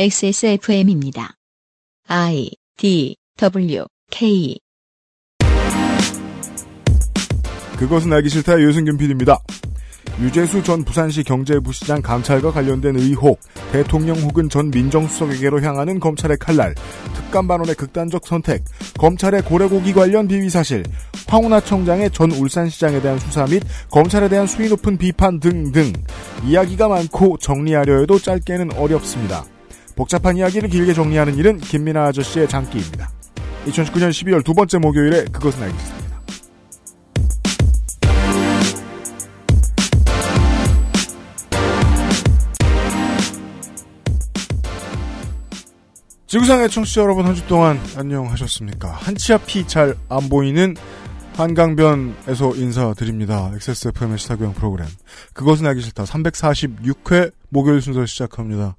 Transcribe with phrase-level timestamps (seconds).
[0.00, 1.34] XSFM입니다.
[2.06, 4.56] I D W K
[7.76, 9.40] 그것은 알기 싫다 유승균 PD입니다.
[10.20, 13.40] 유재수 전 부산시 경제부시장 감찰과 관련된 의혹,
[13.72, 16.76] 대통령 혹은 전 민정수석에게로 향하는 검찰의 칼날,
[17.14, 18.62] 특감반원의 극단적 선택,
[18.98, 20.84] 검찰의 고래고기 관련 비위 사실,
[21.26, 25.92] 황운하 청장의 전 울산시장에 대한 수사 및 검찰에 대한 수위 높은 비판 등등
[26.44, 29.44] 이야기가 많고 정리하려 해도 짧게는 어렵습니다.
[29.98, 33.10] 복잡한 이야기를 길게 정리하는 일은 김민아 아저씨의 장기입니다.
[33.66, 36.20] 2019년 12월 두 번째 목요일에 그것은 알기 싫습니다.
[46.26, 48.90] 지구상의 청취자 여러분 한 주 동안 안녕하셨습니까?
[48.90, 50.74] 한치 앞이 잘 안 보이는
[51.36, 53.52] 한강변에서 인사드립니다.
[53.54, 54.88] XSFM의 시사교양 프로그램.
[55.34, 56.02] 그것은 알기 싫다.
[56.04, 58.76] 346회 목요일 순서 시작합니다.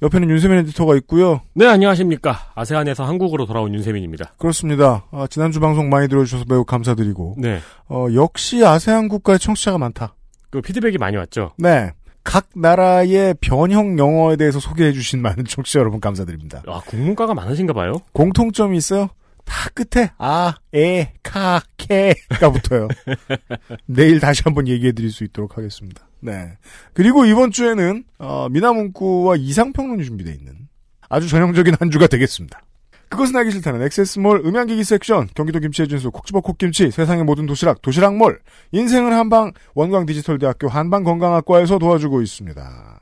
[0.00, 1.40] 옆에는 윤세민 에디터가 있고요.
[1.54, 2.52] 네, 안녕하십니까.
[2.54, 4.34] 아세안에서 한국으로 돌아온 윤세민입니다.
[4.38, 5.04] 그렇습니다.
[5.10, 7.36] 아, 지난주 방송 많이 들어주셔서 매우 감사드리고.
[7.38, 7.58] 네.
[7.88, 10.14] 어, 역시 아세안 국가의 청취자가 많다.
[10.50, 11.50] 그 피드백이 많이 왔죠.
[11.58, 11.92] 네.
[12.22, 16.62] 각 나라의 변형 영어에 대해서 소개해 주신 많은 청취자 여러분 감사드립니다.
[16.66, 17.94] 아, 국문과가 많으신가 봐요.
[18.12, 19.08] 공통점이 있어요.
[19.48, 22.88] 다 끝에 아, 에, 카, 케가 붙어요.
[23.86, 26.06] 내일 다시 한번 얘기해 드릴 수 있도록 하겠습니다.
[26.20, 26.58] 네.
[26.92, 30.68] 그리고 이번 주에는 어, 미나문구와 이상평론이 준비되어 있는
[31.08, 32.62] 아주 전형적인 한 주가 되겠습니다.
[33.08, 38.40] 그것은 알기 싫다는 액세스몰 음향기기 섹션, 경기도 김치의 진수, 콕지버 콕김치, 세상의 모든 도시락, 도시락몰,
[38.72, 42.97] 인생을 한방, 원광 디지털대학교 한방건강학과에서 도와주고 있습니다.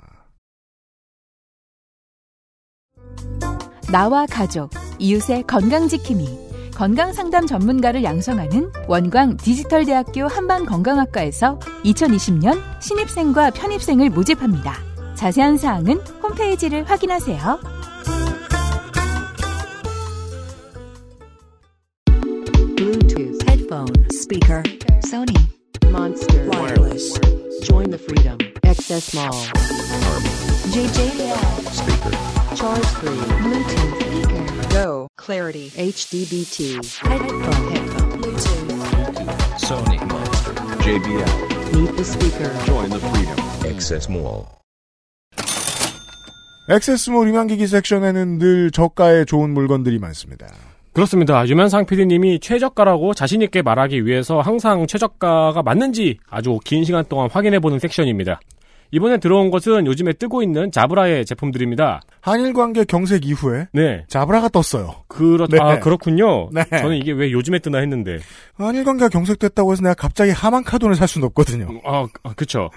[3.91, 14.75] 나와 가족, 이웃의 건강지킴이, 건강 상담 전문가를 양성하는 원광 디지털대학교 한방건강학과에서 2020년 신입생과 편입생을 모집합니다.
[15.15, 17.61] 자세한 사항은 홈페이지를 확인하세요.
[22.77, 24.63] Bluetooth, headphone, speaker,
[25.07, 25.49] Sony,
[25.91, 27.19] Monster, Wireless.
[27.63, 28.37] Join the freedom.
[28.65, 29.33] Access Mall.
[30.73, 31.73] JJL.
[31.73, 32.46] Speaker.
[32.57, 33.11] Charge free.
[33.45, 34.69] Bluetooth speaker.
[34.71, 35.09] Go.
[35.19, 35.69] Clarity.
[35.77, 36.81] HDBT.
[37.05, 37.71] Headphone.
[37.71, 38.21] Headphone.
[38.23, 39.59] Bluetooth.
[39.61, 40.55] Sony Monster.
[40.81, 41.77] JBL.
[41.77, 42.51] Meet the speaker.
[42.65, 43.39] Join the freedom.
[43.71, 44.47] Access Mall.
[46.69, 50.47] 액세스몰 음향기기 섹션에는 늘 저가의 좋은 물건들이 많습니다.
[50.95, 51.47] 그렇습니다.
[51.47, 58.41] 유면상 PD님이 최저가라고 자신있게 말하기 위해서 항상 최저가가 맞는지 아주 긴 시간 동안 확인해보는 섹션입니다.
[58.97, 62.01] 이번에 들어온 것은 요즘에 뜨고 있는 자브라의 제품들입니다.
[62.23, 64.05] 한일 관계 경색 이후에 네.
[64.09, 64.95] 자브라가 떴어요.
[65.07, 65.59] 그렇, 네.
[65.61, 66.49] 아, 그렇군요.
[66.51, 66.65] 네.
[66.71, 68.19] 저는 이게 왜 요즘에 뜨나 했는데.
[68.55, 71.69] 한일 관계가 경색됐다고 해서 내가 갑자기 하만 카돈을 살 수는 없거든요.
[71.85, 72.71] 아, 아, 그쵸.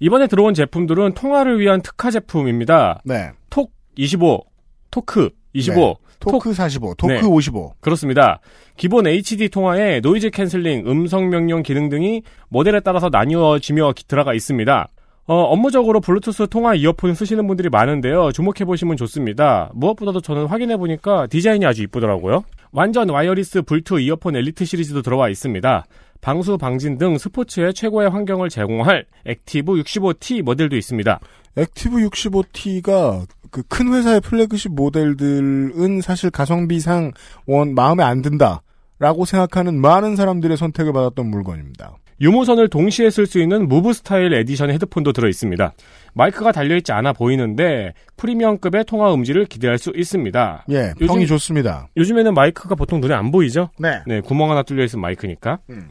[0.00, 3.02] 이번에 들어온 제품들은 통화를 위한 특화 제품입니다.
[3.04, 3.30] 네.
[3.50, 4.44] 톡 25,
[4.90, 5.94] 토크 25, 네.
[6.20, 7.20] 토크 45, 토크 네.
[7.22, 7.74] 55.
[7.80, 8.40] 그렇습니다.
[8.78, 14.88] 기본 HD 통화에 noise cancelling, 음성 명령 기능 등이 모델에 따라서 나뉘어지며 기- 들어가 있습니다.
[15.28, 18.30] 어, 업무적으로 블루투스 통화 이어폰 쓰시는 분들이 많은데요.
[18.32, 19.70] 주목해보시면 좋습니다.
[19.74, 22.44] 무엇보다도 저는 확인해보니까 디자인이 아주 이쁘더라고요.
[22.70, 25.84] 완전 wireless 블루투스 이어폰 엘리트 시리즈도 들어와 있습니다.
[26.20, 31.18] 방수, 방진 등 스포츠의 최고의 환경을 제공할 액티브 65T 모델도 있습니다.
[31.56, 37.12] 액티브 65T가 그 큰 회사의 플래그십 모델들은 사실 가성비상
[37.46, 41.96] 영 마음에 안 든다라고 생각하는 많은 사람들의 선택을 받았던 물건입니다.
[42.20, 45.72] 유무선을 동시에 쓸 수 있는 무브 스타일 에디션 헤드폰도 들어 있습니다.
[46.14, 50.64] 마이크가 달려있지 않아 보이는데 프리미엄급의 통화 음질을 기대할 수 있습니다.
[50.70, 51.88] 예, 요즘- 평이 좋습니다.
[51.96, 53.68] 요즘에는 마이크가 보통 눈에 안 보이죠?
[53.78, 54.00] 네.
[54.06, 55.58] 네, 구멍 하나 뚫려 있는 마이크니까.
[55.68, 55.90] 음.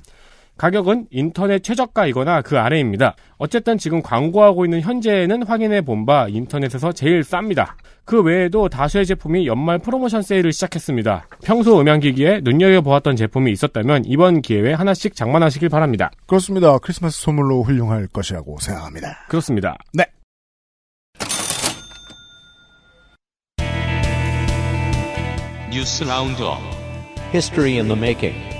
[0.57, 3.15] 가격은 인터넷 최저가이거나 그 아래입니다.
[3.37, 7.73] 어쨌든 지금 광고하고 있는 현재는 확인해 본 바 인터넷에서 제일 쌉니다.
[8.05, 11.25] 그 외에도 다수의 제품이 연말 프로모션 세일을 시작했습니다.
[11.43, 16.11] 평소 음향기기에 눈여겨보았던 제품이 있었다면 이번 기회에 하나씩 장만하시길 바랍니다.
[16.27, 16.77] 그렇습니다.
[16.77, 19.25] 크리스마스 선물로 훌륭할 것이라고 생각합니다.
[19.29, 19.77] 그렇습니다.
[19.93, 20.05] 네.
[25.71, 26.59] 뉴스 roundup
[27.33, 28.54] History in the making.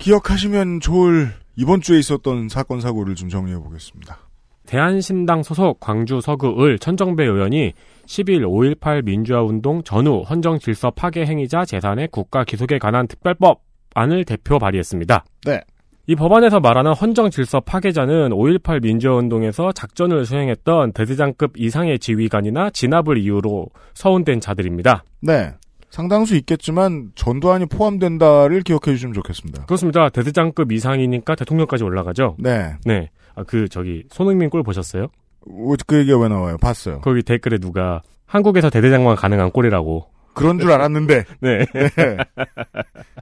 [0.00, 4.18] 기억하시면 좋을 이번 주에 있었던 사건 사고를 좀 정리해 보겠습니다.
[4.66, 7.72] 대한신당 소속 광주 서구을 천정배 의원이
[8.06, 8.42] 10일
[8.80, 13.62] 5.18 민주화운동 전후 헌정질서 파괴 행위자 재산의 국가 기속에 관한 특별법
[13.94, 15.24] 안을 대표 발의했습니다.
[15.44, 15.60] 네.
[16.06, 24.40] 이 법안에서 말하는 헌정질서 파괴자는 5.18 민주화운동에서 작전을 수행했던 대대장급 이상의 지휘관이나 진압을 이유로 서운된
[24.40, 25.04] 자들입니다.
[25.20, 25.52] 네.
[25.90, 29.64] 상당수 있겠지만 전두환이 포함된다를 기억해 주시면 좋겠습니다.
[29.66, 30.08] 그렇습니다.
[30.08, 32.36] 대대장급 이상이니까 대통령까지 올라가죠.
[32.38, 32.74] 네.
[32.84, 33.10] 네.
[33.34, 35.04] 아, 그 저기 손흥민 골 보셨어요?
[35.48, 36.56] 어, 그 얘기가 왜 나와요?
[36.58, 37.00] 봤어요.
[37.00, 40.06] 거기 댓글에 누가 한국에서 대대장만 가능한 꼴이라고.
[40.32, 41.66] 그런 줄 알았는데 네.
[41.74, 42.16] 네.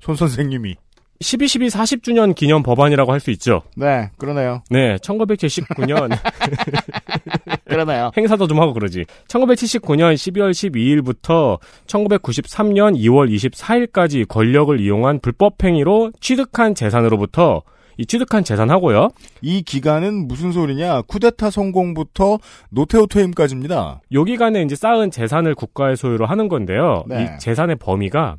[0.03, 0.76] 손 선생님이
[1.23, 3.62] 12.12 40주년 기념 법안이라고 할 수 있죠.
[3.76, 4.62] 네 그러네요.
[4.71, 6.11] 네, 1979년
[7.69, 8.11] 그러네요.
[8.17, 9.05] 행사도 좀 하고 그러지.
[9.29, 17.62] 1979년 12월 12일부터 1993년 2월 24일까지 권력을 이용한 불법 행위로 취득한 재산으로부터
[17.99, 19.09] 이 취득한 재산하고요.
[19.43, 21.03] 이 기간은 무슨 소리냐?
[21.03, 22.38] 쿠데타 성공부터
[22.70, 24.00] 노태우 퇴임까지입니다.
[24.12, 27.05] 요 기간에 이제 쌓은 재산을 국가의 소유로 하는 건데요.
[27.09, 27.25] 네.
[27.25, 28.37] 이 재산의 범위가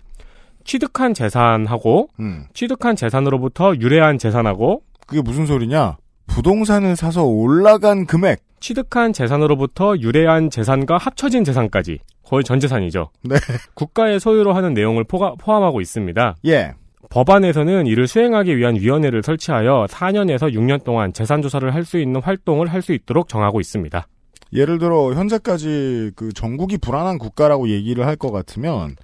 [0.64, 2.46] 취득한 재산하고 음.
[2.54, 5.98] 취득한 재산으로부터 유래한 재산하고 그게 무슨 소리냐?
[6.28, 8.40] 부동산을 사서 올라간 금액.
[8.60, 13.10] 취득한 재산으로부터 유래한 재산과 합쳐진 재산까지 거의 전 재산이죠.
[13.24, 13.36] 네.
[13.74, 16.36] 국가의 소유로 하는 내용을 포가- 포함하고 있습니다.
[16.46, 16.74] 예.
[17.10, 22.68] 법안에서는 이를 수행하기 위한 위원회를 설치하여 4년에서 6년 동안 재산 조사를 할 수 있는 활동을
[22.68, 24.08] 할 수 있도록 정하고 있습니다.
[24.54, 28.96] 예를 들어 현재까지 그 전국이 불안한 국가라고 얘기를 할 것 같으면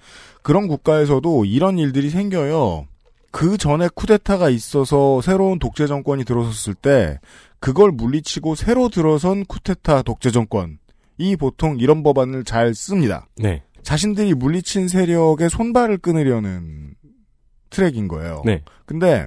[0.42, 2.86] 그런 국가에서도 이런 일들이 생겨요.
[3.32, 7.18] 그 전에 쿠데타가 있어서 새로운 독재 정권이 들어섰을 때
[7.66, 10.78] 그걸 물리치고 새로 들어선 쿠데타 독재 정권
[11.18, 13.26] 이 보통 이런 법안을 잘 씁니다.
[13.34, 13.64] 네.
[13.82, 16.94] 자신들이 물리친 세력의 손발을 끊으려는
[17.70, 18.42] 트랙인 거예요.
[18.44, 18.62] 네.
[18.84, 19.26] 근데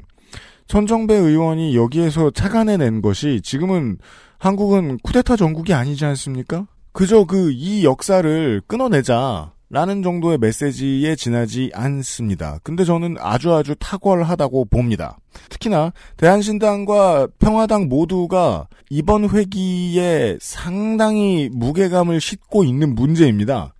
[0.67, 3.97] 손정배 의원이 여기에서 착안해낸 것이 지금은
[4.37, 6.65] 한국은 쿠데타 전국이 아니지 않습니까?
[6.93, 12.57] 그저 그 이 역사를 끊어내자 라는 정도의 메시지에 지나지 않습니다.
[12.63, 15.17] 근데 저는 아주 아주 탁월하다고 봅니다.
[15.49, 23.73] 특히나 대한신당과 평화당 모두가 이번 회기에 상당히 무게감을 싣고 있는 문제입니다.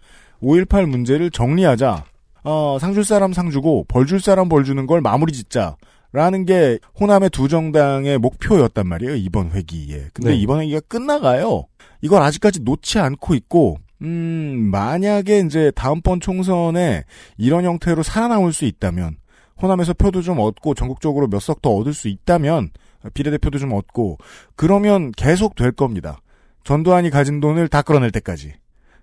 [0.44, 2.06] 5.18 문제를 정리하자.
[2.44, 5.76] 어, 상줄 사람 상주고 벌 줄 사람 벌 주는 걸 마무리 짓자.
[6.12, 9.16] 라는 게 호남의 두 정당의 목표였단 말이에요.
[9.16, 10.10] 이번 회기에.
[10.14, 10.36] 근데 네.
[10.38, 11.66] 이번 회기가 끝나가요.
[12.02, 17.04] 이걸 아직까지 놓지 않고 있고 음, 만약에 이제 다음번 총선에
[17.38, 19.18] 이런 형태로 살아남을 수 있다면
[19.62, 22.70] 호남에서 표도 좀 얻고 전국적으로 몇 석 더 얻을 수 있다면
[23.14, 24.18] 비례대표도 좀 얻고
[24.56, 26.22] 그러면 계속 될 겁니다.
[26.64, 28.54] 전두환이 가진 돈을 다 끌어낼 때까지.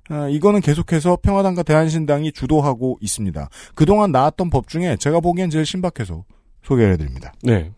[0.09, 3.49] 아, 이거는 계속해서 평화당과 대한신당이 주도하고 있습니다.
[3.75, 6.25] 그동안 나왔던 법 중에 제가 보기엔 제일 신박해서
[6.63, 7.33] 소개를 해드립니다.
[7.43, 7.73] 네.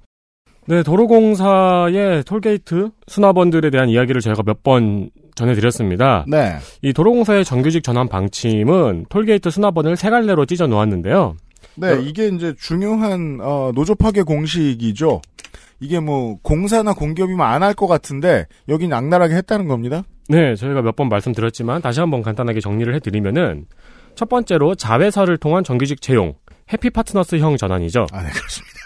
[0.68, 6.24] 네, 도로공사의 톨게이트 수납원들에 대한 이야기를 저희가 몇 번 전해드렸습니다.
[6.26, 6.56] 네.
[6.82, 11.36] 이 도로공사의 정규직 전환 방침은 톨게이트 수납원을 세 갈래로 찢어 놓았는데요.
[11.76, 15.22] 네, 이게 이제 중요한 어, 노조 파괴 공식이죠.
[15.80, 20.02] 이게 뭐 공사나 공기업이면 안 할 것 같은데 여긴 악랄하게 했다는 겁니다.
[20.28, 23.66] 네, 저희가 몇 번 말씀드렸지만 다시 한번 간단하게 정리를 해드리면은
[24.16, 26.34] 첫 번째로 자회사를 통한 정규직 채용,
[26.72, 28.06] 해피파트너스형 전환이죠.
[28.12, 28.77] 아, 네, 그렇습니다.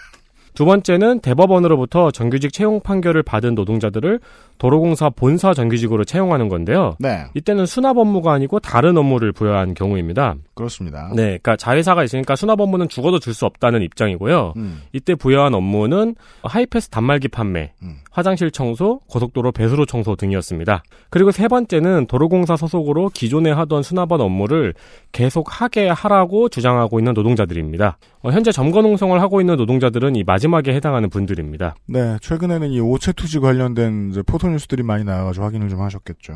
[0.53, 4.19] 두 번째는 대법원으로부터 정규직 채용 판결을 받은 노동자들을
[4.63, 6.95] 도로공사 본사 정규직으로 채용하는 건데요.
[6.97, 10.35] 네, 이때는 수납 업무가 아니고 다른 업무를 부여한 경우입니다.
[10.53, 11.09] 그렇습니다.
[11.13, 14.53] 네, 그러니까 자회사가 있으니까 수납 업무는 죽어도 줄 수 없다는 입장이고요.
[14.57, 17.95] 음, 이때 부여한 업무는 하이패스 단말기 판매, 음.
[18.11, 20.83] 화장실 청소, 고속도로 배수로 청소 등이었습니다.
[21.09, 24.75] 그리고 세 번째는 도로공사 소속으로 기존에 하던 수납원 업무를
[25.11, 27.97] 계속 하게 하라고 주장하고 있는 노동자들입니다.
[28.21, 31.75] 어, 현재 점거 농성을 하고 있는 노동자들은 이 마지막에 해당하는 분들입니다.
[31.87, 36.33] 네, 최근에는 이 오체 투지 관련된 이제 포토 뉴스들이 많이 나와가지고 확인을 좀 하셨겠죠.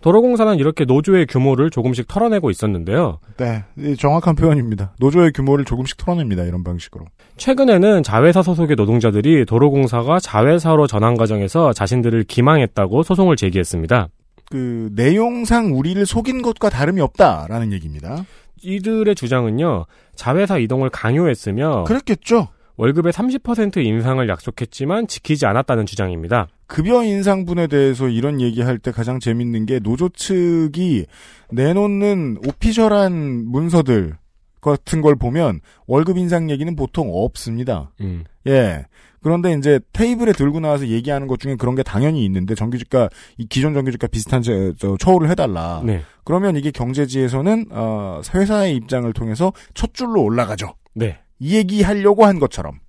[0.00, 3.18] 도로공사는 이렇게 노조의 규모를 조금씩 털어내고 있었는데요.
[3.38, 4.94] 네, 이 정확한 표현입니다.
[4.98, 6.44] 노조의 규모를 조금씩 털어냅니다.
[6.44, 7.06] 이런 방식으로.
[7.36, 14.08] 최근에는 자회사 소속의 노동자들이 도로공사가 자회사로 전환 과정에서 자신들을 기망했다고 소송을 제기했습니다.
[14.50, 18.24] 그 내용상 우리를 속인 것과 다름이 없다라는 얘기입니다.
[18.62, 22.48] 이들의 주장은요, 자회사 이동을 강요했으며, 그랬겠죠.
[22.76, 26.48] 월급의 30% 인상을 약속했지만 지키지 않았다는 주장입니다.
[26.72, 31.04] 급여 인상분에 대해서 이런 얘기할 때 가장 재밌는 게 노조 측이
[31.50, 33.12] 내놓는 오피셜한
[33.46, 34.16] 문서들
[34.62, 37.92] 같은 걸 보면 월급 인상 얘기는 보통 없습니다.
[38.00, 38.24] 음.
[38.46, 38.86] 예.
[39.20, 43.74] 그런데 이제 테이블에 들고 나와서 얘기하는 것 중에 그런 게 당연히 있는데 정규직과 이 기존
[43.74, 45.82] 정규직과 비슷한 저, 저 처우를 해달라.
[45.84, 46.00] 네.
[46.24, 50.72] 그러면 이게 경제지에서는 어, 회사의 입장을 통해서 첫 줄로 올라가죠.
[50.94, 51.18] 네.
[51.38, 52.80] 이 얘기 하려고 한 것처럼.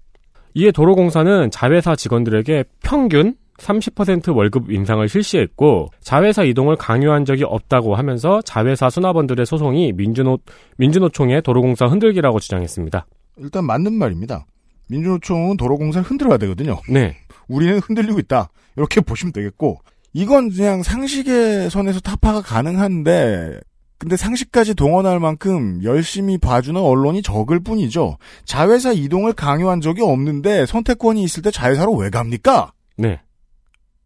[0.53, 8.41] 이에 도로공사는 자회사 직원들에게 평균 30% 월급 인상을 실시했고 자회사 이동을 강요한 적이 없다고 하면서
[8.41, 10.39] 자회사 수납원들의 소송이 민주노
[10.77, 13.05] 민주노총의 도로공사 흔들기라고 주장했습니다.
[13.37, 14.45] 일단 맞는 말입니다.
[14.89, 16.79] 민주노총은 도로공사를 흔들어야 되거든요.
[16.89, 17.15] 네.
[17.47, 18.49] 우리는 흔들리고 있다.
[18.75, 19.79] 이렇게 보시면 되겠고
[20.13, 23.59] 이건 그냥 상식의 선에서 타파가 가능한데
[23.97, 28.17] 근데 상식까지 동원할 만큼 열심히 봐주는 언론이 적을 뿐이죠.
[28.43, 32.73] 자회사 이동을 강요한 적이 없는데 선택권이 있을 때 자회사로 왜 갑니까?
[32.97, 33.21] 네.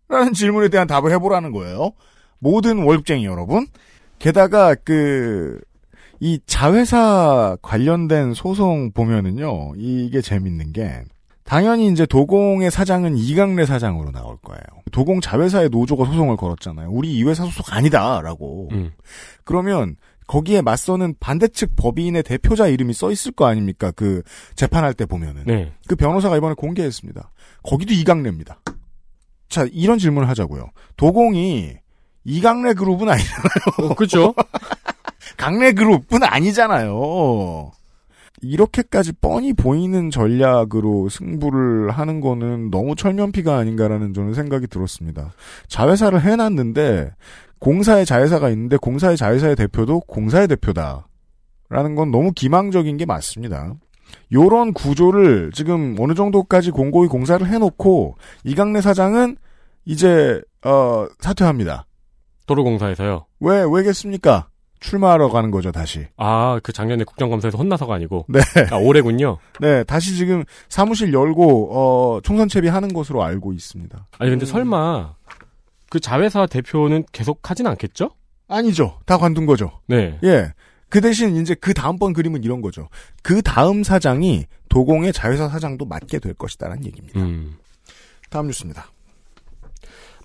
[0.10, 1.92] 라는 질문에 대한 답을 해보라는 거예요.
[2.40, 3.68] 모든 월급쟁이 여러분.
[4.20, 5.60] 게다가 그,
[6.20, 11.04] 이 자회사 관련된 소송 보면은요, 이게 재밌는 게,
[11.44, 14.62] 당연히 이제 도공의 사장은 이강래 사장으로 나올 거예요.
[14.92, 16.90] 도공 자회사의 노조가 소송을 걸었잖아요.
[16.92, 18.70] 우리 이 회사 소속 아니다라고.
[18.72, 18.92] 음.
[19.46, 19.96] 그러면
[20.28, 23.92] 거기에 맞서는 반대측 법인의 대표자 이름이 써 있을 거 아닙니까?
[23.92, 24.24] 그
[24.56, 25.44] 재판할 때 보면은.
[25.46, 25.72] 네.
[25.88, 27.32] 그 변호사가 이번에 공개했습니다.
[27.64, 28.60] 거기도 이강래입니다.
[29.50, 30.70] 자, 이런 질문을 하자고요.
[30.98, 31.74] 도공이
[32.24, 33.90] 이강래 그룹은 아니잖아요.
[33.90, 34.34] 어, 그죠?
[35.38, 37.72] 강래 그룹은 아니잖아요.
[38.42, 45.34] 이렇게까지 뻔히 보이는 전략으로 승부를 하는 거는 너무 철면피가 아닌가라는 저는 생각이 들었습니다.
[45.68, 47.12] 자회사를 해놨는데
[47.60, 51.08] 공사의 자회사가 있는데 공사의 자회사의 대표도 공사의 대표다.
[51.70, 53.74] 라는 건 너무 기망적인 게 맞습니다.
[54.32, 59.38] 요런 구조를 지금 어느 정도까지 공고히 공사를 해놓고 이강래 사장은
[59.86, 61.86] 이제 어 사퇴합니다.
[62.46, 63.26] 도로공사에서요.
[63.40, 64.50] 왜 왜겠습니까?
[64.80, 66.06] 출마하러 가는 거죠 다시.
[66.18, 68.26] 아, 그 작년에 국정감사에서 혼나서가 아니고.
[68.30, 68.40] 네.
[68.72, 69.38] 아, 올해군요.
[69.60, 74.08] 네, 다시 지금 사무실 열고 어, 총선 채비하는 것으로 알고 있습니다.
[74.20, 75.16] 아니, 근데 설마,
[75.90, 78.12] 그 자회사 대표는 계속 하진 않겠죠?
[78.48, 79.00] 아니죠.
[79.06, 79.72] 다 관둔 거죠.
[79.88, 80.20] 네.
[80.24, 80.54] 예.
[80.90, 82.88] 그 대신 이제 그 다음번 그림은 이런 거죠.
[83.22, 87.20] 그 다음 사장이 도공의 자회사 사장도 맡게 될 것이다라는 얘기입니다.
[87.20, 87.58] 음.
[88.30, 88.92] 다음 뉴스입니다.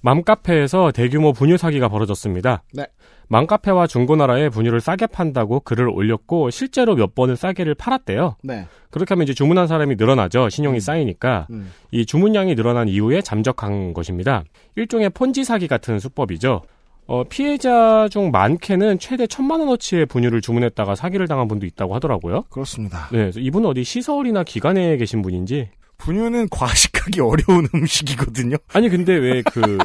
[0.03, 2.65] 맘카페에서 대규모 분유 사기가 벌어졌습니다.
[2.73, 2.87] 네.
[3.29, 8.37] 맘카페와 중고나라에 분유를 싸게 판다고 글을 올렸고 실제로 몇 번을 싸게를 팔았대요.
[8.43, 8.67] 네.
[8.91, 10.51] 그렇게 하면 이제 주문한 사람이 늘어나죠.
[10.51, 11.47] 신용이 쌓이니까.
[11.51, 11.73] 음.
[11.93, 14.45] 이 주문량이 늘어난 이후에 잠적한 것입니다.
[14.77, 16.63] 일종의 폰지 사기 같은 수법이죠.
[17.07, 22.45] 어, 피해자 중 많게는 최대 천만 원어치의 분유를 주문했다가 사기를 당한 분도 있다고 하더라고요.
[22.51, 23.09] 그렇습니다.
[23.13, 25.69] 네, 이분은 어디 시설이나 기관에 계신 분인지.
[25.99, 28.57] 분유는 과식하기 어려운 음식이거든요.
[28.73, 29.79] 아니 근데 왜 그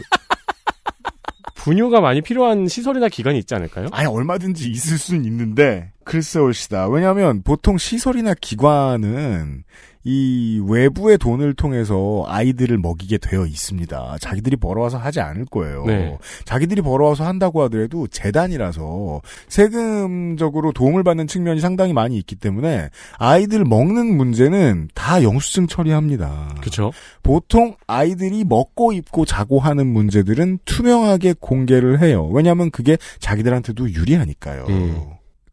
[1.56, 3.88] 분유가 많이 필요한 시설이나 기관이 있지 않을까요?
[3.92, 6.88] 아니 얼마든지 있을 수는 있는데 글쎄 올시다.
[6.88, 9.64] 왜냐하면 보통 시설이나 기관은
[10.10, 14.16] 이 외부의 돈을 통해서 아이들을 먹이게 되어 있습니다.
[14.22, 15.84] 자기들이 벌어와서 하지 않을 거예요.
[15.86, 16.18] 네.
[16.46, 24.16] 자기들이 벌어와서 한다고 하더라도 재단이라서 세금적으로 도움을 받는 측면이 상당히 많이 있기 때문에 아이들 먹는
[24.16, 26.56] 문제는 다 영수증 처리합니다.
[26.62, 26.94] 그렇죠.
[27.22, 32.30] 보통 아이들이 먹고 입고 자고 하는 문제들은 투명하게 공개를 해요.
[32.32, 34.68] 왜냐하면 그게 자기들한테도 유리하니까요.
[34.70, 35.04] 음.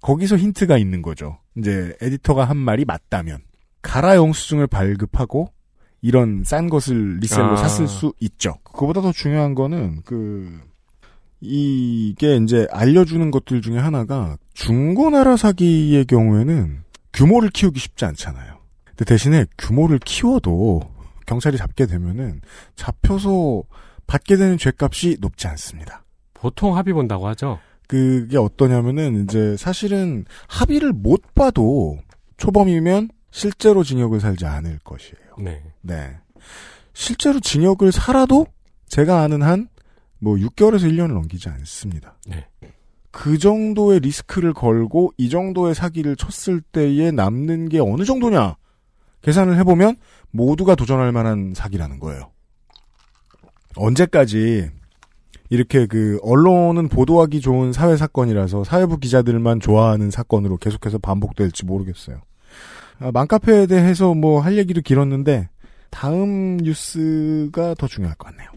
[0.00, 1.38] 거기서 힌트가 있는 거죠.
[1.56, 3.38] 이제 에디터가 한 말이 맞다면
[3.84, 5.52] 가라 영수증을 발급하고
[6.00, 7.56] 이런 싼 것을 리셀로 아.
[7.56, 8.56] 샀을 수 있죠.
[8.64, 10.60] 그거보다 더 중요한 거는 그
[11.40, 18.58] 이게 이제 알려주는 것들 중에 하나가 중고나라 사기의 경우에는 규모를 키우기 쉽지 않잖아요.
[18.84, 20.80] 근데 대신에 규모를 키워도
[21.26, 22.40] 경찰이 잡게 되면은
[22.76, 23.62] 잡혀서
[24.06, 26.04] 받게 되는 죄값이 높지 않습니다.
[26.32, 27.58] 보통 합의 본다고 하죠.
[27.86, 31.98] 그게 어떠냐면은 이제 사실은 합의를 못 봐도
[32.38, 35.36] 초범이면 실제로 징역을 살지 않을 것이에요.
[35.38, 35.62] 네.
[35.80, 36.16] 네.
[36.92, 38.46] 실제로 징역을 살아도
[38.88, 39.68] 제가 아는 한
[40.24, 42.16] 뭐 6개월에서 1년을 넘기지 않습니다.
[42.26, 42.46] 네.
[43.10, 48.56] 그 정도의 리스크를 걸고 이 정도의 사기를 쳤을 때에 남는 게 어느 정도냐
[49.20, 49.96] 계산을 해보면
[50.30, 52.30] 모두가 도전할 만한 사기라는 거예요.
[53.76, 54.70] 언제까지
[55.50, 62.22] 이렇게 그 언론은 보도하기 좋은 사회 사건이라서 사회부 기자들만 좋아하는 사건으로 계속해서 반복될지 모르겠어요.
[63.00, 65.48] 아, 맘카페에 대해서 뭐 할 얘기도 길었는데
[65.90, 68.48] 다음 뉴스가 더 중요할 것 같네요.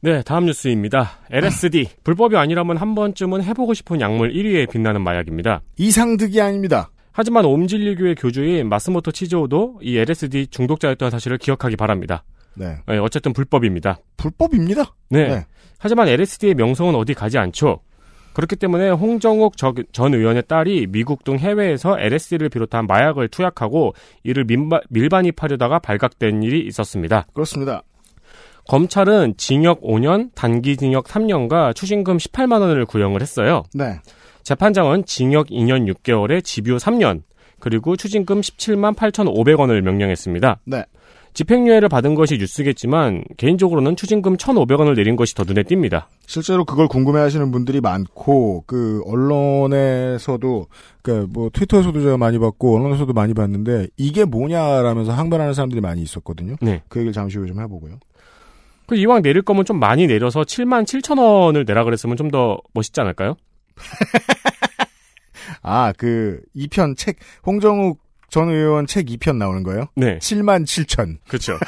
[0.00, 1.10] 네, 다음 뉴스입니다.
[1.30, 1.88] LSD.
[2.04, 5.62] 불법이 아니라면 한 번쯤은 해보고 싶은 약물 1위에 빛나는 마약입니다.
[5.78, 6.90] 이상득이 아닙니다.
[7.12, 12.24] 하지만 옴진리교의 교주인 마스모토 치조도 이 LSD 중독자였던 사실을 기억하기 바랍니다.
[12.54, 12.76] 네.
[12.86, 13.98] 네, 어쨌든 불법입니다.
[14.16, 14.94] 불법입니다.
[15.10, 15.28] 네.
[15.28, 15.46] 네.
[15.78, 17.80] 하지만 LSD의 명성은 어디 가지 않죠.
[18.36, 24.44] 그렇기 때문에 홍정욱 저- 전 의원의 딸이 미국 등 해외에서 LSD를 비롯한 마약을 투약하고 이를
[24.46, 27.24] 민바- 밀반입하려다가 발각된 일이 있었습니다.
[27.32, 27.82] 그렇습니다.
[28.68, 33.62] 검찰은 징역 5년, 단기 징역 3년과 추징금 18만 원을 구형을 했어요.
[33.72, 34.00] 네.
[34.42, 37.22] 재판장은 징역 2년 6개월에 집유 3년,
[37.58, 40.60] 그리고 추징금 17만 8,500원을 명령했습니다.
[40.66, 40.84] 네.
[41.36, 46.06] 집행유예를 받은 것이 뉴스겠지만 개인적으로는 추징금 1,500원을 내린 것이 더 눈에 띕니다.
[46.26, 50.66] 실제로 그걸 궁금해하시는 분들이 많고 그 언론에서도
[51.02, 56.56] 그 뭐 트위터에서도 제가 많이 봤고 언론에서도 많이 봤는데 이게 뭐냐라면서 항변하는 사람들이 많이 있었거든요.
[56.62, 56.82] 네.
[56.88, 57.98] 그 얘기를 잠시 후에 좀 해보고요.
[58.86, 62.98] 그 이왕 내릴 거면 좀 많이 내려서 7만 7천 원을 내라 그랬으면 좀 더 멋있지
[63.00, 63.34] 않을까요?
[65.62, 69.86] 아 그 2편 책 홍정욱 전 의원 책 2편 나오는 거예요?
[69.94, 70.18] 네.
[70.18, 71.18] 7만 7천.
[71.28, 71.58] 그렇죠.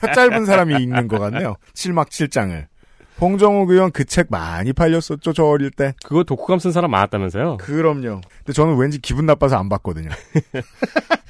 [0.00, 1.56] 혀 짧은 사람이 읽는 것 같네요.
[1.74, 2.66] 7막 7장을.
[3.20, 5.94] 홍정욱 의원 그 책 많이 팔렸었죠, 저 어릴 때.
[6.04, 7.58] 그거 독후감 쓴 사람 많았다면서요?
[7.58, 8.20] 그럼요.
[8.38, 10.10] 근데 저는 왠지 기분 나빠서 안 봤거든요.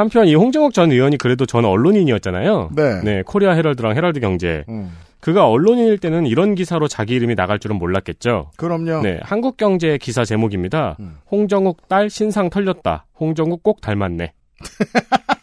[0.00, 2.70] 한편 이 홍정욱 전 의원이 그래도 전 언론인이었잖아요.
[2.74, 3.00] 네.
[3.02, 4.64] 네, 코리아 헤럴드랑 헤럴드 경제.
[4.68, 4.90] 음,
[5.20, 8.50] 그가 언론인일 때는 이런 기사로 자기 이름이 나갈 줄은 몰랐겠죠.
[8.56, 9.02] 그럼요.
[9.02, 10.96] 네, 한국경제 기사 제목입니다.
[11.00, 11.18] 음.
[11.30, 13.04] 홍정욱 딸 신상 털렸다.
[13.20, 14.32] 홍정욱 꼭 닮았네.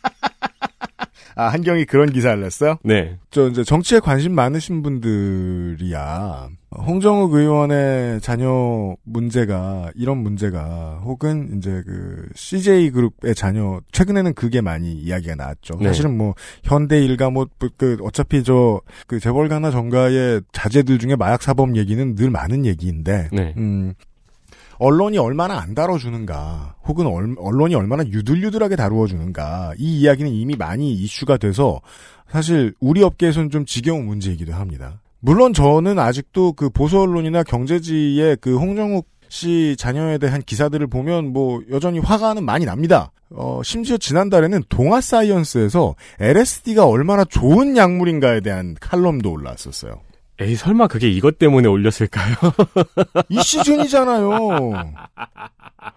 [1.38, 2.78] 아, 한경이 그런 기사를 냈어요?
[2.84, 6.50] 네, 저 이제 정치에 관심 많으신 분들이야
[6.86, 14.92] 홍정욱 의원의 자녀 문제가 이런 문제가 혹은 이제 그 CJ 그룹의 자녀 최근에는 그게 많이
[14.94, 15.78] 이야기가 나왔죠.
[15.80, 15.88] 네.
[15.88, 17.46] 사실은 뭐 현대 일가 뭐
[17.78, 23.54] 그 어차피 저 그 재벌가나 정가의 자제들 중에 마약 사범 얘기는 늘 많은 얘기인데 네,
[23.58, 23.94] 음,
[24.80, 31.38] 언론이 얼마나 안 다뤄주는가, 혹은 얼- 언론이 얼마나 유들유들하게 다루어주는가, 이 이야기는 이미 많이 이슈가
[31.38, 31.82] 돼서
[32.30, 35.02] 사실 우리 업계에서는 좀 지겨운 문제이기도 합니다.
[35.20, 41.62] 물론 저는 아직도 그 보수 언론이나 경제지의 그 홍정욱 씨 자녀에 대한 기사들을 보면 뭐
[41.72, 43.12] 여전히 화가는 많이 납니다.
[43.30, 50.00] 어, 심지어 지난달에는 동아 사이언스에서 LSD가 얼마나 좋은 약물인가에 대한 칼럼도 올라왔었어요.
[50.40, 52.36] 에이 설마 그게 이것 때문에 올렸을까요?
[53.30, 54.30] 이 시즌이잖아요.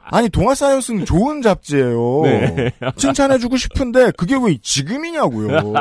[0.05, 2.23] 아니 동아 사이언스는 좋은 잡지예요.
[2.25, 2.73] 네.
[2.97, 5.75] 칭찬해주고 싶은데 그게 왜 지금이냐고요.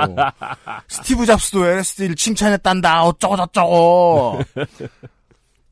[0.87, 3.03] 스티브 잡스도 LSD를 칭찬했단다.
[3.03, 4.39] 어쩌고 저쩌고.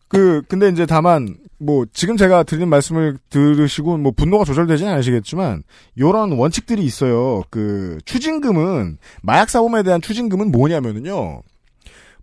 [0.07, 5.63] 그 근데 이제 다만 뭐 지금 제가 드리는 말씀을 들으시고 뭐 분노가 조절되지는 않으시겠지만
[5.95, 7.43] 이런 원칙들이 있어요.
[7.49, 11.41] 그 추징금은 마약 사범에 대한 추징금은 뭐냐면은요.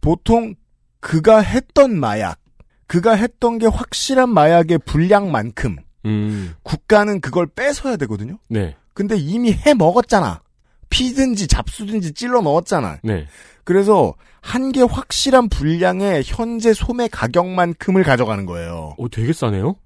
[0.04, 0.54] 보통
[1.00, 2.38] 그가 했던 마약,
[2.86, 8.38] 그가 했던 게 확실한 마약의 분량만큼 음, 국가는 그걸 뺏어야 되거든요.
[8.50, 10.42] 네, 근데 이미 해 먹었잖아.
[10.90, 12.98] 피든지 잡수든지 찔러 넣었잖아.
[13.02, 13.26] 네,
[13.64, 18.94] 그래서 한 개 확실한 분량의 현재 소매 가격만큼을 가져가는 거예요.
[18.98, 19.76] 오 되게 싸네요.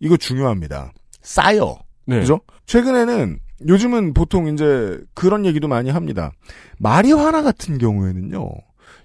[0.00, 0.92] 이거 중요합니다.
[1.22, 1.76] 싸요.
[2.04, 2.40] 네, 그죠?
[2.66, 3.38] 최근에는
[3.68, 6.32] 요즘은 보통 이제 그런 얘기도 많이 합니다.
[6.78, 8.50] 마리화나 같은 경우에는요.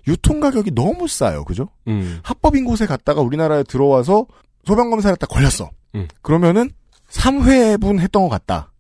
[0.08, 1.44] 유통 가격이 너무 싸요.
[1.46, 1.70] 그죠?
[1.88, 4.26] 음, 합법인 곳에 갔다가 우리나라에 들어와서
[4.66, 5.70] 소변 검사를 했다 걸렸어.
[5.96, 6.08] 음.
[6.22, 6.72] 그러면은
[7.10, 8.72] 3회분 했던 것 같다.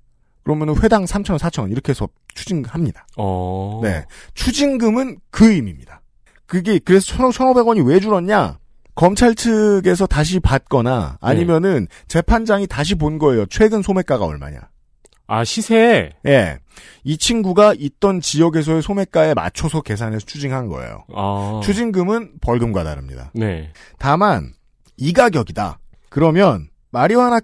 [0.43, 3.07] 그러면은 회당 3,000원, 4,000원 이렇게 해서 추징합니다.
[3.17, 4.05] 어, 네.
[4.33, 6.01] 추징금은 그 의미입니다.
[6.45, 8.59] 그게 그래서 1,500원이 왜 줄었냐?
[8.95, 13.45] 검찰 측에서 다시 받거나 아니면은 재판장이 다시 본 거예요.
[13.47, 14.59] 최근 소매가가 얼마냐?
[15.27, 16.57] 아 시세, 예.
[17.03, 21.05] 이 친구가 있던 지역에서의 소매가에 맞춰서 계산해서 추징한 거예요.
[21.15, 23.31] 아, 추징금은 벌금과 다릅니다.
[23.33, 24.53] 네, 다만
[24.97, 25.79] 이 가격이다.
[26.09, 27.39] 그러면 마리화나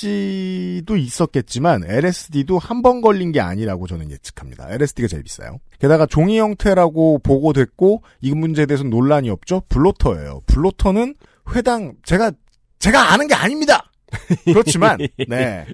[0.00, 4.68] 카트리지도 있었겠지만 LSD도 한 번 걸린 게 아니라고 저는 예측합니다.
[4.70, 5.58] LSD가 제일 비싸요.
[5.80, 9.62] 게다가 종이 형태라고 보고됐고 이 문제에 대해서 논란이 없죠.
[9.68, 10.42] 블로터예요.
[10.46, 11.14] 블로터는
[11.54, 12.30] 회당 제가
[12.78, 13.90] 제가 아는 게 아닙니다.
[14.44, 14.98] 그렇지만
[15.28, 15.66] 네.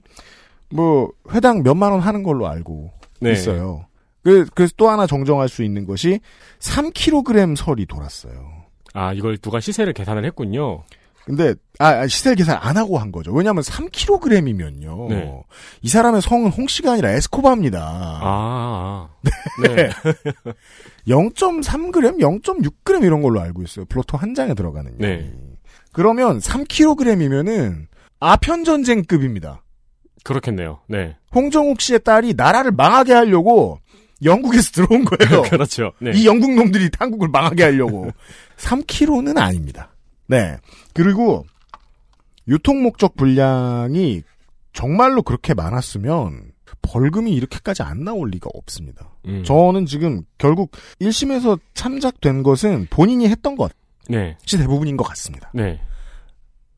[0.72, 3.86] 뭐 회당 몇만 원 하는 걸로 알고 네, 있어요.
[4.24, 6.20] 그- 그래서 또 하나 정정할 수 있는 것이
[6.60, 8.62] 3kg 설이 돌았어요.
[8.94, 10.82] 아 이걸 누가 시세를 계산을 했군요.
[11.24, 13.32] 근데 아 시세 계산 안 하고 한 거죠.
[13.32, 15.08] 왜냐하면 3kg이면요.
[15.08, 15.42] 네.
[15.82, 17.80] 이 사람의 성은 홍 씨가 아니라 에스코바입니다.
[17.80, 19.08] 아, 아.
[19.62, 19.88] 네,
[21.06, 23.84] 0.3g, 0.6g 이런 걸로 알고 있어요.
[23.86, 24.94] 플로터 한 장에 들어가는.
[24.98, 25.32] 네.
[25.92, 27.86] 그러면 3kg이면은
[28.20, 29.61] 아편 전쟁급입니다.
[30.24, 30.80] 그렇겠네요.
[30.88, 33.80] 네, 홍정욱 씨의 딸이 나라를 망하게 하려고
[34.24, 35.42] 영국에서 들어온 거예요.
[35.50, 35.92] 그렇죠.
[36.00, 38.10] 네, 이 영국 놈들이 한국을 망하게 하려고.
[38.58, 39.92] 3kg는 아닙니다.
[40.26, 40.56] 네.
[40.94, 41.44] 그리고
[42.48, 44.22] 유통 목적 분량이
[44.72, 49.10] 정말로 그렇게 많았으면 벌금이 이렇게까지 안 나올 리가 없습니다.
[49.26, 53.72] 음, 저는 지금 결국 1심에서 참작된 것은 본인이 했던 것이
[54.08, 55.50] 네, 대부분인 것 같습니다.
[55.54, 55.80] 네,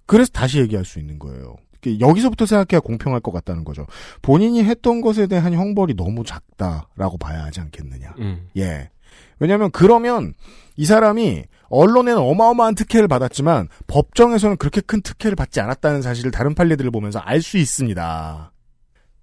[0.07, 1.57] 그래서 다시 얘기할 수 있는 거예요.
[2.01, 3.87] 여기서부터 생각해야 공평할 것 같다는 거죠.
[4.23, 8.15] 본인이 했던 것에 대한 형벌이 너무 작다라고 봐야 하지 않겠느냐.
[8.19, 8.91] 음, 예.
[9.39, 10.35] 왜냐하면 그러면
[10.77, 16.91] 이 사람이 언론에는 어마어마한 특혜를 받았지만 법정에서는 그렇게 큰 특혜를 받지 않았다는 사실을 다른 판례들을
[16.91, 18.53] 보면서 알 수 있습니다.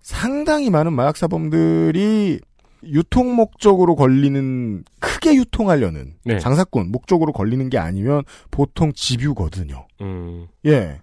[0.02, 2.40] 상당히 많은 마약 사범들이
[2.84, 6.40] 유통 목적으로 걸리는 크게 유통하려는 네.
[6.40, 9.88] 장사꾼 목적으로 걸리는 게 아니면 보통 집유거든요.
[10.02, 11.00] 음, 예.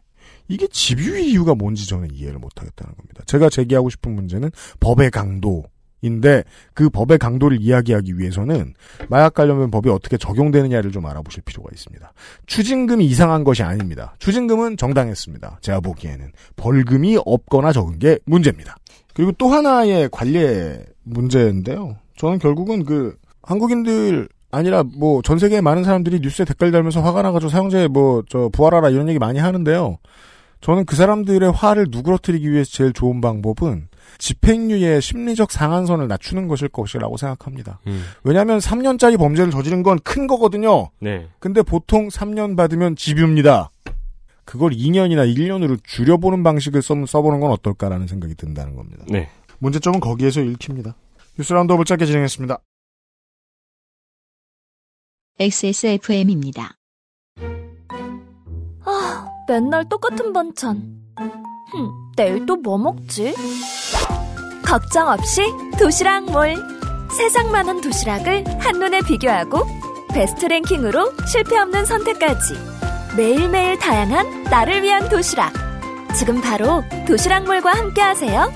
[0.48, 3.22] 이게 집유의 이유가 뭔지 저는 이해를 못하겠다는 겁니다.
[3.26, 8.74] 제가 제기하고 싶은 문제는 법의 강도인데 그 법의 강도를 이야기하기 위해서는
[9.08, 12.12] 마약 관련된 법이 어떻게 적용되느냐를 좀 알아보실 필요가 있습니다.
[12.46, 14.14] 추징금이 이상한 것이 아닙니다.
[14.18, 15.58] 추징금은 정당했습니다.
[15.60, 18.76] 제가 보기에는 벌금이 없거나 적은 게 문제입니다.
[19.12, 21.96] 그리고 또 하나의 관례 문제인데요.
[22.16, 27.50] 저는 결국은 그 한국인들 아니라 뭐 전 세계의 많은 사람들이 뉴스에 댓글 달면서 화가 나가지고
[27.50, 29.98] 사용자에 뭐저 부활하라 이런 얘기 많이 하는데요.
[30.60, 37.16] 저는 그 사람들의 화를 누그러뜨리기 위해서 제일 좋은 방법은 집행유예의 심리적 상한선을 낮추는 것일 것이라고
[37.16, 37.80] 생각합니다.
[37.86, 38.02] 음.
[38.24, 40.90] 왜냐하면 3년짜리 범죄를 저지른 건 큰 거거든요.
[41.00, 41.28] 네.
[41.38, 43.70] 근데 보통 3년 받으면 집유입니다.
[44.44, 49.04] 그걸 2년이나 1년으로 줄여보는 방식을 써, 써보는 건 어떨까라는 생각이 든다는 겁니다.
[49.08, 49.28] 네.
[49.58, 50.94] 문제점은 거기에서 읽힙니다.
[51.38, 52.58] 뉴스 라운드업을 짧게 진행했습니다.
[55.38, 56.76] XSFM입니다.
[58.84, 60.76] 아, 맨날 똑같은 반찬.
[61.16, 63.34] 흠, 내일 또 뭐 먹지?
[64.64, 65.42] 걱정 없이
[65.78, 66.54] 도시락 몰.
[67.16, 69.64] 세상 많은 도시락을 한눈에 비교하고
[70.12, 72.54] 베스트 랭킹으로 실패 없는 선택까지.
[73.16, 75.52] 매일매일 다양한 나를 위한 도시락.
[76.14, 78.52] 지금 바로 도시락몰과 함께 하세요.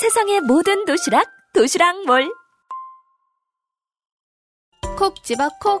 [0.00, 2.30] 세상의 모든 도시락, 도시락몰.
[4.98, 5.80] 콕 집어 콕.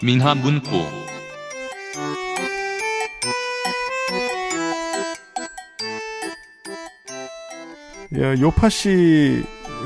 [0.00, 0.70] 민하 문구
[8.14, 9.42] 예, 요파 씨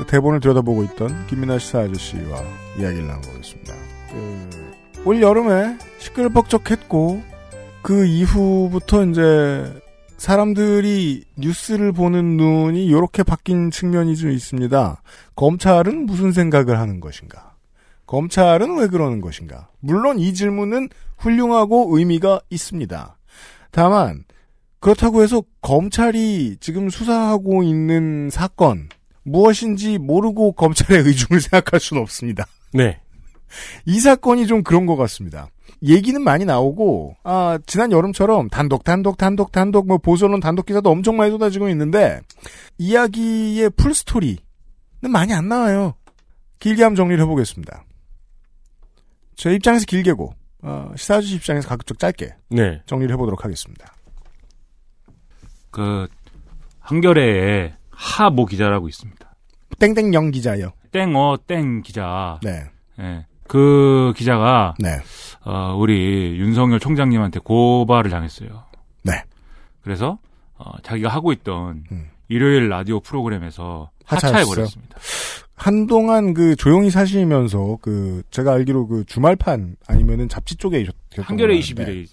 [0.07, 2.43] 대본을 들여다보고 있던 김민아 시사 아저씨와
[2.77, 3.73] 이야기를 나눠보겠습니다.
[4.11, 7.23] 그, 올 여름에 시끌벅적했고
[7.81, 9.81] 그 이후부터 이제
[10.17, 15.01] 사람들이 뉴스를 보는 눈이 이렇게 바뀐 측면이 좀 있습니다.
[15.35, 17.52] 검찰은 무슨 생각을 하는 것인가?
[18.13, 19.69] 검찰은 왜 그러는 것인가?
[19.79, 23.17] 물론 이 질문은 훌륭하고 의미가 있습니다.
[23.71, 24.23] 다만
[24.79, 28.87] 그렇다고 해서 검찰이 지금 수사하고 있는 사건
[29.23, 32.45] 무엇인지 모르고 검찰의 의중을 생각할 수는 없습니다.
[32.71, 32.99] 네.
[33.87, 35.47] 이 사건이 좀 그런 것 같습니다.
[35.81, 41.17] 얘기는 많이 나오고 아 지난 여름처럼 단독 단독 단독 단독 뭐 보수론 단독 기사도 엄청
[41.17, 42.21] 많이 쏟아지고 있는데
[42.77, 44.37] 이야기의 풀 스토리는
[45.01, 45.95] 많이 안 나와요.
[46.59, 47.85] 길게 한번 정리를 해보겠습니다.
[49.35, 52.81] 제 입장에서 길게고 어, 시사주시 입장에서 가급적 짧게 네.
[52.85, 53.93] 정리를 해보도록 하겠습니다.
[55.71, 56.07] 그
[56.79, 59.35] 한겨레에 하모 기자라고 있습니다.
[59.79, 60.71] 땡땡영 기자요.
[60.91, 62.39] 땡어 땡 기자.
[62.43, 62.65] 네.
[62.99, 63.25] 예.
[63.47, 64.99] 그 기자가 네.
[65.45, 68.65] 어, 우리 윤석열 총장님한테 고발을 당했어요.
[69.03, 69.23] 네.
[69.81, 70.19] 그래서
[70.55, 72.09] 어, 자기가 하고 있던 음.
[72.29, 73.91] 일요일 라디오 프로그램에서?
[74.05, 74.97] 하차해 버렸습니다.
[75.63, 81.61] 한동안 그 조용히 사시면서 그 제가 알기로 그 주말판 아니면은 잡지 쪽에 계셨던 한겨레 것
[81.61, 82.05] 21에.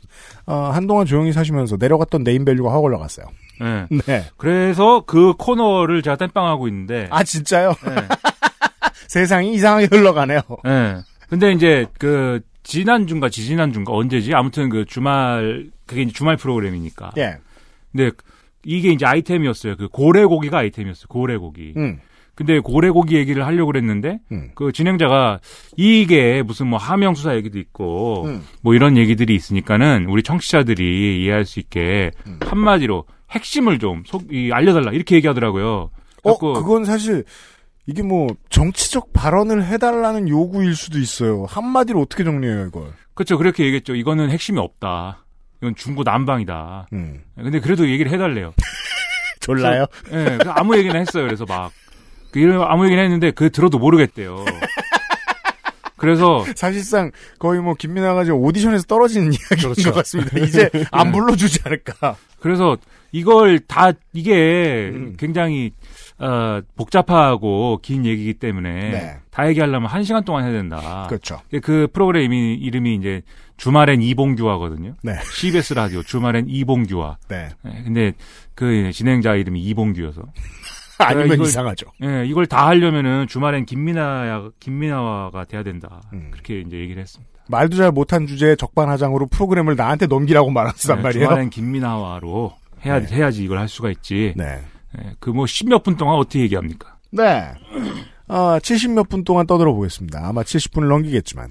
[0.46, 3.26] 어, 한동안 조용히 사시면서 내려갔던 name value가 확 올라갔어요.
[3.62, 3.86] 예.
[4.06, 4.24] 네.
[4.36, 7.08] 그래서 그 코너를 제가 땜빵하고 있는데.
[7.10, 7.74] 아 진짜요?
[7.88, 7.96] 예.
[9.08, 10.42] 세상이 이상하게 흘러가네요.
[10.66, 10.98] 예.
[11.28, 14.32] 근데 이제 그 지난주인가 지지난주인가 언제지?
[14.32, 17.14] 아무튼 그 주말 그게 이제 주말 프로그램이니까.
[17.16, 17.38] 예.
[17.90, 18.12] 근데
[18.64, 19.76] 이게 이제 아이템이었어요.
[19.76, 21.06] 그 고래고기가 아이템이었어요.
[21.08, 21.74] 고래고기.
[21.76, 22.00] 음.
[22.34, 24.50] 근데 고래고기 얘기를 하려고 그랬는데 음.
[24.54, 25.40] 그 진행자가
[25.76, 28.42] 이게 무슨 뭐 하명 수사 얘기도 있고 음.
[28.62, 32.38] 뭐 이런 얘기들이 있으니까는 우리 청취자들이 이해할 수 있게 음.
[32.40, 35.90] 한마디로 핵심을 좀 속, 이, 알려달라 이렇게 얘기하더라고요.
[36.22, 37.24] 어, 그건 사실
[37.86, 41.46] 이게 뭐 정치적 발언을 해달라는 요구일 수도 있어요.
[41.48, 42.92] 한마디로 어떻게 정리해요 이걸?
[43.14, 43.36] 그렇죠.
[43.36, 43.94] 그렇게 얘기했죠.
[43.94, 45.24] 이거는 핵심이 없다.
[45.60, 46.88] 이건 중구 난방이다.
[46.92, 47.22] 음.
[47.34, 48.52] 근데 그래도 얘기를 해달래요.
[49.40, 49.86] 졸라요?
[50.12, 51.24] 예, 그래서 아무 얘기나 했어요.
[51.24, 51.72] 그래서 막그
[52.34, 54.44] 이런 아무 얘기나 했는데 그 들어도 모르겠대요.
[55.96, 59.90] 그래서 사실상 거의 뭐 김민아가 지금 오디션에서 떨어지는 이야기인 그렇죠.
[59.90, 60.38] 것 같습니다.
[60.38, 62.16] 이제 안 불러주지 않을까.
[62.40, 62.78] 그래서
[63.12, 65.14] 이걸 다 이게 음.
[65.18, 65.72] 굉장히
[66.18, 69.16] 어, 복잡하고 긴 얘기이기 때문에 네.
[69.30, 71.06] 다 얘기하려면 한 시간 동안 해야 된다.
[71.08, 71.40] 그렇죠.
[71.62, 73.22] 그 프로그램 이름이, 이름이 이제
[73.58, 74.94] 주말엔 이봉규화거든요.
[75.02, 75.14] 네.
[75.34, 77.18] CBS 라디오 주말엔 이봉규화.
[77.28, 77.50] 네.
[77.66, 78.12] 예, 근데
[78.54, 80.22] 그 진행자 이름이 이봉규여서.
[81.08, 81.86] 아니면 이걸- 이상하죠.
[82.02, 86.00] 예, 이걸 다 하려면은 주말엔 김민아 김민아가 돼야 된다.
[86.12, 86.28] 음.
[86.30, 87.30] 그렇게 이제 얘기를 했습니다.
[87.48, 91.24] 말도 잘 못한 주제에 적반하장으로 프로그램을 나한테 넘기라고 말았단 예, 말이에요.
[91.26, 92.52] 주말엔 김민아화로
[92.84, 93.14] 해야 네.
[93.16, 94.34] 해야지 이걸 할 수가 있지.
[94.36, 94.60] 네.
[95.18, 96.96] 그뭐 십몇 분 동안 어떻게 얘기합니까?
[97.12, 97.52] 네.
[98.28, 100.20] 아, 70몇 분 동안 떠들어 보겠습니다.
[100.24, 101.48] 아마 70분을 넘기겠지만.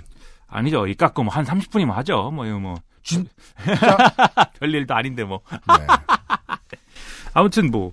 [0.47, 0.87] 아니죠.
[0.87, 2.31] 이 깎고 뭐한 30분이면 하죠.
[2.33, 2.75] 뭐 이거 뭐
[4.59, 5.41] 별일도 아닌데 뭐.
[5.51, 5.85] 네.
[7.33, 7.91] 아무튼 뭐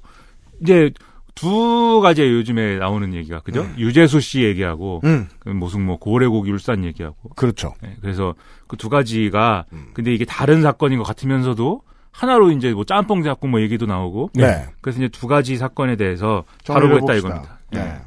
[0.63, 0.91] 이제
[1.37, 3.65] 두 가지에 요즘에 나오는 얘기가 그죠?
[3.79, 5.29] 유재수 씨 얘기하고 음.
[5.39, 7.75] 그 무슨 뭐 고래고기 울산 얘기하고 그렇죠.
[7.83, 8.35] 네, 그래서
[8.67, 13.61] 그 두 가지가 근데 이게 다른 사건인 것 같으면서도 하나로 이제 뭐 짬뽕 잡고 뭐
[13.61, 14.65] 얘기도 나오고 네.
[14.81, 17.15] 그래서 이제 두 가지 사건에 대해서 다루겠다 해봅시다.
[17.15, 17.59] 이겁니다.
[17.71, 17.81] 네.
[17.81, 18.01] 예.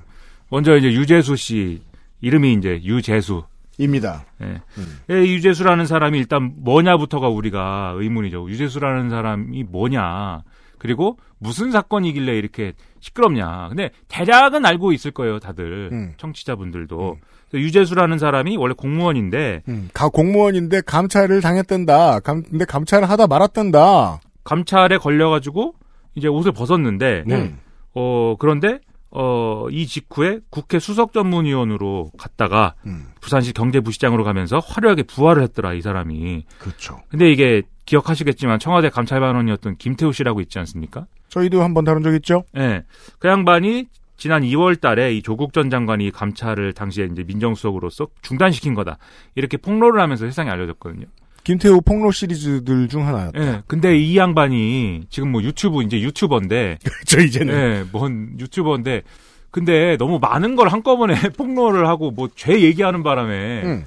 [0.50, 1.82] 먼저 이제 유재수 씨
[2.22, 3.44] 이름이 이제 유재수.
[3.78, 4.26] 입니다.
[4.42, 4.60] 예.
[4.78, 5.00] 음.
[5.12, 8.50] 예, 유재수라는 사람이 일단 뭐냐부터가 우리가 의문이죠.
[8.50, 10.42] 유재수라는 사람이 뭐냐.
[10.80, 13.68] 그리고 무슨 사건이길래 이렇게 시끄럽냐.
[13.70, 15.90] 근데 대략은 알고 있을 거예요, 다들.
[15.92, 16.14] 음.
[16.18, 17.18] 청취자분들도.
[17.50, 22.22] 그래서 유재수라는 사람이 원래 공무원인데 음, 가 공무원인데 감찰을 당했단다.
[22.22, 24.22] 감, 근데 감찰을 하다 말았단다.
[24.44, 25.76] 감찰에 걸려 가지고
[26.16, 27.56] 이제 옷을 벗었는데 네.
[27.94, 28.80] 어 그런데
[29.12, 35.82] 어 이 직후에 국회 수석 전문위원으로 갔다가 음, 부산시 경제부시장으로 가면서 화려하게 부활을 했더라 이
[35.82, 36.46] 사람이.
[36.60, 37.02] 그렇죠.
[37.10, 41.06] 근데 이게 기억하시겠지만 청와대 감찰반원이었던 김태우 씨라고 있지 않습니까?
[41.30, 42.44] 저희도 한번 다룬 적 있죠?
[42.58, 42.84] 예.
[43.20, 48.98] 그 양반이 지난 2월 달에 이 조국 전 장관이 감찰을 당시에 이제 민정수석으로서 중단시킨 거다.
[49.36, 51.06] 이렇게 폭로를 하면서 세상에 알려졌거든요.
[51.50, 53.42] 김태우 폭로 시리즈들 중 하나였다.
[53.42, 53.64] 예.
[53.66, 57.54] 근데 이 양반이 지금 뭐 유튜브 이제 유튜버인데 그렇죠, 이제는.
[57.56, 59.02] 예, 뭔 유튜버인데
[59.50, 63.86] 근데 너무 많은 걸 한꺼번에 폭로를 하고 뭐 죄 얘기하는 바람에 음.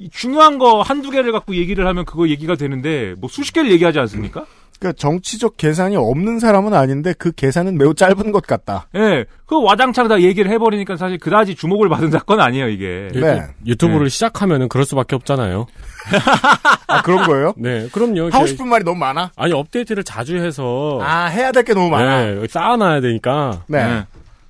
[0.00, 4.00] 이 중요한 거 한두 개를 갖고 얘기를 하면 그거 얘기가 되는데 뭐 수십 개를 얘기하지
[4.00, 4.44] 않습니까?
[4.84, 8.86] 그러니까 정치적 계산이 없는 사람은 아닌데 그 계산은 매우 짧은 것 같다.
[8.94, 9.24] 예.
[9.46, 13.08] 그 와장창 다 얘기를 해버리니까 사실 그다지 주목을 받은 사건 아니에요, 이게.
[13.14, 13.42] 네.
[13.66, 14.08] 유튜브를 네.
[14.10, 15.66] 시작하면은 그럴 수밖에 없잖아요.
[16.86, 17.54] 아, 그런 거예요?
[17.56, 18.28] 네, 그럼요.
[18.30, 19.30] 하고 싶은 말이 너무 많아?
[19.36, 22.24] 아니 업데이트를 자주 해서 아, 해야 될 게 너무 많아.
[22.26, 23.62] 네, 쌓아놔야 되니까.
[23.68, 23.82] 네.
[23.86, 24.04] 네.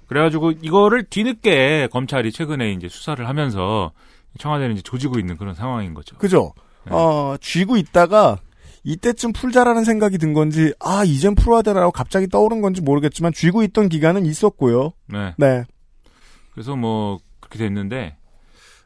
[0.09, 3.93] 그래가지고 이거를 뒤늦게 검찰이 최근에 이제 수사를 하면서
[4.39, 6.17] 청와대는 이제 조지고 있는 그런 상황인 거죠.
[6.17, 6.53] 그죠?
[6.87, 6.91] 네.
[6.93, 8.39] 어, 쥐고 있다가
[8.85, 13.89] 이때쯤 풀자라는 생각이 든 건지, 아, 이젠 풀어야 되라고 갑자기 떠오른 건지 모르겠지만 쥐고 있던
[13.89, 14.93] 기간은 있었고요.
[15.09, 15.35] 네.
[15.39, 15.65] 네.
[16.53, 18.17] 그래서 뭐 그렇게 됐는데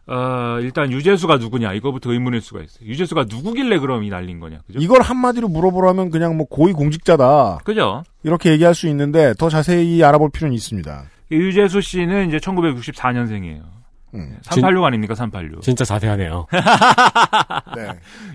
[0.07, 2.89] 어, 일단 유재수가 누구냐 이거부터 의문일 수가 있어요.
[2.89, 4.79] 유재수가 누구길래 그럼 이 날린 거냐, 그죠?
[4.81, 7.59] 이걸 한마디로 물어보라면 그냥 뭐 고위 공직자다.
[7.65, 8.05] 그죠?
[8.23, 11.05] 이렇게 얘기할 수 있는데 더 자세히 알아볼 필요는 있습니다.
[11.31, 13.78] 유재수 씨는 이제 1964년생이에요.
[14.15, 14.37] 음.
[14.43, 15.15] 386 아닙니까?
[15.15, 15.63] 386.
[15.63, 16.47] 진짜 자세하네요.
[17.77, 17.89] 네.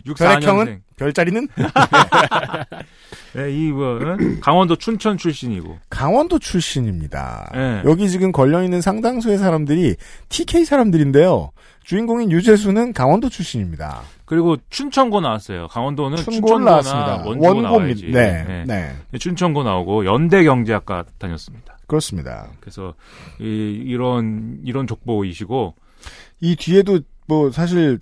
[0.06, 0.44] 64년생.
[0.44, 0.82] 혈액형은?
[0.98, 1.48] 별자리는?
[3.34, 4.40] 네, 이 뭐, 응?
[4.42, 5.80] 강원도 춘천 출신이고.
[5.90, 7.50] 강원도 출신입니다.
[7.54, 7.82] 네.
[7.86, 9.96] 여기 지금 걸려있는 상당수의 사람들이
[10.30, 11.52] TK 사람들인데요.
[11.84, 14.02] 주인공인 유재수는 강원도 출신입니다.
[14.26, 15.68] 그리고 춘천고 나왔어요.
[15.68, 17.24] 강원도는 춘천고나 나왔습니다.
[17.26, 17.70] 원고입니다.
[17.70, 18.12] 나와야지.
[18.12, 18.94] 네, 네.
[19.20, 21.73] 춘천고 나오고 연대 경제학과 다녔습니다.
[21.88, 22.50] 그렇습니다.
[22.60, 22.94] 그래서
[23.40, 25.76] 이, 이런 이런 족보이시고
[26.42, 28.00] 이 뒤에도 뭐 사실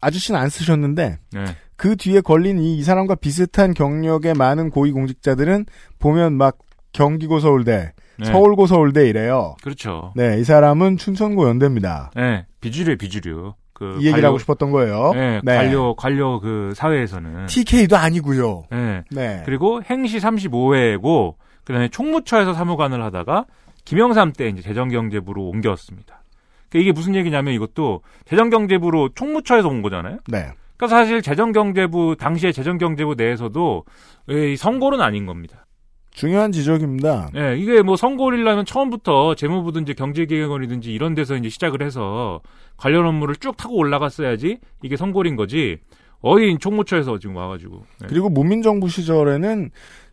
[0.00, 1.44] 아저씨는 안 쓰셨는데 네.
[1.76, 5.66] 그 뒤에 걸린 이, 이 사람과 비슷한 경력의 많은 고위 공직자들은
[5.98, 6.58] 보면 막
[6.92, 8.24] 경기고 서울대, 네.
[8.24, 9.56] 서울고 서울대 이래요.
[9.62, 10.12] 그렇죠.
[10.16, 12.10] 네, 이 사람은 춘천고 연대입니다.
[12.16, 13.54] 네, 비주류 비주류.
[13.74, 15.12] 그 이 얘기를 하고 싶었던 거예요.
[15.12, 18.64] 네, 관료 관료 그 사회에서는 TK도 아니고요.
[18.70, 19.04] 네.
[19.10, 19.42] 네.
[19.44, 21.34] 그리고 행시 35회고
[21.66, 23.44] 그다음에 총무처에서 사무관을 하다가
[23.84, 26.22] 김영삼 때 이제 재정경제부로 옮겼습니다.
[26.68, 30.18] 그러니까 이게 무슨 얘기냐면 이것도 재정경제부로 총무처에서 온 거잖아요.
[30.28, 30.46] 네.
[30.76, 33.84] 그러니까 사실 재정경제부 당시에 재정경제부 내에서도
[34.28, 35.66] 이 선골은 아닌 겁니다.
[36.10, 37.30] 중요한 지적입니다.
[37.34, 42.40] 네, 이게 뭐 선골이라면 처음부터 재무부든지 경제기획원이든지 이런 데서 이제 시작을 해서
[42.78, 45.78] 관련 업무를 쭉 타고 올라갔어야지 이게 선골인 거지.
[46.20, 47.84] 어인 총무처에서 지금 와가지고.
[48.00, 48.06] 네.
[48.08, 49.70] 그리고 문민정부 시절에는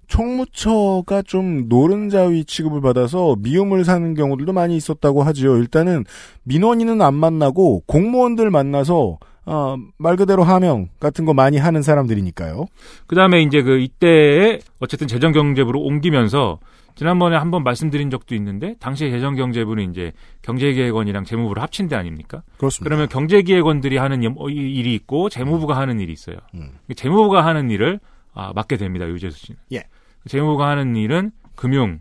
[0.08, 5.58] 총무처가 좀 노른자위 취급을 받아서 미움을 사는 경우들도 많이 있었다고 하지요.
[5.58, 6.06] 일단은
[6.44, 12.66] 민원인은 안 만나고 공무원들 만나서 아, 말 그대로 하명 같은 거 많이 하는 사람들이니까요.
[13.08, 16.60] 그 다음에 이제 그 이때에 어쨌든 재정경제부로 옮기면서
[16.96, 20.14] 지난번에 한번 말씀드린 적도 있는데 당시에 재정경제부는 이제
[20.44, 22.44] 경제기획원이랑 재무부를 합친 데 아닙니까?
[22.58, 22.84] 그렇습니다.
[22.88, 26.38] 그러면 경제기획원들이 하는 일- 어, 이- 일이 있고 재무부가 하는 일이 있어요.
[26.54, 26.70] 음.
[26.96, 28.00] 재무부가 하는 일을
[28.34, 29.08] 아, 맡게 됩니다.
[29.08, 29.60] 유재수 씨는.
[29.74, 29.84] 예.
[30.28, 32.00] 재무부가 하는 일은 금융,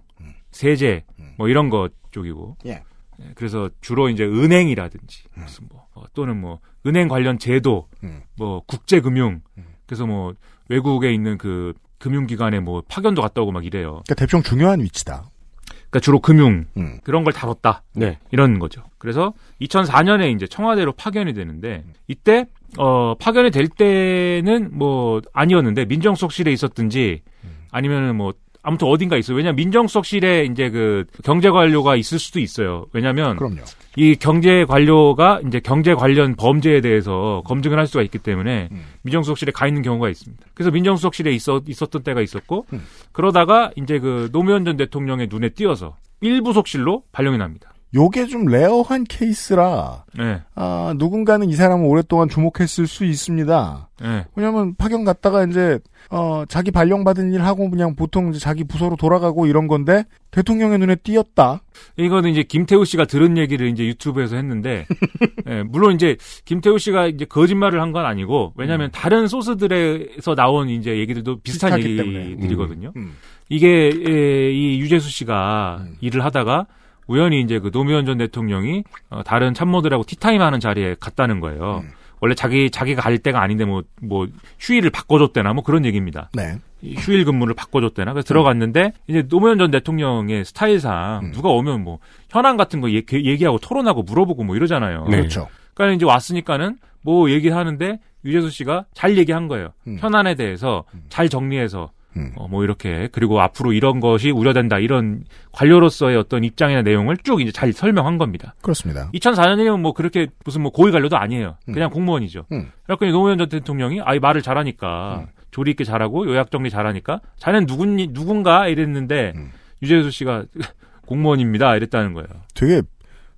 [0.50, 1.04] 세제
[1.36, 2.56] 뭐 이런 것 쪽이고.
[2.66, 2.82] 예.
[3.20, 8.22] 예, 그래서 주로 이제 은행이라든지 무슨 뭐 어, 또는 뭐 은행 관련 제도, 음.
[8.36, 9.42] 뭐 국제 금융.
[9.86, 10.34] 그래서 뭐
[10.68, 14.02] 외국에 있는 그 금융기관에 뭐 파견도 갔다 오고 막 이래요.
[14.04, 15.24] 그러니까 대충 중요한 위치다.
[15.66, 16.98] 그러니까 주로 금융 음.
[17.04, 17.82] 그런 걸 다뤘다.
[17.94, 18.18] 네.
[18.30, 18.82] 이런 거죠.
[18.98, 22.46] 그래서 2004년에 이제 청와대로 파견이 되는데 이때
[22.78, 27.22] 어 파견이 될 때는 뭐 아니었는데 민정수석실에 있었든지
[27.70, 28.32] 아니면은 뭐
[28.62, 29.36] 아무튼 어딘가 있어요.
[29.36, 32.86] 왜냐면 민정수석실에 이제 그 경제 관료가 있을 수도 있어요.
[32.92, 33.62] 왜냐면 그럼요.
[33.96, 38.84] 이 경제 관료가 이제 경제 관련 범죄에 대해서 검증을 할 수가 있기 때문에 음.
[39.02, 40.46] 민정수석실에 가 있는 경우가 있습니다.
[40.54, 42.82] 그래서 민정수석실에 있었, 있었던 때가 있었고 음.
[43.10, 47.71] 그러다가 이제 그 노무현 전 대통령의 눈에 띄어서 1부속실로 발령이 납니다.
[47.94, 50.40] 요게 좀 rare한 케이스라 네.
[50.54, 53.90] 아, 누군가는 이 사람을 오랫동안 주목했을 수 있습니다.
[54.00, 54.24] 네.
[54.34, 55.78] 왜냐면 파견 갔다가 이제
[56.10, 60.78] 어, 자기 발령 받은 일 하고 그냥 보통 이제 자기 부서로 돌아가고 이런 건데 대통령의
[60.78, 61.60] 눈에 띄었다.
[61.98, 64.86] 이거는 이제 김태우 씨가 들은 얘기를 이제 유튜브에서 했는데,
[65.46, 70.96] 예, 물론 이제 김태우 씨가 이제 거짓말을 한 건 아니고, 왜냐하면 다른 소스들에서 나온 이제
[70.98, 71.78] 얘기들도 비슷한.
[71.78, 72.92] 얘기들이거든요.
[72.96, 73.12] 음.
[73.50, 76.66] 이게 예, 이 유재수 씨가 일을 하다가
[77.12, 81.84] 우연히 이제 그 노무현 전 대통령이 어, 다른 참모들하고 티타임 하는 자리에 갔다는 거예요.
[82.20, 84.28] 원래 자기 자기가 갈 때가 아닌데 뭐뭐
[84.60, 86.30] 휴일을 바꿔줬대나 뭐 그런 얘기입니다.
[86.34, 86.56] 네.
[86.80, 91.98] 이 휴일 근무를 바꿔줬대나 그래서 들어갔는데 이제 노무현 전 대통령의 스타일상 누가 오면 뭐
[92.30, 95.06] 현안 같은 거 얘- 얘기하고 토론하고 물어보고 뭐 이러잖아요.
[95.10, 95.16] 네.
[95.18, 95.48] 그렇죠.
[95.74, 99.70] 그러니까 이제 왔으니까는 뭐 얘기하는데 유재수 씨가 잘 얘기한 거예요.
[99.88, 99.96] 음.
[100.00, 101.90] 현안에 대해서 잘 정리해서
[102.36, 107.50] 어, 뭐 이렇게 그리고 앞으로 이런 것이 우려된다 이런 관료로서의 어떤 입장이나 내용을 쭉 이제
[107.52, 108.54] 잘 설명한 겁니다.
[108.62, 109.10] 그렇습니다.
[109.14, 111.56] 2004년이면 뭐 그렇게 무슨 뭐 고위 관료도 아니에요.
[111.64, 112.46] 그냥 공무원이죠.
[112.52, 112.70] 음.
[112.86, 117.96] 그래서 노무현 전 대통령이 아이 말을 잘하니까 조리 있게 잘하고 요약 정리 잘하니까 자넨 누군
[118.12, 119.50] 누군가 이랬는데 음.
[119.82, 120.44] 유재수 씨가
[121.06, 122.28] 공무원입니다 이랬다는 거예요.
[122.54, 122.82] 되게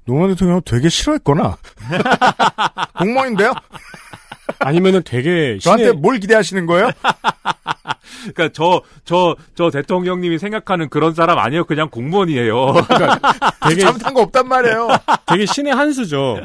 [0.07, 1.57] 노무현 대통령 되게 싫어했거나
[2.99, 3.53] 공무원인데요?
[4.59, 6.91] 아니면은 되게 저한테 신의- 뭘 기대하시는 거예요?
[8.33, 11.65] 그러니까 저 저 저 대통령님이 생각하는 그런 사람 아니에요.
[11.65, 12.75] 그냥 공무원이에요.
[13.69, 14.89] 되게 잘못한 거 없단 말이에요.
[15.27, 16.39] 되게 신의 한 수죠.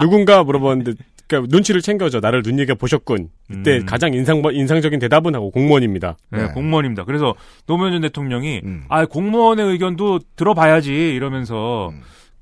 [0.00, 0.92] 누군가 물어봤는데
[1.28, 2.20] 그러니까 눈치를 챙겨줘.
[2.20, 3.28] 나를 눈여겨 보셨군.
[3.50, 3.86] 이때 음.
[3.86, 6.16] 가장 인상 인상적인 대답은 하고 공무원입니다.
[6.30, 7.04] 네, 공무원입니다.
[7.04, 7.34] 그래서
[7.66, 8.84] 노무현 전 대통령이 음.
[8.88, 11.92] 아 공무원의 의견도 들어봐야지 이러면서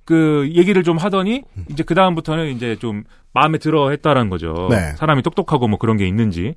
[0.04, 4.68] 그 얘기를 좀 하더니 이제 그 다음부터는 이제 좀 마음에 들어 했다라는 거죠.
[4.70, 4.92] 네.
[4.96, 6.54] 사람이 똑똑하고 뭐 그런 게 있는지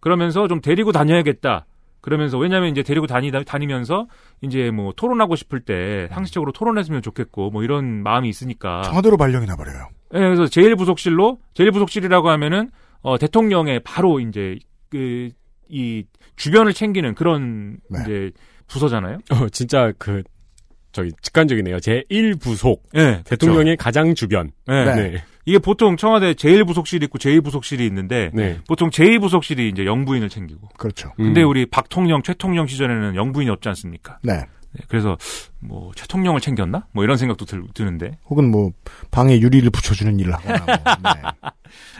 [0.00, 1.66] 그러면서 좀 데리고 다녀야겠다.
[2.00, 4.06] 그러면서 왜냐하면 이제 데리고 다니다 다니면서
[4.40, 9.88] 이제 뭐 토론하고 싶을 때 상식적으로 토론했으면 좋겠고 뭐 이런 마음이 있으니까 청와대로 발령이 나버려요.
[10.14, 12.70] 예, 그래서 제일 부속실로 제일 부속실이라고 하면은
[13.02, 14.58] 어 대통령의 바로 이제
[14.88, 15.30] 그
[15.70, 16.04] 이
[16.36, 18.00] 주변을 챙기는 그런 네.
[18.02, 18.32] 이제
[18.66, 19.18] 부서잖아요.
[19.30, 20.22] 어, 진짜 그
[20.92, 21.80] 저기 직관적이네요.
[21.80, 24.50] 제 1부속 예, 대통령의 가장 주변.
[24.66, 24.84] 네.
[24.94, 25.24] 네.
[25.46, 28.58] 이게 보통 청와대 제일 부속실이 있고 제일 부속실이 있는데 네.
[28.68, 30.68] 보통 제일 부속실이 이제 영부인을 챙기고.
[30.76, 31.12] 그렇죠.
[31.16, 31.48] 근데 음.
[31.48, 34.18] 우리 박통령, 최통령 시절에는 영부인이 없지 않습니까?
[34.22, 34.44] 네.
[34.72, 35.16] 네, 그래서
[35.58, 36.86] 뭐 최통령을 챙겼나?
[36.92, 38.18] 뭐 이런 생각도 들, 드는데.
[38.26, 38.70] 혹은 뭐
[39.10, 40.74] 방에 유리를 붙여주는 일을 하거나 뭐.
[41.14, 41.50] 네.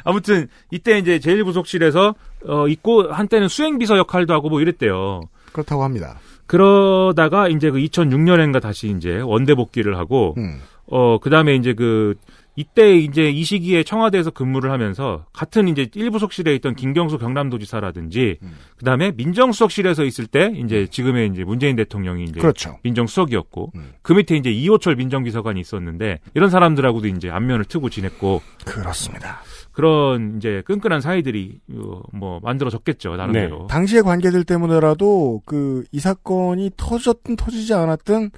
[0.05, 2.15] 아무튼 이때 이제 제일 부속실에서
[2.47, 5.23] 어 있고 한때는 수행비서 역할도 하고 뭐 이랬대요.
[5.53, 6.21] 그렇다고 합니다.
[6.51, 10.59] 그러다가 이제 그 2006년인가 다시 이제 원대 복귀를 하고 음.
[10.87, 12.17] 어 그다음에 이제 그
[12.57, 18.57] 이때 이제 이 시기에 청와대에서 근무를 하면서 같은 이제 일부속실에 있던 김경수 경남도지사라든지 음.
[18.79, 22.81] 그다음에 민정수석실에서 있을 때 이제 지금의 이제 문재인 대통령이 이제 그렇죠.
[22.83, 23.93] 민정수석이었고 음.
[24.03, 29.43] 그 밑에 이제 이호철 민정비서관이 있었는데 이런 사람들하고도 이제 안면을 트고 지냈고 그렇습니다.
[29.73, 33.67] 그런 이제 끈끈한 사이들이 어, 뭐 만들어졌겠죠 나름대로.
[33.69, 38.31] 당시의 관계들 때문에라도 그 이 사건이 터졌든 터지지 않았든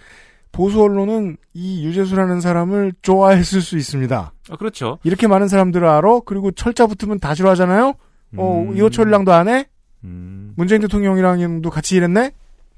[0.51, 4.33] 보수 언론은 이 유재수라는 사람을 좋아했을 수 있습니다.
[4.51, 4.99] 아, 그렇죠.
[5.03, 6.21] 이렇게 많은 사람들을 알아?
[6.27, 7.95] 그리고 철자 붙으면 다 싫어하잖아요?
[8.37, 8.77] 어, 음.
[8.77, 9.67] 이호철이랑도 안 해?
[10.05, 10.53] 음.
[10.57, 12.33] 문재인 대통령이랑도 같이 일했네?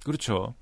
[0.04, 0.54] 그렇죠.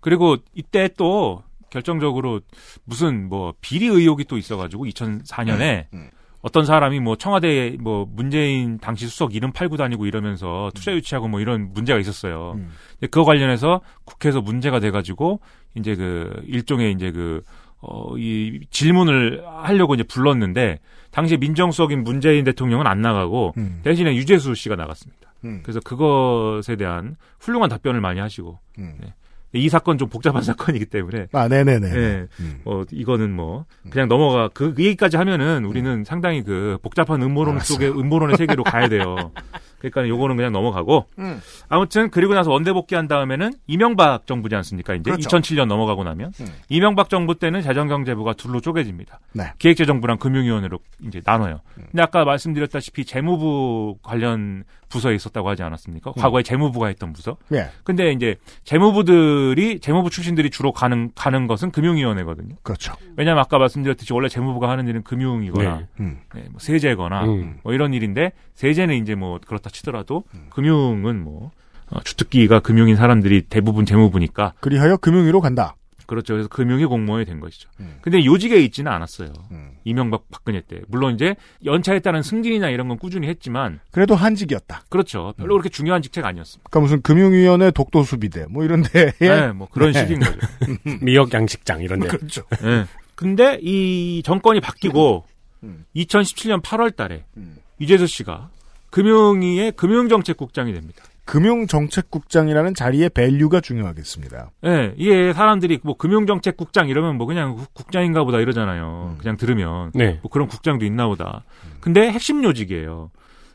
[0.00, 2.40] 그리고 이때 또 결정적으로
[2.84, 6.10] 무슨 뭐 비리 의혹이 또 있어가지고 2004년에 음.
[6.40, 11.40] 어떤 사람이 뭐 청와대 뭐 문재인 당시 수석 이름 팔고 다니고 이러면서 투자 유치하고 뭐
[11.40, 12.52] 이런 문제가 있었어요.
[12.56, 12.70] 음.
[12.92, 15.40] 근데 그거 관련해서 국회에서 문제가 돼가지고
[15.74, 17.42] 이제 그 일종의 이제 그
[17.80, 23.80] 어, 이 질문을 하려고 이제 불렀는데 당시 민정수석인 문재인 대통령은 안 나가고 음.
[23.82, 25.32] 대신에 유재수 씨가 나갔습니다.
[25.44, 25.60] 음.
[25.62, 28.94] 그래서 그것에 대한 훌륭한 답변을 많이 하시고 음.
[29.00, 29.14] 네.
[29.52, 31.88] 이 사건 좀 복잡한 사건이기 때문에 아, 네네네.
[31.94, 32.26] 예.
[32.40, 32.60] 음.
[32.64, 37.74] 어, 이거는 뭐 그냥 넘어가 그, 그 얘기까지 하면은 우리는 상당히 그 복잡한 음모론 알았어요.
[37.74, 39.32] 속에 음모론의 세계로 가야 돼요.
[39.78, 41.40] 그러니까 요거는 그냥 넘어가고 음.
[41.68, 44.94] 아무튼 그리고 나서 원대 복귀한 다음에는 이명박 정부지 않습니까?
[44.94, 45.28] 이제 그렇죠.
[45.28, 46.46] 2007년 넘어가고 나면 음.
[46.68, 49.20] 이명박 정부 때는 재정경제부가 둘로 쪼개집니다.
[49.32, 49.52] 네.
[49.58, 51.60] 기획재정부랑 금융위원회로 이제 나눠요.
[51.74, 56.12] 근데 아까 말씀드렸다시피 재무부 관련 부서에 있었다고 하지 않았습니까?
[56.12, 57.36] 과거에 재무부가 했던 부서.
[57.52, 57.68] 예.
[57.84, 62.56] 근데 이제 재무부들이 재무부 출신들이 주로 가는 가는 것은 금융위원회거든요.
[62.62, 62.94] 그렇죠.
[63.16, 65.86] 왜냐하면 아까 말씀드렸듯이 원래 재무부가 하는 일은 금융이거나 네.
[66.00, 66.18] 음.
[66.34, 67.58] 네, 뭐 세제거나 음.
[67.62, 71.50] 뭐 이런 일인데 세제는 이제 뭐 그렇다 치더라도 금융은 뭐
[71.90, 75.74] 어, 주특기가 금융인 사람들이 대부분 재무부니까 그리하여 금융위로 간다.
[76.08, 76.32] 그렇죠.
[76.32, 77.68] 그래서 금융위 공무원이 된 것이죠.
[77.80, 77.98] 음.
[78.00, 79.30] 근데 요직에 있지는 않았어요.
[79.50, 79.72] 음.
[79.84, 80.80] 이명박 박근혜 때.
[80.88, 84.84] 물론 이제 연차에 따른 승진이나 이런 건 꾸준히 했지만 그래도 한직이었다.
[84.88, 85.34] 그렇죠.
[85.36, 86.70] 별로 그렇게 중요한 직책 아니었습니다.
[86.70, 90.00] 그러니까 무슨 금융위원회 독도 수비대 뭐 이런 데 네, 뭐 그런 네.
[90.00, 90.38] 식인 거죠.
[91.04, 92.08] 미역 양식장 이런 데.
[92.08, 92.42] 그렇죠.
[92.64, 92.86] 예.
[93.14, 95.26] 근데 이 정권이 바뀌고
[95.64, 95.84] 음.
[95.94, 97.58] 2017년 8월 달에 음.
[97.82, 98.48] 유재수 씨가
[98.90, 101.02] 금융위의 금융정책국장이 됩니다.
[101.24, 104.50] 금융정책국장이라는 자리의 value가 중요하겠습니다.
[104.64, 109.12] 예, 이게 사람들이 뭐 금융정책국장 이러면 뭐 그냥 국- 국장인가 보다 이러잖아요.
[109.14, 109.18] 음.
[109.18, 109.90] 그냥 들으면.
[109.94, 110.18] 네.
[110.22, 111.44] 뭐 그런 국장도 있나 보다.
[111.80, 113.10] 근데 핵심 요직이에요.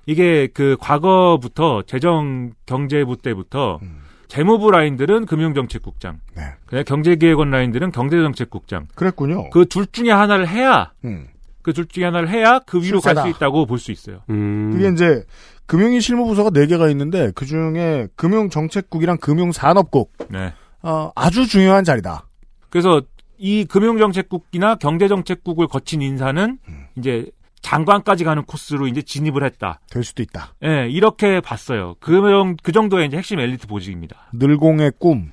[0.05, 4.01] 이게 그 과거부터 재정 경제부 때부터 음.
[4.27, 6.43] 재무부 라인들은 금융정책국장, 네.
[6.65, 8.87] 그냥 경제기획원 라인들은 경제정책국장.
[8.95, 9.49] 그랬군요.
[9.51, 11.27] 그 둘 중에 하나를 해야 음.
[11.63, 13.15] 그 둘 중에 하나를 해야 그 위로 갈.
[13.15, 14.19] 수 있다고 볼 수 있어요.
[14.29, 14.71] 음.
[14.73, 15.23] 그게 이제
[15.65, 20.53] 금융위 실무부서가 4개가 있는데 그 중에 금융정책국이랑 금융산업국 네.
[20.81, 22.27] 어, 아주 중요한 자리다.
[22.69, 23.01] 그래서
[23.37, 26.85] 이 금융정책국이나 경제정책국을 거친 인사는 음.
[26.97, 27.29] 이제
[27.61, 29.79] 장관까지 가는 코스로 이제 진입을 했다.
[29.89, 30.53] 될 수도 있다.
[30.65, 31.95] 예, 이렇게 봤어요.
[32.01, 34.29] 그, 정- 그 정도의 이제 핵심 엘리트 보직입니다.
[34.33, 35.31] 늘공의 꿈.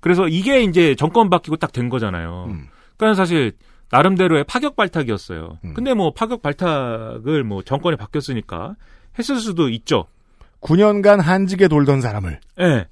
[0.00, 2.46] 그래서 이게 이제 정권 바뀌고 딱 된 거잖아요.
[2.48, 2.68] 음.
[2.96, 3.52] 그러니까 사실
[3.92, 5.58] 나름대로의 파격 발탁이었어요.
[5.64, 5.74] 음.
[5.74, 8.74] 근데 뭐 파격 발탁을 뭐 정권이 바뀌었으니까
[9.18, 10.06] 했을 수도 있죠.
[10.62, 12.86] 9년간 한직에 돌던 사람을 예.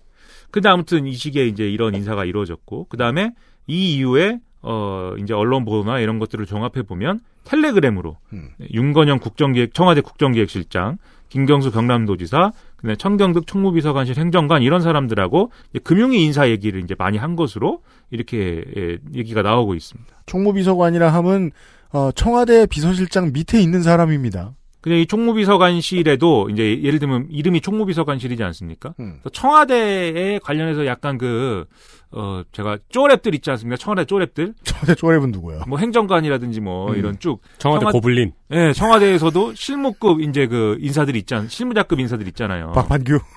[0.51, 3.33] 근데 아무튼 이 시기에 이제 이런 인사가 이루어졌고, 그 다음에
[3.67, 8.51] 이 이후에, 어, 이제 언론 보도나 이런 것들을 종합해 보면 텔레그램으로 음.
[8.73, 10.99] 윤건영 국정기획, 청와대 국정기획실장,
[11.29, 15.53] 김경수 경남도지사, 그다음에 청경득 총무비서관실 행정관 이런 사람들하고
[15.85, 20.11] 금융위 인사 얘기를 이제 많이 한 것으로 이렇게 예, 얘기가 나오고 있습니다.
[20.27, 21.51] 총무비서관이라 함은
[21.93, 24.53] 어, 청와대 비서실장 밑에 있는 사람입니다.
[24.83, 28.95] 근데 이 총무비서관실에도 이제 예를 들면 이름이 총무비서관실이지 않습니까?
[28.99, 29.19] 음.
[29.23, 31.67] 또 청와대에 관련해서 약간 그,
[32.13, 33.77] 어, 제가 쪼랩들 있지 않습니까?
[33.77, 34.55] 청와대 쪼랩들?
[34.65, 35.65] 청와대 쪼랩은 누구예요?
[35.69, 36.97] 뭐 행정관이라든지 뭐 음.
[36.97, 37.43] 이런 쭉.
[37.59, 38.33] 청와대 청와- 고블린.
[38.53, 42.73] 예, 청와대에서도 실무급 이제 그 인사들이 있잖, 실무자급 인사들 있잖아요.
[42.73, 43.19] 박판규.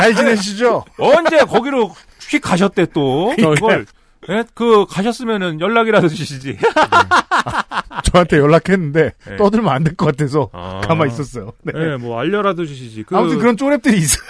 [0.00, 0.84] 잘 지내시죠?
[0.98, 1.94] 언제 거기로
[2.28, 3.34] 휙 가셨대 또.
[3.36, 3.86] 그걸.
[4.28, 6.58] 예, 그 가셨으면은 연락이라도 주시지.
[8.04, 9.36] 저한테 연락했는데 네.
[9.36, 10.80] 떠들면 안 될 것 같아서 아.
[10.84, 11.52] 가만히 있었어요.
[11.62, 11.72] 네.
[11.74, 13.04] 예, 뭐 알려라도 주시지.
[13.04, 14.28] 그, 아무튼 그런 쪼랩들이 있어요.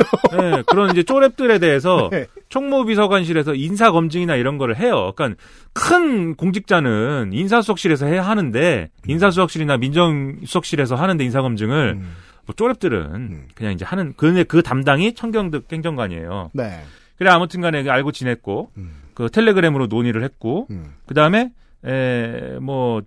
[0.59, 2.27] 예, 그런 이제 쪼랩들에 대해서 네.
[2.51, 5.13] 총무비서관실에서 인사 검증이나 이런 거를 해요.
[5.17, 5.41] 그러니까
[5.73, 12.13] 큰 공직자는 인사수석실에서 해야 하는데 인사수석실이나 민정수석실에서 하는데 인사 검증을 음.
[12.51, 16.51] 뭐 쪼랩들은 그냥 이제 하는 그, 그 담당이 청경득 행정관이에요.
[16.53, 16.83] 네.
[17.17, 19.03] 그래 아무튼간에 알고 지냈고 음.
[19.15, 20.95] 그 텔레그램으로 논의를 했고 음.
[21.07, 21.53] 그 다음에
[21.85, 23.03] 에뭐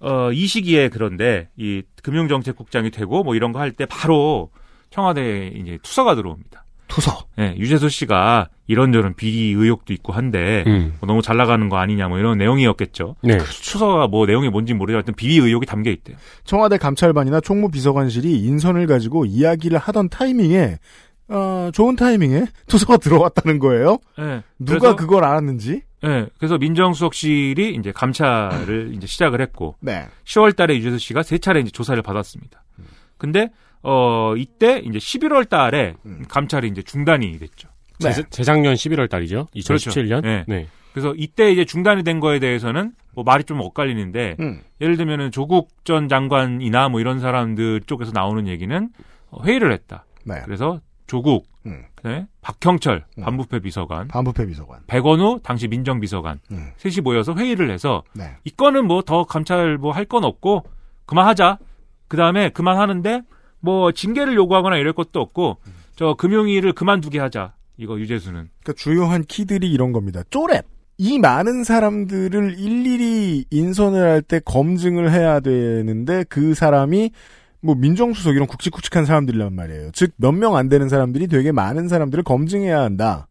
[0.00, 4.50] 어, 이 시기에 그런데 이 금융정책국장이 되고 뭐 이런 거 할 때 바로
[4.90, 6.64] 청와대에 이제 투서가 들어옵니다.
[6.88, 7.26] 투서.
[7.38, 10.94] 예, 유재수 씨가 이런저런 비리 의혹도 있고 한데 음.
[11.00, 13.16] 뭐 너무 잘 나가는 거 아니냐 뭐 이런 내용이었겠죠.
[13.22, 13.38] 네.
[13.38, 16.16] 투서가 뭐 내용이 뭔지 모르지만 비리 의혹이 담겨 있대요.
[16.44, 20.78] 청와대 감찰반이나 총무비서관실이 인선을 가지고 이야기를 하던 타이밍에
[21.28, 23.98] 어, 좋은 타이밍에 투서가 들어왔다는 거예요.
[24.18, 24.42] 예.
[24.58, 25.82] 누가 그래서, 그걸 알았는지.
[26.04, 26.26] 예.
[26.38, 30.06] 그래서 민정수석실이 이제 감찰을 이제 시작을 했고 네.
[30.24, 32.64] 10월 달에 유재수 씨가 세 차례 이제 조사를 받았습니다.
[33.18, 33.50] 근데
[33.82, 36.24] 어 이때 이제 11월 달에 음.
[36.28, 37.68] 감찰이 이제 중단이 됐죠.
[38.00, 38.12] 네.
[38.12, 39.46] 재, 재작년 11월 달이죠.
[39.54, 40.22] 2017년.
[40.22, 40.44] 네.
[40.46, 40.68] 네.
[40.92, 44.62] 그래서 이때 이제 중단이 된 거에 대해서는 뭐 말이 좀 엇갈리는데 음.
[44.80, 48.88] 예를 들면은 조국 전 장관이나 뭐 이런 사람들 쪽에서 나오는 얘기는
[49.30, 50.04] 어, 회의를 했다.
[50.24, 50.40] 네.
[50.44, 51.84] 그래서 조국, 음.
[52.04, 53.22] 네, 박형철 음.
[53.22, 54.80] 반부패 비서관, 반부패 비서관.
[54.86, 56.70] 백원우 당시 민정 비서관 음.
[56.76, 58.36] 셋이 모여서 회의를 해서 네.
[58.44, 60.64] 이 건은 뭐 더 감찰 뭐 할 건 없고
[61.06, 61.58] 그만하자.
[62.08, 63.22] 그 다음에 그만하는데
[63.60, 65.58] 뭐 징계를 요구하거나 이럴 것도 없고
[65.96, 67.54] 저 금융위를 그만두게 하자.
[67.76, 68.48] 이거 유재수는.
[68.62, 70.22] 그러니까 주요한 키들이 이런 겁니다.
[70.30, 70.64] 쪼랩.
[70.98, 77.12] 이 많은 사람들을 일일이 인선을 할 때 검증을 해야 되는데 그 사람이
[77.60, 79.90] 뭐 민정수석 이런 굵직굵직한 사람들이란 말이에요.
[79.92, 83.28] 즉 몇 명 안 되는 사람들이 되게 많은 사람들을 검증해야 한다.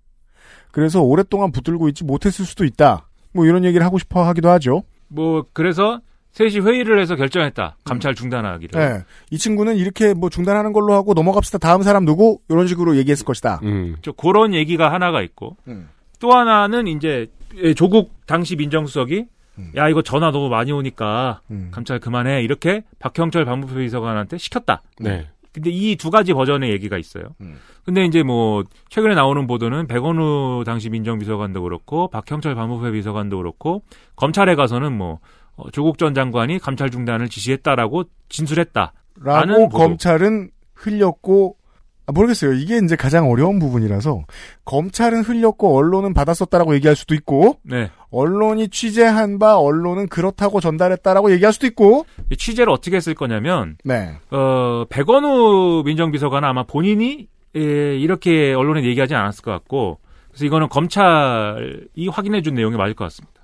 [0.71, 3.09] 그래서 오랫동안 붙들고 있지 못했을 수도 있다.
[3.33, 4.83] 뭐 이런 얘기를 하고 싶어 하기도 하죠.
[5.09, 5.99] 뭐 그래서
[6.37, 7.77] 셋이 회의를 해서 결정했다.
[7.83, 8.79] 감찰 중단하기를.
[8.79, 9.03] 네.
[9.31, 11.57] 이 친구는 이렇게 뭐 중단하는 걸로 하고 넘어갑시다.
[11.57, 12.37] 다음 사람 누구?
[12.47, 13.59] 이런 식으로 얘기했을 것이다.
[13.63, 13.95] 음.
[14.03, 15.89] 저 그런 얘기가 하나가 있고 음.
[16.19, 17.25] 또 하나는 이제
[17.55, 19.25] 예, 조국 당시 민정수석이
[19.57, 19.71] 음.
[19.75, 21.69] 야 이거 전화 너무 많이 오니까 음.
[21.71, 24.83] 감찰 그만해 이렇게 박형철 반부패 비서관한테 시켰다.
[24.99, 25.27] 네.
[25.51, 27.23] 근데 이 두 가지 버전의 얘기가 있어요.
[27.41, 27.55] 음.
[27.83, 33.81] 근데 이제 뭐 최근에 나오는 보도는 백원우 당시 민정비서관도 그렇고 박형철 반부패 비서관도 그렇고
[34.15, 35.19] 검찰에 가서는 뭐
[35.57, 38.93] 어, 조국 전 장관이 감찰 중단을 지시했다라고 진술했다.
[39.19, 39.69] 라고 라는.
[39.69, 41.57] 검찰은 흘렸고
[42.05, 42.53] 아, 모르겠어요.
[42.53, 44.23] 이게 이제 가장 어려운 부분이라서
[44.63, 47.89] 검찰은 흘렸고 언론은 받았었다라고 얘기할 수도 있고 네.
[48.11, 54.13] 언론이 취재한 바 언론은 그렇다고 전달했다라고 얘기할 수도 있고 이 취재를 어떻게 했을 거냐면 네.
[54.31, 57.27] 어, 백원우 민정비서관은 아마 본인이
[57.57, 59.99] 예, 이렇게 언론에 얘기하지 않았을 것 같고
[60.29, 63.36] 그래서 이거는 검찰이 확인해 준 내용이 맞을 것 같습니다.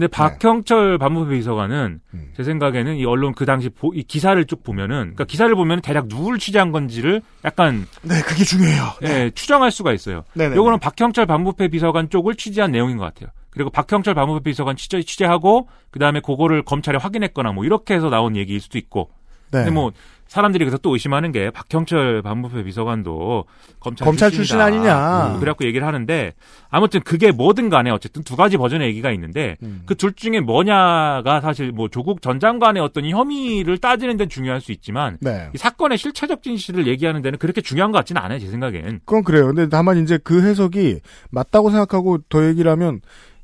[0.00, 2.32] 근데 박형철 법무부 비서관은 음.
[2.34, 6.08] 제 생각에는 이 언론 그 당시 보- 이 기사를 쭉 보면은 그러니까 기사를 보면 대략
[6.08, 8.82] 누굴 취재한 건지를 약간 네, 그게 중요해요.
[9.02, 10.24] 예, 추정할 수가 있어요.
[10.32, 10.56] 네네.
[10.56, 13.28] 요거는 박형철 법무부 비서관 쪽을 취재한 내용인 것 같아요.
[13.50, 18.36] 그리고 박형철 법무부 비서관 취재, 취재하고 그 다음에 그거를 검찰에 확인했거나 뭐 이렇게 해서 나온
[18.36, 19.10] 얘기일 수도 있고.
[19.52, 19.58] 네.
[19.58, 19.92] 근데 뭐
[20.30, 23.46] 사람들이 그래서 또 의심하는 게 박형철 법무부 비서관도
[23.80, 24.30] 검찰, 검찰.
[24.30, 25.34] 출신 아니냐.
[25.34, 26.34] 음, 그래갖고 얘기를 하는데
[26.68, 29.82] 아무튼 그게 뭐든 간에 어쨌든 두 가지 버전의 얘기가 있는데 음.
[29.86, 34.70] 그둘 중에 뭐냐가 사실 뭐 조국 전 장관의 어떤 이 혐의를 따지는 데는 중요할 수
[34.70, 35.50] 있지만 네.
[35.52, 39.00] 이 사건의 실체적 진실을 얘기하는 데는 그렇게 중요한 것 같지는 않아요 제 생각엔.
[39.04, 39.48] 그건 그래요.
[39.48, 41.00] 근데 다만 이제 그 해석이
[41.30, 43.00] 맞다고 생각하고 더 얘기를 하면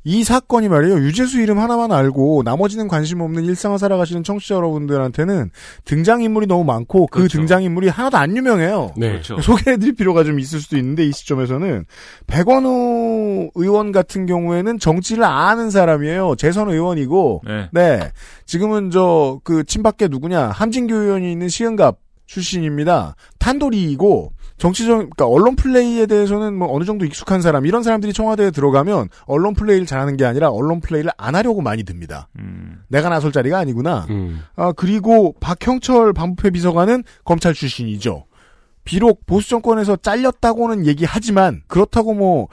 [0.09, 0.99] 이 사건이 말이에요.
[0.99, 5.51] 유재수 이름 하나만 알고 나머지는 관심 없는 일상을 살아가시는 청취자 여러분들한테는
[5.85, 7.39] 등장인물이 너무 많고 그 그렇죠.
[7.39, 8.93] 등장인물이 하나도 안 유명해요.
[8.97, 9.11] 네.
[9.11, 9.41] 그렇죠.
[9.43, 11.87] 소개해드릴 필요가 좀 있을 수도 있는데 이 시점에서는
[12.29, 16.37] 백원우 의원 같은 경우에는 정치를 아는 사람이에요.
[16.37, 17.69] 재선 의원이고 네.
[17.73, 18.13] 네.
[18.45, 23.17] 지금은 저, 그, 친박계 누구냐, 함진교 의원이 있는 시흥갑 출신입니다.
[23.41, 29.09] 탄돌이이고, 정치적, 그러니까 언론 플레이에 대해서는 뭐 어느 정도 익숙한 사람, 이런 사람들이 청와대에 들어가면
[29.27, 32.29] 언론 플레이를 잘하는 게 아니라 언론 플레이를 안 하려고 많이 듭니다.
[32.39, 32.83] 음.
[32.89, 34.07] 내가 나설 자리가 아니구나.
[34.11, 34.43] 음.
[34.57, 38.25] 아, 그리고 박형철 반부패 비서관은 검찰 출신이죠.
[38.85, 42.49] 비록 보수 정권에서 잘렸다고는 얘기하지만 그렇다고 뭐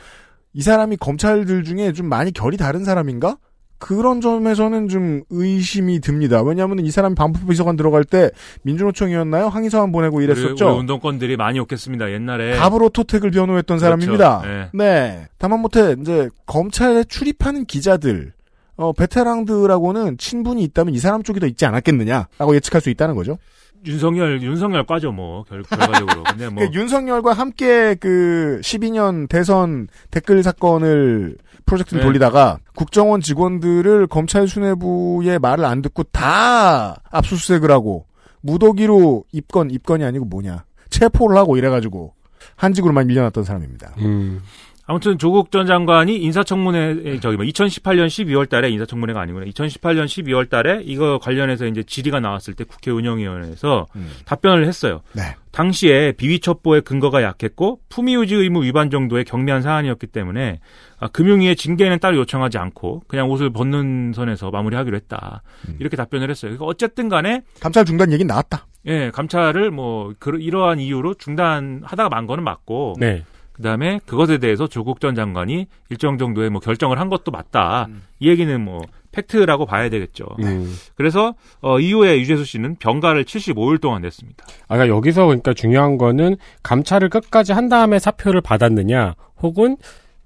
[0.54, 3.38] 이 사람이 검찰들 중에 좀 많이 결이 다른 사람인가?
[3.84, 6.42] 그런 점에서는 좀 의심이 듭니다.
[6.42, 8.32] 왜냐하면 이 사람이 반부패 비서관 들어갈 때
[8.62, 9.50] 민주노총이었나요?
[9.50, 10.70] 항의서한 보내고 이랬었죠.
[10.70, 12.56] 우리 운동권들이 많이 없겠습니다 옛날에.
[12.56, 13.84] 갑으로 토택을 변호했던 그렇죠.
[13.84, 14.42] 사람입니다.
[14.46, 14.70] 네.
[14.72, 15.28] 네.
[15.38, 18.32] 다만 못해 이제 검찰에 출입하는 기자들,
[18.78, 23.38] 어, 베테랑들하고는 친분이 있다면 이 사람 쪽이 더 있지 않았겠느냐라고 예측할 수 있다는 거죠.
[23.86, 26.24] 윤석열 윤석열 과죠 뭐 결, 결과적으로.
[26.30, 32.06] 근데 뭐그 윤석열과 함께 그 12년 대선 댓글 사건을 프로젝트를 네.
[32.06, 38.06] 돌리다가 국정원 직원들을 검찰 수뇌부의 말을 안 듣고 다 압수수색을 하고
[38.42, 42.14] 무더기로 입건 입건이 아니고 뭐냐 체포를 하고 이래가지고
[42.56, 43.94] 한직으로만 밀려났던 사람입니다.
[44.00, 44.42] 음.
[44.86, 49.46] 아무튼 조국 전 장관이 인사청문회 저기 뭐 2018년 12월 달에 인사청문회가 아니구나.
[49.46, 53.86] 2018년 12월 달에 이거 관련해서 이제 질의가 나왔을 때 국회 운영위원회에서
[54.26, 55.02] 답변을 했어요.
[55.14, 55.22] 네.
[55.52, 60.60] 당시에 비위 첩보의 근거가 약했고 품위 유지 의무 위반 정도의 경미한 사안이었기 때문에
[61.00, 65.44] 아, 금융위의 징계는 따로 요청하지 않고 그냥 옷을 벗는 선에서 마무리하기로 했다.
[65.80, 66.50] 이렇게 답변을 했어요.
[66.50, 68.68] 그러니까 어쨌든 간에 감찰 중단 얘기는 나왔다.
[68.88, 73.24] 예, 감찰을 뭐 그러- 이러한 이유로 중단하다가 만 거는 맞고 네.
[73.54, 77.88] 그다음에 그것에 대해서 조국 전 장관이 일정 정도의 뭐 결정을 한 것도 맞다.
[78.20, 78.82] 이 얘기는 뭐
[79.14, 80.26] 팩트라고 봐야 되겠죠.
[80.40, 80.76] 음.
[80.96, 84.44] 그래서 어, 이후에 유재수 씨는 병가를 75일 동안 냈습니다.
[84.68, 89.78] 아, 그러니까 여기서 그러니까 중요한 거는 감찰을 끝까지 한 다음에 사표를 받았느냐, 혹은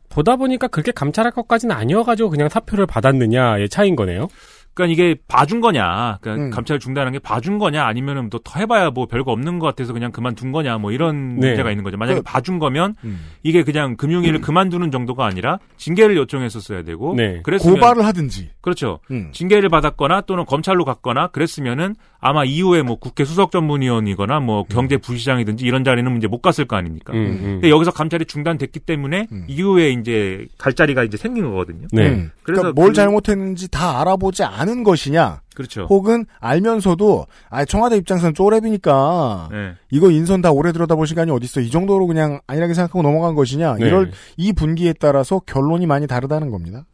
[0.10, 4.30] 보다 보니까 그렇게 감찰할 것까지는 아니어가지고 그냥 사표를 받았느냐의 차이인 거네요.
[4.78, 6.50] 그러니까 이게 봐준 거냐, 그러니까 음.
[6.52, 10.12] 감찰 중단한 게 봐준 거냐, 아니면은 또 더 해봐야 뭐 별거 없는 것 같아서 그냥
[10.12, 11.48] 그만둔 거냐, 뭐 이런 네.
[11.48, 11.98] 문제가 있는 거죠.
[11.98, 13.20] 만약에 그- 봐준 거면 음.
[13.44, 17.42] 이게 그냥 금융위를 그만두는 정도가 아니라 징계를 요청했었어야 되고, 네.
[17.42, 18.52] 그랬으면 고발을 하든지.
[18.62, 19.00] 그렇죠.
[19.12, 19.30] 음.
[19.34, 25.66] 징계를 받았거나 또는 검찰로 갔거나 그랬으면은 아마 이후에 뭐 국회 수석 전문위원이거나 뭐 경제 부시장이든지
[25.66, 27.14] 이런 자리는 이제 못 갔을 거 아닙니까?
[27.14, 27.42] 음, 음.
[27.56, 29.46] 근데 여기서 감찰이 중단됐기 때문에 음.
[29.48, 31.88] 이후에 이제 갈 자리가 이제 생긴 거거든요.
[31.92, 32.10] 네.
[32.10, 32.32] 음.
[32.44, 35.88] 그래서 그러니까 뭘 그- 잘못했는지 다 알아보지 않은 것이냐, 그렇죠.
[35.90, 39.74] 혹은 알면서도 아 청와대 입장에서는 쪼렙이니까 네.
[39.92, 41.62] 이거 인선 다 오래 들여다볼 시간이 어딨어.
[41.64, 43.76] 이 정도로 그냥 안일하게 생각하고 넘어간 것이냐.
[43.76, 43.88] 네.
[43.88, 46.86] 이럴 이 분기에 따라서 결론이 많이 다르다는 겁니다.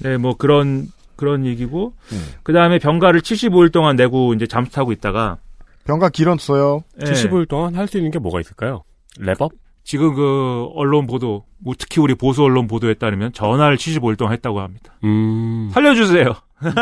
[0.00, 2.26] 네, 뭐 그런 그런 얘기고 음.
[2.42, 5.38] 그 다음에 병가를 75일 동안 내고 이제 잠수 타고 있다가
[5.84, 6.82] 병가 길었어요.
[7.00, 8.82] 예, 75일 동안 할 수 있는 게 뭐가 있을까요?
[9.20, 9.50] 랩업?
[9.84, 14.60] 지금 그 언론 보도, 뭐 특히 우리 보수 언론 보도에 따르면 전화를 75일 동안 했다고
[14.60, 14.94] 합니다.
[15.02, 15.70] 음.
[15.72, 16.34] 살려주세요.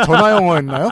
[0.05, 0.89] 전화 영어 했나요?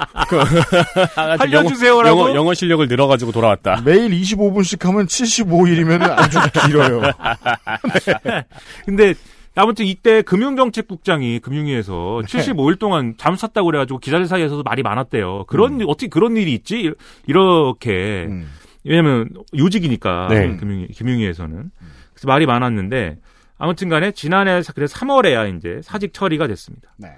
[1.38, 2.20] 살려주세요라고.
[2.22, 3.82] 영어, 영어 실력을 늘어가지고 돌아왔다.
[3.86, 7.02] 매일 25분씩 하면 75일이면 아주 길어요.
[8.86, 9.14] 근데
[9.56, 12.40] 아무튼 이때 금융정책국장이 금융위에서 네.
[12.40, 15.46] 75일 동안 잠수 탔다고 그래가지고 기자들 사이에서도 말이 많았대요.
[15.48, 16.92] 그런 어떻게 그런 일이 있지?
[17.28, 18.50] 이렇게 음.
[18.86, 19.28] 왜냐면
[19.58, 20.56] 요직이니까 네.
[20.56, 21.72] 금융위 금융위에서는
[22.14, 23.18] 그래서 말이 많았는데
[23.58, 26.94] 아무튼간에 지난해 사- 그래서 3월에야 이제 사직 처리가 됐습니다.
[26.98, 27.10] 네.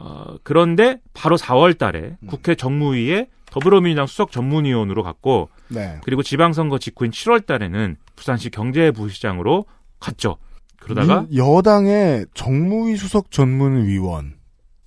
[0.00, 5.98] 어, 그런데 바로 4월 달에 국회 정무위에 더불어민주당 수석 전문위원으로 갔고 네.
[6.04, 9.66] 그리고 지방선거 직후인 7월 달에는 부산시 경제부시장으로
[9.98, 10.36] 갔죠.
[10.80, 14.34] 그러다가 민- 여당의 정무위 수석 전문위원.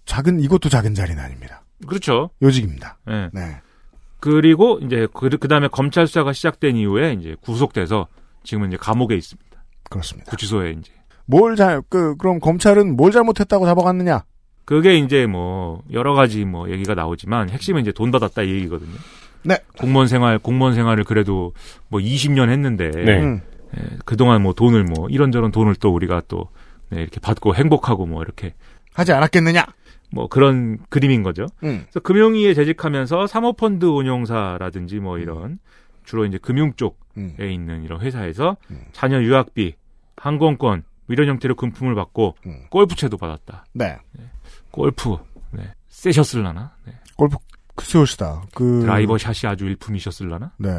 [0.06, 1.64] 작은 이것도 작은 자리는 아닙니다.
[1.88, 2.30] 그렇죠.
[2.42, 2.98] 요직입니다.
[3.10, 3.30] 예.
[3.34, 3.58] 네.
[4.20, 8.08] 그리고 이제 그, 그 다음에 검찰 수사가 시작된 이후에 이제 구속돼서
[8.44, 9.64] 지금은 이제 감옥에 있습니다.
[9.90, 10.30] 그렇습니다.
[10.32, 10.92] 구치소에 이제.
[11.26, 14.24] 뭘 잘, 그, 그럼 검찰은 뭘 잘못했다고 잡아갔느냐?
[14.66, 18.96] 그게 이제 뭐 여러 가지 뭐 얘기가 나오지만 핵심은 이제 돈 받았다 이 얘기거든요.
[19.44, 19.58] 네.
[19.78, 21.54] 공무원 생활 공무원 생활을 그래도
[21.90, 23.22] 뭐 20년 했는데 네.
[23.22, 23.42] 음.
[23.78, 26.50] 예, 그동안 뭐 돈을 뭐 이런저런 돈을 또 우리가 또
[26.90, 28.54] 네, 이렇게 받고 행복하고 뭐 이렇게
[28.94, 29.66] 하지 않았겠느냐?
[30.12, 31.48] 뭐 그런 그림인 거죠.
[31.64, 31.82] 음.
[31.86, 35.58] 그래서 금융위에 재직하면서 사모펀드 운용사라든지 뭐 이런
[36.04, 37.36] 주로 이제 금융 쪽에 음.
[37.40, 38.82] 있는 이런 회사에서 음.
[38.92, 39.74] 자녀 유학비,
[40.16, 42.66] 항공권 뭐 이런 형태로 금품을 받고 음.
[42.70, 43.66] 골프채도 받았다.
[43.74, 43.98] 네.
[44.74, 45.16] 골프
[45.52, 45.64] 네.
[45.88, 46.72] 세셨을라나?
[46.86, 46.94] 네.
[47.16, 47.38] 골프,
[47.76, 48.42] 크세오시다.
[48.56, 48.82] 그.
[48.82, 50.54] 드라이버 샷이 아주 일품이셨을라나?
[50.58, 50.70] 네.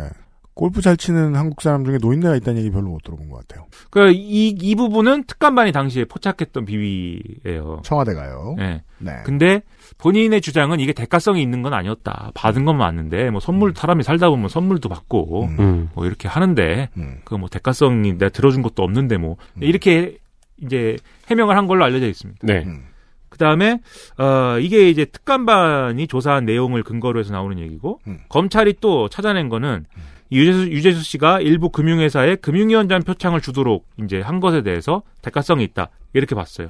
[0.52, 3.66] 골프 잘 치는 한국 사람 중에 노인네가 있다는 얘기 별로 못 들어본 것 같아요.
[3.90, 8.54] 그, 이, 이 부분은 특감반이 당시에 포착했던 비위예요 청와대가요.
[8.58, 8.82] 네.
[8.98, 9.12] 네.
[9.24, 9.62] 근데
[9.98, 12.32] 본인의 주장은 이게 대가성이 있는 건 아니었다.
[12.34, 15.56] 받은 건 맞는데, 뭐 선물, 사람이 살다 보면 선물도 받고, 음.
[15.60, 15.90] 음.
[15.94, 17.20] 뭐 이렇게 하는데, 음.
[17.24, 19.62] 그뭐 대가성이 내가 들어준 것도 없는데 뭐, 음.
[19.62, 20.18] 이렇게
[20.60, 20.96] 이제
[21.28, 22.40] 해명을 한 걸로 알려져 있습니다.
[22.44, 22.64] 네.
[22.64, 22.93] 음.
[23.34, 23.80] 그 다음에,
[24.16, 28.20] 어, 이게 이제 특감반이 조사한 내용을 근거로 해서 나오는 얘기고, 음.
[28.28, 29.86] 검찰이 또 찾아낸 거는,
[30.30, 35.88] 유재수, 유재수 씨가 일부 금융회사에 금융위원장 표창을 주도록 이제 한 것에 대해서 대가성이 있다.
[36.12, 36.68] 이렇게 봤어요.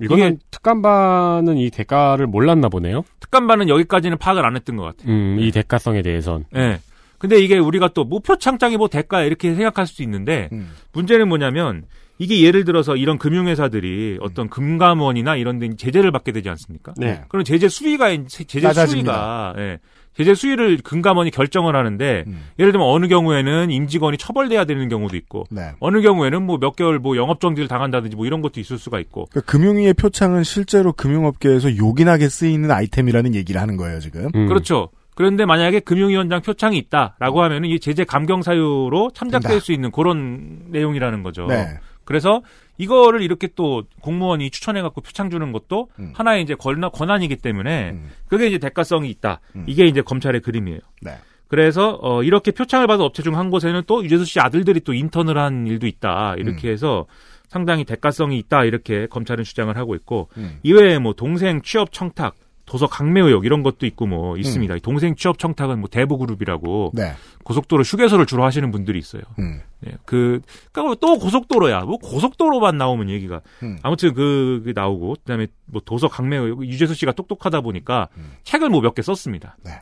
[0.00, 3.04] 이거는 이게- 특감반은 이 대가를 몰랐나 보네요.
[3.20, 5.12] 특감반은 여기까지는 파악을 안 했던 것 같아요.
[5.12, 6.46] 음, 이 대가성에 대해선.
[6.56, 6.78] 예.
[7.18, 10.70] 근데 이게 우리가 또 무표창장이 뭐 대가 이렇게 생각할 수도 있는데, 음.
[10.92, 11.84] 문제는 뭐냐면,
[12.18, 16.92] 이게 예를 들어서 이런 금융회사들이 어떤 금감원이나 이런 데 제재를 받게 되지 않습니까?
[16.96, 17.22] 네.
[17.28, 19.12] 그럼 제재 수위가 제재 낮아집니다.
[19.54, 19.78] 수위가 예.
[20.14, 22.42] 제재 수위를 금감원이 결정을 하는데 음.
[22.58, 25.70] 예를 들면 어느 경우에는 임직원이 처벌돼야 되는 경우도 있고 네.
[25.78, 29.26] 어느 경우에는 뭐 몇 개월 뭐 영업 정지를 당한다든지 뭐 이런 것도 있을 수가 있고
[29.30, 34.28] 그 금융위의 표창은 실제로 금융업계에서 요긴하게 쓰이는 아이템이라는 얘기를 하는 거예요, 지금.
[34.34, 34.48] 음.
[34.48, 34.88] 그렇죠.
[35.14, 39.64] 그런데 만약에 금융위원장 표창이 있다라고 하면은 이 제재 감경 사유로 참작될 된다.
[39.64, 41.46] 수 있는 그런 내용이라는 거죠.
[41.46, 41.66] 네.
[42.08, 42.40] 그래서
[42.78, 46.12] 이거를 이렇게 또 공무원이 추천해 갖고 표창 주는 것도 음.
[46.14, 48.10] 하나의 이제 권한, 권한이기 때문에 음.
[48.28, 49.40] 그게 이제 대가성이 있다.
[49.56, 49.64] 음.
[49.68, 50.80] 이게 이제 검찰의 그림이에요.
[51.02, 51.18] 네.
[51.48, 55.36] 그래서 어 이렇게 표창을 받은 업체 중 한 곳에는 또 유재수 씨 아들들이 또 인턴을
[55.36, 56.32] 한 일도 있다.
[56.32, 56.38] 음.
[56.38, 57.04] 이렇게 해서
[57.46, 58.64] 상당히 대가성이 있다.
[58.64, 60.58] 이렇게 검찰은 주장을 하고 있고 음.
[60.62, 62.36] 이외에 뭐 동생 취업 청탁
[62.68, 64.76] 도서 강매 의혹 이런 것도 있고 뭐 있습니다.
[64.76, 66.96] 이 동생 취업 청탁은 뭐 대부그룹이라고 음.
[66.96, 67.14] 네.
[67.44, 69.22] 고속도로 휴게소를 주로 하시는 분들이 있어요.
[69.38, 69.60] 음.
[69.80, 70.40] 네, 그,
[70.70, 71.80] 그니까 또 고속도로야.
[71.80, 73.40] 뭐 고속도로만 나오면 얘기가.
[73.62, 73.78] 음.
[73.82, 78.32] 아무튼 그, 그 나오고, 그 다음에 뭐 도서 강매, 의혹, 유재수 씨가 똑똑하다 보니까 음.
[78.44, 79.56] 책을 뭐 몇 개 썼습니다.
[79.64, 79.72] 네.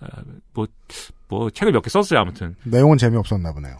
[0.00, 0.06] 아,
[0.52, 0.66] 뭐,
[1.28, 2.20] 뭐 책을 몇 개 썼어요.
[2.20, 2.54] 아무튼.
[2.62, 3.76] 내용은 재미없었나 보네요.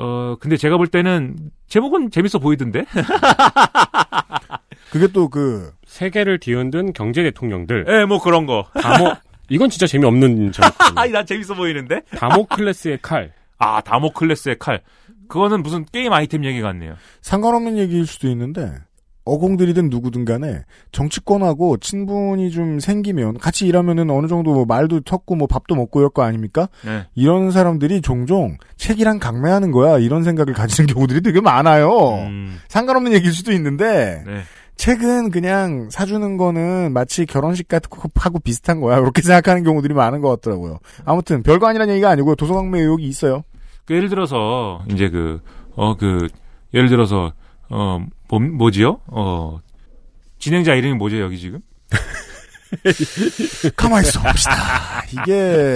[0.00, 1.36] 어, 근데 제가 볼 때는
[1.66, 2.84] 제목은 재밌어 보이던데?
[4.90, 7.84] 그게 또 그, 세계를 뒤흔든 경제 대통령들.
[7.88, 8.64] 예, 뭐 그런 거.
[8.80, 9.12] 다모,
[9.50, 10.72] 이건 진짜 재미없는 제목.
[10.96, 12.02] 아니, 난 재밌어 보이는데?
[12.16, 13.32] 다모클레스의 칼.
[13.58, 14.80] 아, 다모클레스의 칼.
[15.28, 16.94] 그거는 무슨 게임 아이템 얘기 같네요.
[17.20, 18.72] 상관없는 얘기일 수도 있는데,
[19.28, 25.46] 어공들이든 누구든 간에 정치권하고 친분이 좀 생기면 같이 일하면은 어느 정도 뭐 말도 섞고 뭐
[25.46, 26.68] 밥도 먹고 이럴 거 아닙니까?
[26.84, 27.06] 네.
[27.14, 32.14] 이런 사람들이 종종 책이랑 강매하는 거야 이런 생각을 가지는 경우들이 되게 많아요.
[32.26, 34.42] 음, 상관없는 얘기일 수도 있는데 네.
[34.76, 40.78] 책은 그냥 사주는 거는 마치 결혼식 같고 비슷한 거야 그렇게 생각하는 경우들이 많은 것 같더라고요.
[41.04, 43.42] 아무튼 별거 아니라는 얘기가 아니고 도서강매 의혹이 있어요.
[43.88, 45.40] 그 예를 들어서, 이제 그,
[45.74, 46.28] 어, 그,
[46.74, 47.32] 예를 들어서,
[47.70, 49.00] 어, 뭐, 뭐지요?
[49.06, 49.60] 어,
[50.38, 51.60] 진행자 이름이 뭐죠, 여기 지금?
[53.76, 55.02] 가만히 있어 봅시다.
[55.10, 55.74] 이게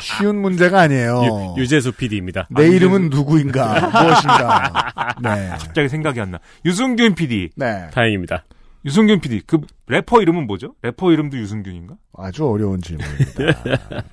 [0.00, 1.54] 쉬운 문제가 아니에요.
[1.58, 2.46] 유, 재수 PD입니다.
[2.50, 5.14] 내 이름은 누구인가 무엇인가.
[5.20, 5.48] 네.
[5.58, 6.38] 갑자기 생각이 안 나.
[6.64, 7.50] 유승균 PD.
[7.56, 7.88] 네.
[7.92, 8.44] 다행입니다.
[8.84, 9.42] 유승균 PD.
[9.46, 10.74] 그 래퍼 이름은 뭐죠?
[10.82, 11.96] 래퍼 이름도 유승균인가?
[12.16, 13.62] 아주 어려운 질문입니다.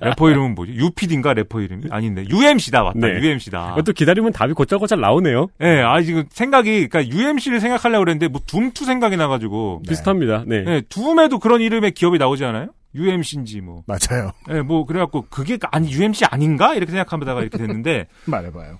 [0.00, 0.72] 래퍼 이름은 뭐죠?
[0.72, 1.84] UPD인가 래퍼 이름이?
[1.90, 2.24] 아닌데.
[2.28, 2.98] UMC다, 맞다.
[2.98, 3.20] 네.
[3.20, 3.72] UMC다.
[3.72, 5.48] 이것도 기다리면 답이 곧잘곧잘 나오네요.
[5.60, 9.82] 예, 네, 아, 지금 생각이, 그니까 UMC를 생각하려고 그랬는데, 뭐, 둠투 생각이 나가지고.
[9.88, 10.44] 비슷합니다.
[10.46, 10.62] 네.
[10.62, 12.68] 네, 둠에도 그런 이름의 기업이 나오지 않아요?
[12.94, 13.82] UMC인지 뭐.
[13.86, 14.32] 맞아요.
[14.50, 16.74] 예, 네, 뭐, 그래갖고, 그게, 아니, UMC 아닌가?
[16.74, 18.06] 이렇게 생각하다가 이렇게 됐는데.
[18.26, 18.78] 말해봐요.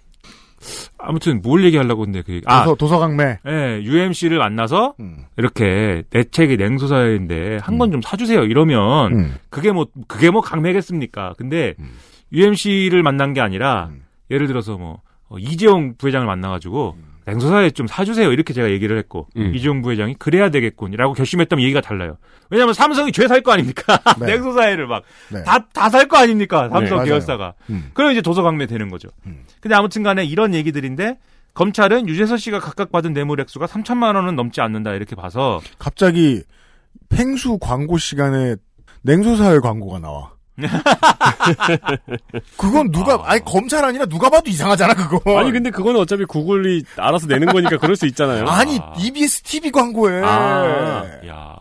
[0.99, 2.65] 아무튼, 뭘 얘기하려고 했는데, 그, 아.
[2.65, 3.39] 도서, 도서강매.
[3.47, 5.25] 예, 네, UMC를 만나서, 음.
[5.37, 8.45] 이렇게, 내 책이 냉소사인데, 한 권 좀 사주세요.
[8.45, 9.35] 이러면, 음.
[9.51, 11.35] 그게 뭐, 그게 뭐 강매겠습니까?
[11.39, 11.91] 근데, 음.
[12.33, 14.03] UMC를 만난 게 아니라, 음.
[14.31, 16.97] 예를 들어서 뭐, 어, 이재용 부회장을 만나가지고,
[17.29, 18.33] 냉소사에 좀 사주세요.
[18.33, 19.55] 이렇게 제가 얘기를 했고 음.
[19.55, 22.17] 이재용 부회장이 그래야 되겠군이라고 결심했다면 얘기가 달라요.
[22.51, 23.99] 왜냐하면 삼성이 죄 살 거 아닙니까?
[24.19, 24.27] 네.
[24.27, 25.43] 냉소사회를 막 네.
[25.45, 26.69] 다 다 살 거 아닙니까?
[26.71, 27.05] 삼성 맞아요.
[27.05, 27.55] 계열사가.
[27.71, 27.91] 음.
[27.95, 29.09] 그럼 이제 도서광매 되는 거죠.
[29.27, 29.45] 음.
[29.61, 31.19] 근데 아무튼 간에 이런 얘기들인데
[31.55, 36.43] 검찰은 유재석 씨가 각각 받은 뇌물 액수가 3천만 원은 넘지 않는다 이렇게 봐서 갑자기
[37.09, 38.57] 팽수 광고 시간에
[39.03, 40.33] 냉소사회 광고가 나와.
[42.57, 43.33] 그건 누가 아.
[43.33, 45.39] 아니 검찰 아니라 누가 봐도 이상하잖아 그거.
[45.39, 48.47] 아니 근데 그거는 어차피 구글이 알아서 내는 거니까 그럴 수 있잖아요.
[48.47, 51.57] 아니 EBS TV 광고에 아, 야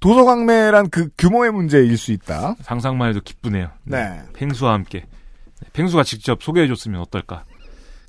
[0.00, 2.56] 도서광매란 그 규모의 문제일 수 있다.
[2.62, 3.70] 상상만 해도 기쁘네요.
[3.84, 4.20] 네.
[4.34, 5.06] 팽수와 함께
[5.72, 7.44] 팽수가 직접 소개해줬으면 어떨까.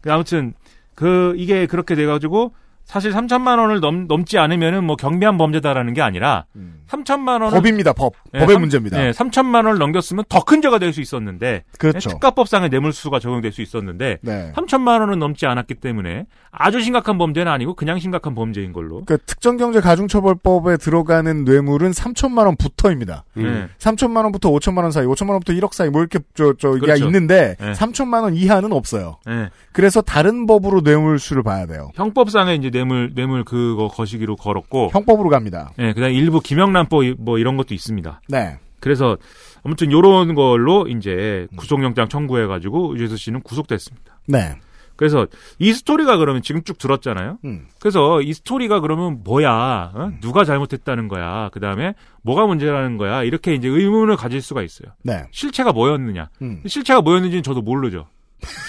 [0.08, 0.54] 아무튼
[0.94, 2.54] 그 이게 그렇게 돼가지고
[2.86, 6.46] 사실 3천만 원을 넘, 넘지 않으면은 뭐 경미한 범죄다라는 게 아니라
[6.90, 8.14] 3천만 원을 법입니다 법.
[8.32, 8.98] 네, 법의 삼- 문제입니다.
[8.98, 12.10] 네, 3천만 원을 넘겼으면 더 큰 죄가 될 수 있었는데 그렇죠.
[12.10, 14.52] 네, 특가법상의 뇌물수가 적용될 수 있었는데 네.
[14.56, 19.04] 3천만 원은 넘지 않았기 때문에 아주 심각한 범죄는 아니고 그냥 심각한 범죄인 걸로.
[19.06, 23.26] 그 특정경제가중처벌법에 들어가는 뇌물은 3천만 원부터입니다.
[23.38, 23.44] 음.
[23.44, 23.68] 네.
[23.80, 27.06] 3천만 원부터 5천만 원 사이, 5천만 원부터 1억 사이 뭐 이렇게 저저 가 그렇죠.
[27.06, 27.72] 있는데 네.
[27.74, 29.18] 3천만 원 이하는 없어요.
[29.26, 29.50] 네.
[29.72, 31.90] 그래서 다른 법으로 뇌물수를 봐야 돼요.
[31.96, 34.90] 형법상의 이제 뇌물 뇌물 그거 거시기로 걸었고.
[34.94, 35.72] 형법으로 갑니다.
[35.78, 38.22] 네, 그다음 일부 김영 란법 뭐 이런 것도 있습니다.
[38.30, 38.60] 네.
[38.80, 39.18] 그래서
[39.64, 44.20] 아무튼 요런 걸로 이제 구속영장 청구해 가지고 유재수 씨는 구속됐습니다.
[44.28, 44.56] 네.
[44.96, 45.28] 그래서
[45.60, 47.40] 이 스토리가 그러면 지금 쭉 들었잖아요.
[47.44, 47.68] 음.
[47.80, 49.92] 그래서 이 스토리가 그러면 뭐야?
[49.94, 50.12] 어?
[50.22, 51.50] 누가 잘못했다는 거야?
[51.52, 53.24] 그 다음에 뭐가 문제라는 거야?
[53.24, 54.94] 이렇게 이제 의문을 가질 수가 있어요.
[55.04, 55.26] 네.
[55.32, 56.30] 실체가 뭐였느냐?
[56.42, 56.64] 음.
[56.66, 58.08] 실체가 뭐였는지는 저도 모르죠.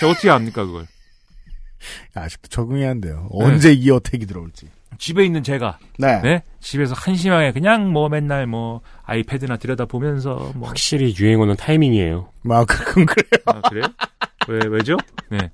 [0.00, 0.86] 제가 어떻게 압니까 그걸?
[2.14, 3.28] 아직도 적응이 안 돼요.
[3.30, 4.66] 언제 이 어택이 들어올지.
[4.98, 6.20] 집에 있는 제가 네.
[6.22, 12.28] 네 집에서 한심하게 그냥 뭐 맨날 뭐 아이패드나 들여다 보면서 뭐 확실히 유행어는 타이밍이에요.
[12.42, 13.42] 막 그건 그래요.
[13.46, 13.84] 아, 그래요?
[14.48, 14.96] 왜 왜죠?
[15.30, 15.50] 네.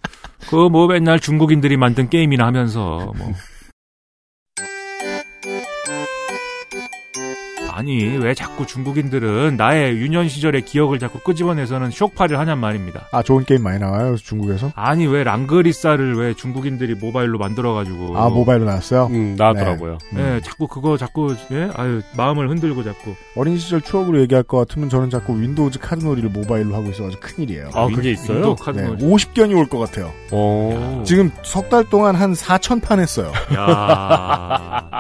[0.49, 3.33] 그 뭐 맨날 중국인들이 만든 게임이나 하면서 뭐
[7.75, 13.09] 아니 왜 자꾸 중국인들은 나의 유년 시절의 기억을 자꾸 끄집어내서는 쇼파를 하냔 말입니다.
[13.13, 14.73] 아 좋은 게임 많이 나와요 중국에서.
[14.75, 19.07] 아니 왜 랑그리사를 왜 중국인들이 모바일로 만들어가지고 아 모바일로 나왔어요.
[19.11, 19.99] 음, 나왔더라고요.
[20.19, 24.89] 예, 자꾸 그거 자꾸 예, 아유 마음을 흔들고 자꾸 어린 시절 추억으로 얘기할 것 같으면
[24.91, 27.71] 저는 자꾸 윈도우즈 카드놀이를 모바일로 하고 있어가지고 큰일이에요.
[27.75, 28.37] 아, 그게 있어요?
[28.39, 28.99] 윈도우 네, 카드놀이.
[29.05, 30.13] 50견이 올 것 같아요.
[30.33, 31.03] 어.
[31.07, 33.33] 지금 석 달 동안 한 4천 판 했어요.
[33.55, 34.91] 야.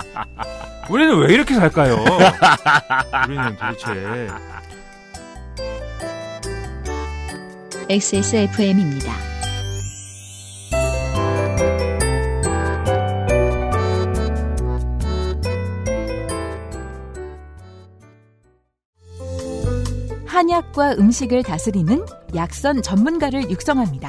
[0.88, 1.96] 우리는 왜 이렇게 살까요?
[3.26, 4.28] 우리는 도대체
[7.88, 9.12] XSFM입니다.
[20.26, 22.04] 한약과 음식을 다스리는
[22.34, 24.08] 약선 전문가를 육성합니다.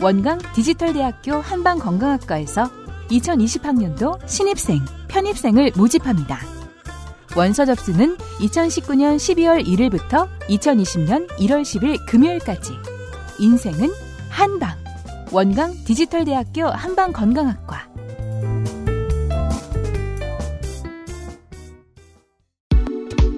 [0.00, 2.68] 원광 디지털대학교 한방건강학과에서
[3.08, 6.63] 2020학년도 신입생, 편입생을 모집합니다.
[7.36, 12.72] 원서 접수는 2019년 12월 1일부터 2020년 1월 10일 금요일까지.
[13.40, 13.90] 인생은
[14.28, 14.76] 한방.
[15.32, 17.88] 원광 디지털대학교 한방건강학과.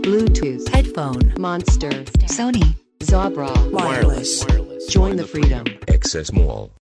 [0.02, 4.46] Bluetooth, headphone, Monster, Sony, Zabra, wireless.
[4.88, 5.64] Join the freedom.
[5.88, 6.75] Access Mall.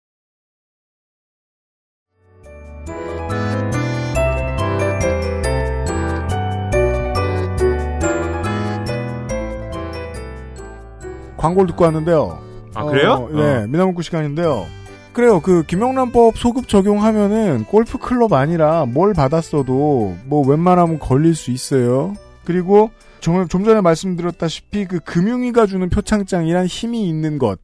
[11.44, 12.38] 광고를 듣고 왔는데요.
[12.74, 13.28] 아 그래요?
[13.30, 14.66] 어, 네, 미나문구 시간인데요.
[15.12, 15.40] 그래요.
[15.40, 22.14] 그 김영란법 소급 적용하면은 골프 클럽 아니라 뭘 받았어도 뭐 웬만하면 걸릴 수 있어요.
[22.44, 22.90] 그리고
[23.20, 27.58] 좀, 좀 전에 말씀드렸다시피 그 금융위가 주는 표창장이란 힘이 있는 것,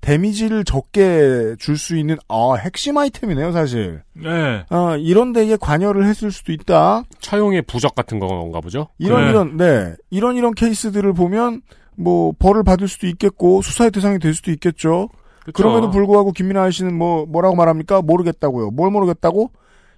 [0.00, 4.02] 데미지를 적게 줄 수 있는 아 핵심 아이템이네요, 사실.
[4.12, 4.64] 네.
[4.68, 7.02] 아 이런 데에 관여를 했을 수도 있다.
[7.18, 8.88] 차용의 부적 같은 건가 보죠?
[8.98, 9.30] 이런 네.
[9.30, 11.62] 이런 네 이런 이런 케이스들을 보면
[11.96, 15.08] 뭐 벌을 받을 수도 있겠고 수사의 대상이 될 수도 있겠죠.
[15.44, 15.52] 그쵸.
[15.52, 18.02] 그럼에도 불구하고 김민아 씨는 뭐 뭐라고 말합니까?
[18.02, 18.70] 모르겠다고요.
[18.70, 19.50] 뭘 모르겠다고?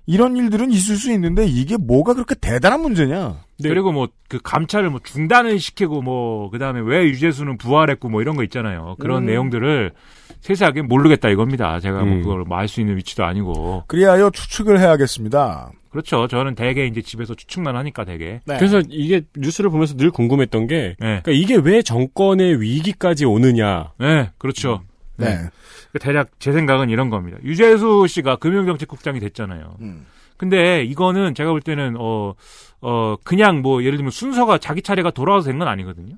[0.06, 3.40] 이런 일들은 있을 수 있는데 이게 뭐가 그렇게 대단한 문제냐?
[3.58, 3.68] 네.
[3.68, 8.42] 그리고 뭐 그 감찰을 뭐 중단을 시키고 뭐 그다음에 왜 유재수는 부활했고 뭐 이런 거
[8.44, 8.96] 있잖아요.
[8.98, 9.26] 그런 음.
[9.26, 9.92] 내용들을
[10.40, 11.78] 세세하게 모르겠다 이겁니다.
[11.80, 12.22] 제가 뭐 음.
[12.22, 13.84] 그걸 뭐 알 수 있는 위치도 아니고.
[13.86, 15.70] 그리하여 추측을 해야겠습니다.
[15.90, 16.26] 그렇죠.
[16.26, 18.40] 저는 대개 이제 집에서 추측만 하니까 대개.
[18.44, 18.56] 네.
[18.58, 21.20] 그래서 이게 뉴스를 보면서 늘 궁금했던 게, 네.
[21.22, 23.92] 그러니까 이게 왜 정권의 위기까지 오느냐.
[23.98, 24.82] 네, 그렇죠.
[25.16, 25.48] 네.
[25.92, 27.38] 그 대략 제 생각은 이런 겁니다.
[27.42, 29.76] 유재수 씨가 금융정책국장이 됐잖아요.
[29.80, 30.06] 음.
[30.36, 32.34] 근데 이거는 제가 볼 때는 어,
[32.82, 36.16] 어, 그냥 뭐 예를 들면 순서가 자기 차례가 돌아와서 된 건 아니거든요.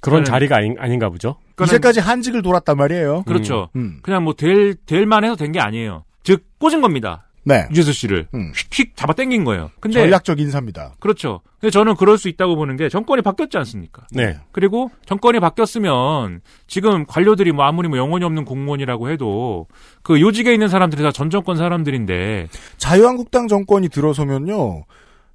[0.00, 1.36] 그런 저는- 자리가 아닌, 아닌가 보죠?
[1.56, 3.22] 그러니까는- 이제까지 한직을 돌았단 말이에요.
[3.24, 3.70] 그렇죠.
[3.74, 3.98] 음.
[4.02, 6.04] 그냥 뭐 될, 될 만해서 된 게 아니에요.
[6.22, 7.26] 즉, 꽂은 겁니다.
[7.44, 7.66] 네.
[7.70, 8.52] 유재수 씨를 음.
[8.54, 9.70] 휙휙 잡아 당긴 거예요.
[9.80, 10.94] 근데 전략적 인사입니다.
[10.98, 11.40] 그렇죠.
[11.60, 14.06] 근데 저는 그럴 수 있다고 보는 게 정권이 바뀌었지 않습니까?
[14.12, 14.38] 네.
[14.52, 19.66] 그리고 정권이 바뀌었으면 지금 관료들이 뭐 아무리 뭐 영혼이 없는 공무원이라고 해도
[20.02, 24.84] 그 요직에 있는 사람들이 다 전 정권 사람들인데 자유한국당 정권이 들어서면요.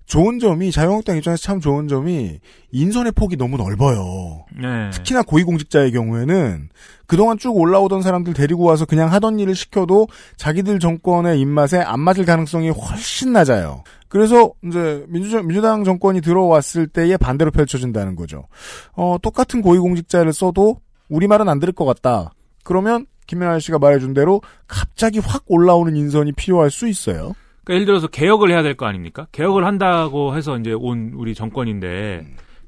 [0.09, 2.39] 좋은 점이 자유한국당 입장에서 참 좋은 점이
[2.71, 4.43] 인선의 폭이 너무 넓어요.
[4.59, 4.89] 네.
[4.89, 6.69] 특히나 고위공직자의 경우에는
[7.05, 12.25] 그동안 쭉 올라오던 사람들 데리고 와서 그냥 하던 일을 시켜도 자기들 정권의 입맛에 안 맞을
[12.25, 13.83] 가능성이 훨씬 낮아요.
[14.07, 18.47] 그래서 이제 민주, 민주당 정권이 들어왔을 때에 반대로 펼쳐진다는 거죠.
[18.93, 22.33] 어, 똑같은 고위공직자를 써도 우리 말은 안 들을 것 같다.
[22.63, 27.33] 그러면 김연아 씨가 말해준 대로 갑자기 확 올라오는 인선이 필요할 수 있어요.
[27.69, 29.27] 그러니까 예를 들어서 개혁을 해야 될 거 아닙니까?
[29.31, 32.25] 개혁을 한다고 해서 이제 온 우리 정권인데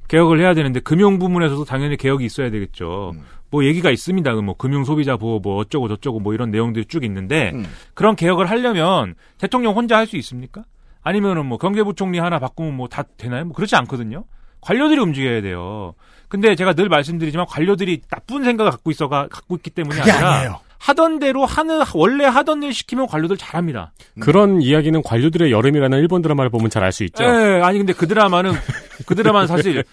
[0.08, 3.12] 개혁을 해야 되는데 금융 부문에서도 당연히 개혁이 있어야 되겠죠.
[3.50, 4.32] 뭐 얘기가 있습니다.
[4.34, 7.64] 뭐 금융 소비자 보호 뭐 어쩌고 저쩌고 뭐 이런 내용들이 쭉 있는데 음.
[7.94, 10.64] 그런 개혁을 하려면 대통령 혼자 할 수 있습니까?
[11.02, 13.44] 아니면은 뭐 경제부총리 하나 바꾸면 뭐 다 되나요?
[13.46, 14.24] 뭐 그렇지 않거든요.
[14.60, 15.94] 관료들이 움직여야 돼요.
[16.28, 20.60] 근데 제가 늘 말씀드리지만 관료들이 나쁜 생각을 갖고 있어가 갖고 있기 때문이 그게 아니라 아니에요.
[20.82, 23.92] 하던 대로 하는 원래 하던 일 시키면 관료들 잘합니다.
[24.18, 27.22] 그런 이야기는 관료들의 여름이라는 일본 드라마를 보면 잘 알 수 있죠.
[27.22, 28.52] 예, 아니 근데 그 드라마는
[29.06, 29.84] 그 드라마는 사실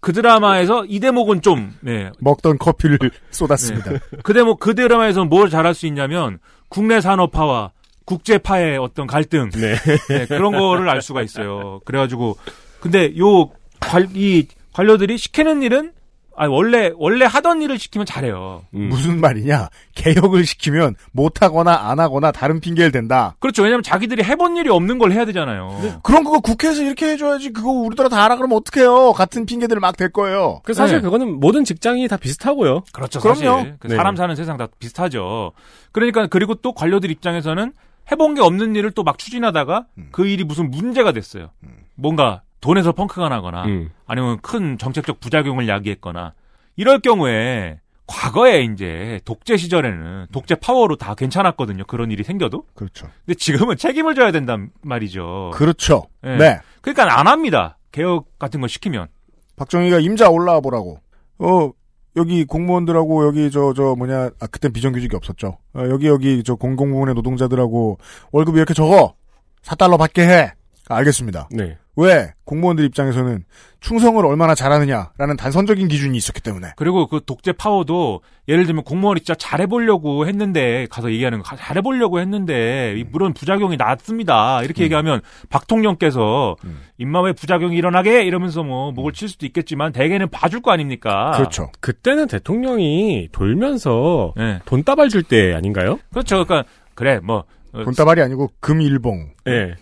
[0.00, 2.10] 그 드라마에서 이 대목은 좀 네.
[2.20, 2.98] 먹던 커피를
[3.30, 3.92] 쏟았습니다.
[4.22, 6.38] 그 대목 그 드라마에서 뭘 잘할 수 있냐면
[6.70, 7.72] 국내 산업화와
[8.06, 9.74] 국제파의 어떤 갈등 네.
[10.08, 11.80] 네, 그런 거를 알 수가 있어요.
[11.84, 12.38] 그래가지고
[12.80, 15.92] 근데 요 관 이 관료들이 시키는 일은
[16.38, 18.62] 아 원래 원래 하던 일을 시키면 잘해요.
[18.74, 18.88] 음.
[18.88, 19.68] 무슨 말이냐?
[19.94, 23.34] 개혁을 시키면 못하거나 안 하거나 다른 핑계를 댄다.
[23.40, 23.62] 그렇죠.
[23.62, 25.98] 왜냐면 자기들이 해본 일이 없는 걸 해야 되잖아요.
[26.02, 27.52] 그럼 그거 국회에서 이렇게 해줘야지.
[27.52, 29.12] 그거 우리나라 다 알아 그러면 어떡해요.
[29.12, 30.60] 같은 핑계들을 막 댈 거예요.
[30.62, 31.02] 그 사실 네.
[31.02, 32.84] 그거는 모든 직장이 다 비슷하고요.
[32.92, 33.18] 그렇죠.
[33.18, 33.58] 그럼요.
[33.58, 33.96] 사실 그 네.
[33.96, 35.50] 사람 사는 세상 다 비슷하죠.
[35.90, 37.72] 그러니까 그리고 또 관료들 입장에서는
[38.12, 40.08] 해본 게 없는 일을 또 막 추진하다가 음.
[40.12, 41.50] 그 일이 무슨 문제가 됐어요.
[41.96, 43.90] 뭔가 돈에서 펑크가 나거나 음.
[44.06, 46.34] 아니면 큰 정책적 부작용을 야기했거나
[46.76, 51.84] 이럴 경우에 과거에 이제 독재 시절에는 독재 파워로 다 괜찮았거든요.
[51.84, 52.64] 그런 일이 생겨도.
[52.74, 53.06] 그렇죠.
[53.26, 55.50] 근데 지금은 책임을 져야 된단 말이죠.
[55.54, 56.06] 그렇죠.
[56.22, 56.36] 네.
[56.38, 56.60] 네.
[56.80, 57.76] 그러니까 안 합니다.
[57.92, 59.08] 개혁 같은 거 시키면.
[59.56, 61.00] 박정희가 임자 올라와 보라고.
[61.38, 61.70] 어,
[62.16, 65.58] 여기 공무원들하고 여기 저, 저 뭐냐, 아, 그땐 비정규직이 없었죠.
[65.74, 67.98] 어, 여기 여기 저 공공부문의 노동자들하고
[68.32, 69.14] 월급 이렇게 적어.
[69.62, 70.52] 4달러 받게 해.
[70.88, 71.48] 아, 알겠습니다.
[71.50, 71.76] 네.
[72.00, 72.32] 왜?
[72.44, 73.42] 공무원들 입장에서는
[73.80, 76.68] 충성을 얼마나 잘하느냐라는 단선적인 기준이 있었기 때문에.
[76.76, 82.20] 그리고 그 독재 파워도 예를 들면 공무원이 진짜 잘해보려고 했는데 가서 얘기하는 거 가- 잘해보려고
[82.20, 85.20] 했는데 이 물론 부작용이 났습니다 이렇게 얘기하면
[85.50, 86.78] 박 통령께서 음.
[86.98, 91.32] 임마왜 부작용이 일어나게 이러면서 뭐 목을 칠 수도 있겠지만 대개는 봐줄 거 아닙니까?
[91.34, 91.70] 그렇죠.
[91.80, 94.60] 그때는 대통령이 돌면서 네.
[94.64, 95.98] 돈 따발 줄 때 아닌가요?
[96.12, 96.44] 그렇죠.
[96.44, 97.44] 그러니까 그래 뭐 어,
[97.84, 99.30] 돈다발이 아니고 금일봉.
[99.44, 99.74] 네.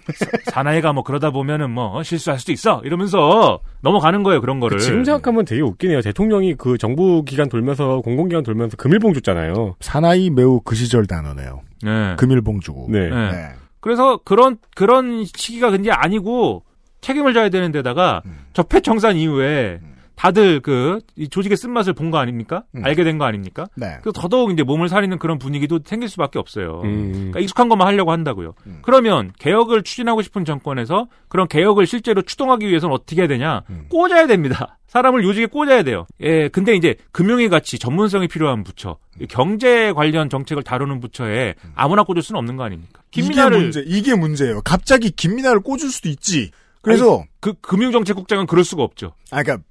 [0.45, 4.79] 사나이가 뭐 그러다 보면은 뭐 어, 실수할 수도 있어 이러면서 넘어가는 거예요 그런 거를.
[4.79, 6.01] 지금 생각하면 되게 웃기네요.
[6.01, 9.77] 대통령이 그 정부 기간 돌면서 공공기관 돌면서 금일봉 줬잖아요.
[9.81, 11.63] 사나이 매우 그 시절 단어네요.
[11.83, 12.17] 네.
[12.17, 12.87] 금일봉 주고.
[12.91, 13.09] 네.
[13.09, 13.31] 네.
[13.31, 13.49] 네.
[13.81, 16.65] 그래서 그런 그런 시기가 근데 아니고
[17.01, 18.39] 책임을 져야 되는 데다가 음.
[18.53, 19.81] 적폐청산 이후에
[20.17, 22.65] 다들 그 이 조직의 쓴맛을 본 거 아닙니까?
[22.75, 22.85] 음.
[22.85, 23.67] 알게 된 거 아닙니까?
[23.75, 23.99] 네.
[24.03, 26.81] 그래서 더더욱 이제 몸을 사리는 그런 분위기도 생길 수밖에 없어요.
[26.85, 27.13] 음.
[27.13, 28.55] 그러니까 익숙한 것만 하려고 한다고요.
[28.67, 28.79] 음.
[28.83, 33.63] 그러면 개혁을 추진하고 싶은 정권에서 그런 개혁을 실제로 추동하기 위해서는 어떻게 해야 되냐?
[33.71, 33.87] 음.
[33.89, 34.79] 꽂아야 됩니다.
[34.87, 36.07] 사람을 요직에 꽂아야 돼요.
[36.21, 39.27] 예, 근데 이제 금융위 같이 전문성이 필요한 부처, 음.
[39.29, 43.03] 경제 관련 정책을 다루는 부처에 아무나 꽂을 수는 없는 거 아닙니까?
[43.13, 44.63] 이게 김민아를 문제, 이게 문제예요.
[44.65, 46.51] 갑자기 김민아를 꽂을 수도 있지.
[46.83, 49.13] 그래서, 그 금융정책국장은 그럴 수가 없죠.
[49.33, 49.63] 아, 그니까,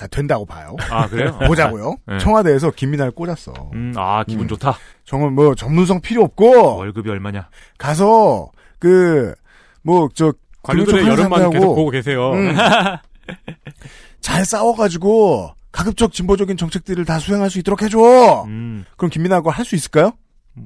[0.00, 0.76] 자, 된다고 봐요.
[0.90, 1.38] 아 그래요?
[1.46, 1.94] 보자고요.
[2.08, 2.16] 네.
[2.18, 3.52] 청와대에서 김민아를 꽂았어.
[3.74, 4.48] 음, 아 기분 음.
[4.48, 4.74] 좋다.
[5.04, 7.50] 정말 뭐 전문성 필요 없고 월급이 얼마냐?
[7.76, 9.34] 가서 그
[9.82, 10.32] 뭐 저
[10.62, 12.32] 관료들의 여름만 계속 보고 계세요.
[12.32, 12.54] 음.
[14.20, 18.44] 잘 싸워가지고 가급적 진보적인 정책들을 다 수행할 수 있도록 해줘.
[18.46, 20.12] 음, 그럼 김민아가 그걸 할수 있을까요?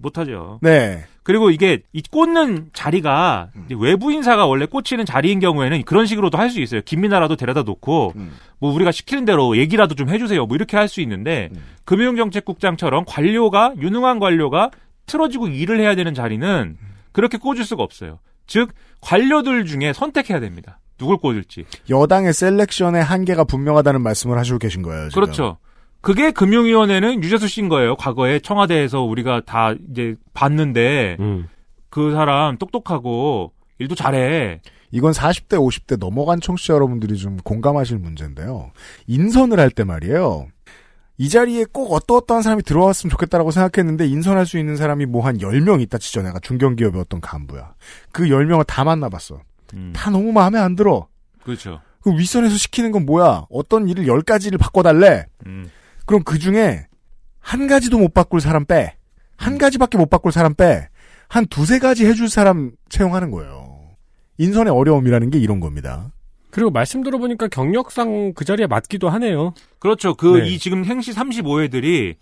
[0.01, 0.59] 못하죠.
[0.63, 1.05] 네.
[1.23, 3.67] 그리고 이게 이 꽂는 자리가 음.
[3.81, 6.83] 외부 인사가 원래 꽂히는 자리인 경우에는 그런 식으로도 할 수 있어요.
[6.83, 8.33] 김민하라도 데려다 놓고 음.
[8.59, 10.45] 뭐 우리가 시키는 대로 얘기라도 좀 해주세요.
[10.47, 11.63] 뭐 이렇게 할 수 있는데 음.
[11.85, 14.71] 금융정책국장처럼 관료가 유능한 관료가
[15.07, 16.89] 틀어쥐고 일을 해야 되는 자리는 음.
[17.13, 18.19] 그렇게 꽂을 수가 없어요.
[18.47, 20.79] 즉 관료들 중에 선택해야 됩니다.
[20.99, 21.65] 누굴 꽂을지.
[21.91, 25.09] 여당의 selection의 한계가 분명하다는 말씀을 하시고 계신 거예요.
[25.09, 25.23] 지금.
[25.23, 25.59] 그렇죠.
[26.05, 27.97] 그게 금융위원회는 유재수 씨인 거예요.
[27.97, 31.49] 과거에 청와대에서 우리가 다 이제 봤는데 음.
[31.89, 34.61] 그 사람 똑똑하고 일도 잘해.
[34.91, 38.71] 이건 40대, 50대 넘어간 청취자 여러분들이 좀 공감하실 문제인데요.
[39.07, 40.47] 인선을 할 때 말이에요.
[41.17, 45.81] 이 자리에 꼭 어떠어떠한 사람이 들어왔으면 좋겠다라고 생각했는데 인선할 수 있는 사람이 뭐 한 10명
[45.81, 46.23] 있다 치죠.
[46.23, 47.75] 내가 중견기업의 어떤 간부야.
[48.13, 49.41] 그 10명을 다 만나봤어.
[49.75, 49.93] 음.
[49.97, 51.09] 다 너무 마음에 안 들어.
[51.43, 51.81] 그렇죠.
[52.03, 53.47] 그 윗선에서 시키는 건 뭐야?
[53.51, 55.27] 어떤 일을 10가지를 바꿔달래?
[55.47, 55.71] 음.
[56.07, 56.87] 그럼 그 중에
[57.41, 58.97] 한 가지도 못 바꿀 사람 빼.
[58.97, 59.25] 음.
[59.37, 60.89] 한 가지밖에 못 바꿀 사람 빼.
[61.29, 63.81] 한 두세 가지 해줄 사람 채용하는 거예요.
[64.39, 66.13] 인선의 어려움이라는 게 이런 겁니다.
[66.51, 69.55] 그리고 말씀 들어보니까 경력상 그 자리에 맞기도 하네요.
[69.81, 70.15] 그렇죠.
[70.15, 70.49] 그 네.
[70.49, 72.15] 이 지금 행시 35회들이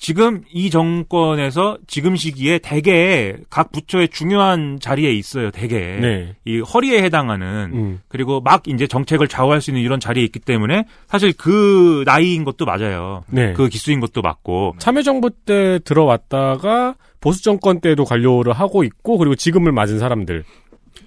[0.00, 5.50] 지금 이 정권에서 지금 시기에 대개 각 부처의 중요한 자리에 있어요.
[5.50, 6.34] 대개 네.
[6.46, 8.00] 이 허리에 해당하는 음.
[8.08, 12.64] 그리고 막 이제 정책을 좌우할 수 있는 이런 자리에 있기 때문에 사실 그 나이인 것도
[12.64, 13.24] 맞아요.
[13.28, 13.52] 네.
[13.52, 19.70] 그 기수인 것도 맞고 참여정부 때 들어왔다가 보수 정권 때도 관료를 하고 있고 그리고 지금을
[19.70, 20.44] 맞은 사람들.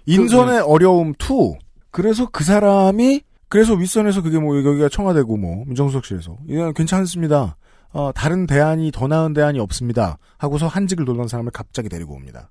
[0.06, 1.58] 인선의 어려움 2.
[1.89, 7.56] 그래서 그 사람이 그래서 윗선에서 그게 뭐 여기가 청와대고 뭐 민정수석실에서 이건 괜찮습니다.
[7.94, 10.18] 어, 다른 대안이 더 나은 대안이 없습니다.
[10.38, 12.50] 하고서 한직을 돌던 사람을 갑자기 데리고 옵니다.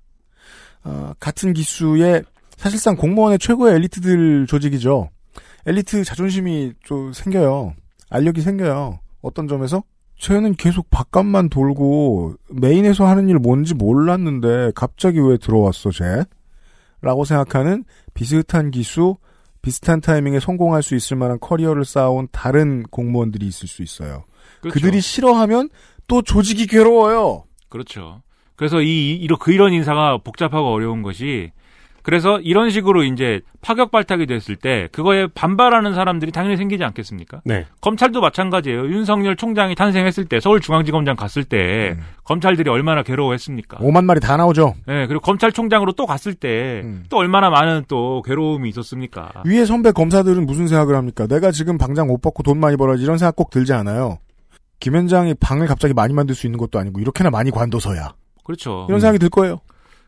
[0.83, 2.23] 어, 같은 기수의
[2.55, 5.09] 사실상 공무원의 최고의 엘리트들 조직이죠.
[5.65, 7.73] 엘리트 자존심이 좀 생겨요.
[8.09, 8.99] 알력이 생겨요.
[9.21, 9.83] 어떤 점에서?
[10.17, 16.23] 쟤는 계속 바깥만 돌고 메인에서 하는 일 뭔지 몰랐는데 갑자기 왜 들어왔어 쟤?
[17.01, 17.83] 라고 생각하는
[18.13, 19.17] 비슷한 기수,
[19.61, 24.23] 비슷한 타이밍에 성공할 수 있을 만한 커리어를 쌓아온 다른 공무원들이 있을 수 있어요.
[24.63, 24.73] 그렇죠.
[24.79, 25.69] 그들이 싫어하면
[26.07, 27.43] 또 조직이 괴로워요.
[27.69, 28.21] 그렇죠.
[28.55, 31.51] 그래서 이, 이- 이런, 그 이런 인사가 복잡하고 어려운 것이
[32.03, 37.39] 그래서 이런 식으로 이제 파격 발탁이 됐을 때 그거에 반발하는 사람들이 당연히 생기지 않겠습니까?
[37.45, 37.65] 네.
[37.79, 38.87] 검찰도 마찬가지예요.
[38.89, 41.95] 윤석열 총장이 탄생했을 때 서울중앙지검장 갔을 때
[42.25, 43.77] 검찰들이 얼마나 괴로워했습니까?
[43.77, 44.75] 5만 마리 다 나오죠.
[44.85, 49.31] 네, 그리고 검찰총장으로 또 갔을 때또 얼마나 많은 또 괴로움이 있었습니까?
[49.45, 51.25] 위에 선배 검사들은 무슨 생각을 합니까?
[51.27, 54.17] 내가 지금 방장 못 받고 돈 많이 벌어야지 이런 생각 꼭 들지 않아요.
[54.83, 58.15] 김 현장이 방을 갑자기 많이 만들 수 있는 것도 아니고 이렇게나 많이 관둬서야.
[58.43, 58.85] 그렇죠.
[58.89, 59.61] 이런 생각이 들 거예요.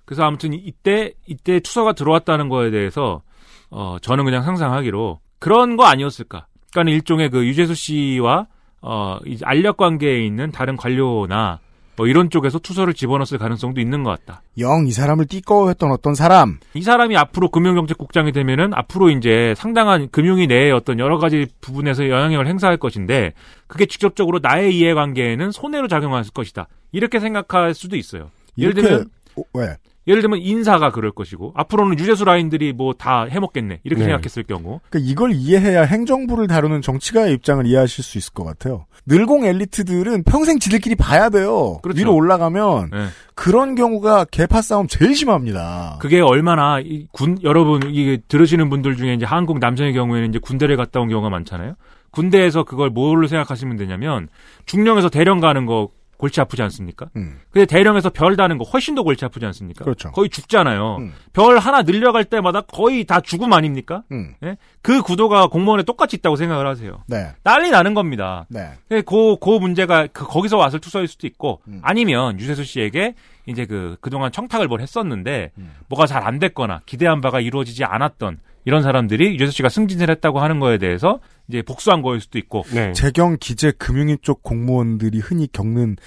[0.03, 3.21] 그래서 아무튼 이때 이때 투서가 들어왔다는 거에 대해서
[3.69, 6.47] 어 저는 그냥 상상하기로 그런 거 아니었을까?
[6.73, 8.47] 그러니까 일종의 그 유재수 씨와
[8.81, 11.61] 어 이제 알력 관계에 있는 다른 관료나
[11.97, 14.41] 뭐 이런 쪽에서 투서를 집어넣었을 가능성도 있는 것 같다.
[14.57, 16.59] 영 이 사람을 띠꺼웠던 어떤 사람.
[16.73, 22.47] 이 사람이 앞으로 금융정책국장이 되면은 앞으로 이제 상당한 금융위 내의 어떤 여러 가지 부분에서 영향력을
[22.47, 23.33] 행사할 것인데
[23.67, 26.67] 그게 직접적으로 나의 이해관계에는 손해로 작용할 것이다.
[26.91, 28.29] 이렇게 생각할 수도 있어요.
[28.57, 29.05] 예를 들면
[29.37, 29.75] 어, 왜?
[30.07, 34.05] 예를 들면 인사가 그럴 것이고 앞으로는 유재수 라인들이 뭐 다 해먹겠네 이렇게 네.
[34.09, 38.85] 생각했을 경우 그러니까 이걸 이해해야 행정부를 다루는 정치가의 입장을 이해하실 수 있을 것 같아요.
[39.05, 41.79] 늘공 엘리트들은 평생 지들끼리 봐야 돼요.
[41.83, 41.99] 그렇죠.
[41.99, 43.05] 위로 올라가면 네.
[43.35, 45.97] 그런 경우가 개파 싸움 제일 심합니다.
[45.99, 50.99] 그게 얼마나 이군 여러분 이게 들으시는 분들 중에 이제 한국 남성의 경우에는 이제 군대를 갔다
[51.01, 51.75] 온 경우가 많잖아요.
[52.11, 54.29] 군대에서 그걸 뭘로 생각하시면 되냐면
[54.65, 57.09] 중령에서 대령 가는 거 골치 아프지 않습니까?
[57.15, 57.39] 음.
[57.51, 59.83] 근데 대령에서 별 다는 거 훨씬 더 골치 아프지 않습니까?
[59.83, 60.11] 그렇죠.
[60.11, 60.97] 거의 죽잖아요.
[60.99, 61.13] 음.
[61.33, 64.03] 별 하나 늘려갈 때마다 거의 다 죽음 아닙니까?
[64.11, 64.33] 음.
[64.43, 64.57] 예?
[64.81, 67.03] 그 구도가 공무원에 똑같이 있다고 생각을 하세요.
[67.07, 67.29] 네.
[67.43, 68.45] 난리 나는 겁니다.
[68.49, 68.71] 네.
[68.89, 71.79] 그, 그, 그 문제가 그, 거기서 왔을 투서일 수도 있고, 음.
[71.83, 75.73] 아니면 유재수 씨에게 이제 그, 그동안 청탁을 뭘 했었는데, 음.
[75.89, 80.59] 뭐가 잘 안 됐거나, 기대한 바가 이루어지지 않았던 이런 사람들이 유재수 씨가 승진을 했다고 하는
[80.59, 82.91] 거에 대해서 이제 복수한 거일 수도 있고, 네.
[82.93, 85.97] 재경 기재 금융위 쪽 공무원들이 흔히 겪는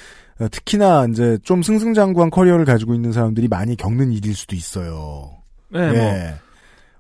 [0.41, 5.31] 어, 특히나 이제 좀 승승장구한 커리어를 가지고 있는 사람들이 많이 겪는 일일 수도 있어요.
[5.71, 6.35] 네, 뭐, 예.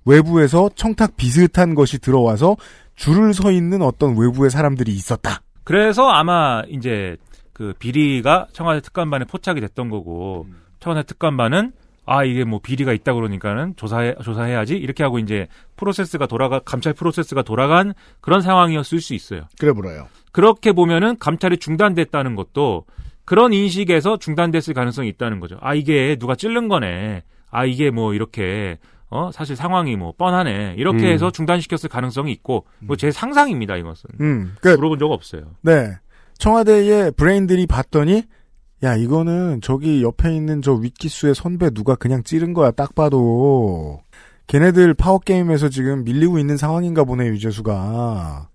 [0.04, 2.56] 외부에서 청탁 비슷한 것이 들어와서
[2.96, 5.42] 줄을 서 있는 어떤 외부의 사람들이 있었다.
[5.64, 7.16] 그래서 아마 이제
[7.52, 10.46] 그 비리가 청와대 특감반에 포착이 됐던 거고,
[10.80, 11.72] 청와대 특감반은
[12.10, 14.76] 아, 이게 뭐 비리가 있다 그러니까는 조사해, 조사해야지.
[14.76, 15.46] 이렇게 하고 이제
[15.76, 19.42] 프로세스가 돌아가, 감찰 프로세스가 돌아간 그런 상황이었을 수 있어요.
[19.58, 20.08] 그래 보여요.
[20.32, 22.84] 그렇게 보면은 감찰이 중단됐다는 것도
[23.26, 25.58] 그런 인식에서 중단됐을 가능성이 있다는 거죠.
[25.60, 27.24] 아, 이게 누가 찌른 거네.
[27.50, 28.78] 아, 이게 뭐 이렇게,
[29.10, 30.76] 어, 사실 상황이 뭐 뻔하네.
[30.78, 31.12] 이렇게 음.
[31.12, 34.08] 해서 중단시켰을 가능성이 있고, 뭐 제 상상입니다, 이것은.
[34.20, 35.42] 음, 그 물어본 적 없어요.
[35.60, 35.90] 네.
[36.38, 38.22] 청와대의 브레인들이 봤더니
[38.82, 44.00] 야 이거는 저기 옆에 있는 저 윗기수의 선배 누가 그냥 찌른 거야 딱 봐도
[44.46, 48.48] 걔네들 파워게임에서 지금 밀리고 있는 상황인가 보네 유재수가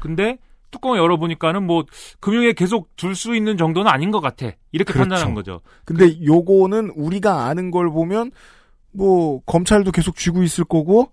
[0.00, 0.38] 근데
[0.70, 1.84] 뚜껑을 열어보니까는 뭐
[2.20, 4.46] 금융에 계속 둘 수 있는 정도는 아닌 것 같아.
[4.72, 5.08] 이렇게 그렇죠.
[5.08, 5.60] 판단한 거죠.
[5.84, 8.32] 근데 요거는 우리가 아는 걸 보면
[8.90, 11.10] 뭐 검찰도 계속 쥐고 있을 거고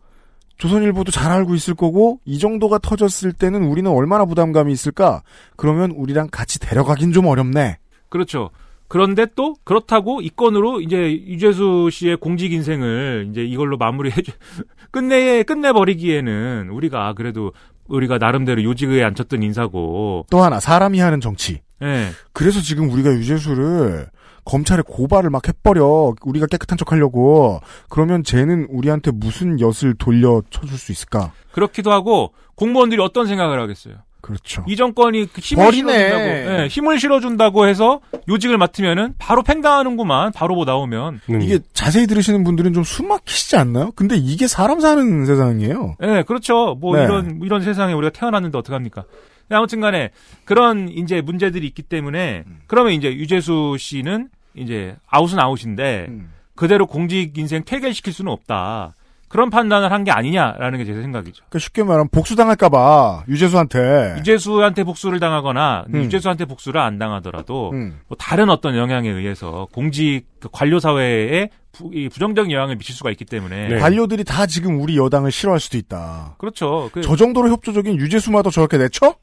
[0.58, 5.22] 조선일보도 잘 알고 있을 거고 이 정도가 터졌을 때는 우리는 얼마나 부담감이 있을까
[5.56, 7.78] 그러면 우리랑 같이 데려가긴 좀 어렵네
[8.12, 8.52] 그렇죠.
[8.88, 14.34] 그런데 또 그렇다고 이 건으로 이제 유재수 씨의 공직 인생을 이제 이걸로 마무리해 주
[14.92, 17.54] 끝내 끝내 버리기에는 우리가 아, 그래도
[17.88, 21.62] 우리가 나름대로 요직에 앉혔던 인사고 또 하나 사람이 하는 정치.
[21.82, 22.10] 예.
[22.34, 24.08] 그래서 지금 우리가 유재수를
[24.44, 26.14] 검찰에 고발을 막 해버려.
[26.24, 27.62] 우리가 깨끗한 척 하려고.
[27.90, 31.32] 그러면 쟤는 우리한테 무슨 엿을 돌려 쳐줄 수 있을까?
[31.52, 33.96] 그렇기도 하고 공무원들이 어떤 생각을 하겠어요.
[34.32, 34.64] 그렇죠.
[34.68, 35.94] 이 정권이 그 힘을 버리네.
[35.94, 40.32] 실어준다고, 예, 힘을 실어준다고 해서 요직을 맡으면은 바로 팽당하는구만.
[40.34, 41.22] 바로 뭐 나오면.
[41.30, 41.42] 음.
[41.42, 43.92] 이게 자세히 들으시는 분들은 좀 숨막히시지 않나요?
[43.92, 45.96] 근데 이게 사람 사는 세상이에요.
[46.04, 46.76] 예, 그렇죠.
[46.80, 47.04] 뭐 네.
[47.04, 49.04] 이런 이런 세상에 우리가 태어났는데 어떡 합니까?
[49.50, 50.12] 아무튼간에
[50.46, 56.08] 그런 이제 문제들이 있기 때문에 그러면 이제 유재수 씨는 이제 아웃은 아웃인데
[56.56, 58.94] 그대로 공직 인생 퇴결시킬 수는 없다.
[59.32, 61.44] 그런 판단을 한 게 아니냐라는 게 제 생각이죠.
[61.50, 64.16] 그러니까 쉽게 말하면 복수당할까봐 유재수한테.
[64.20, 66.04] 유재수한테 복수를 당하거나 음.
[66.04, 68.00] 유재수한테 복수를 안 당하더라도 음.
[68.08, 73.12] 뭐 다른 어떤 영향에 의해서 공직 그 관료 사회에 부, 이 부정적인 영향을 미칠 수가
[73.12, 73.78] 있기 때문에 네.
[73.80, 76.36] 관료들이 다 지금 우리 여당을 싫어할 수도 있다.
[76.38, 76.90] 그렇죠.
[76.92, 79.16] 그 저 정도로 협조적인 유재수마도 저렇게 내쳐?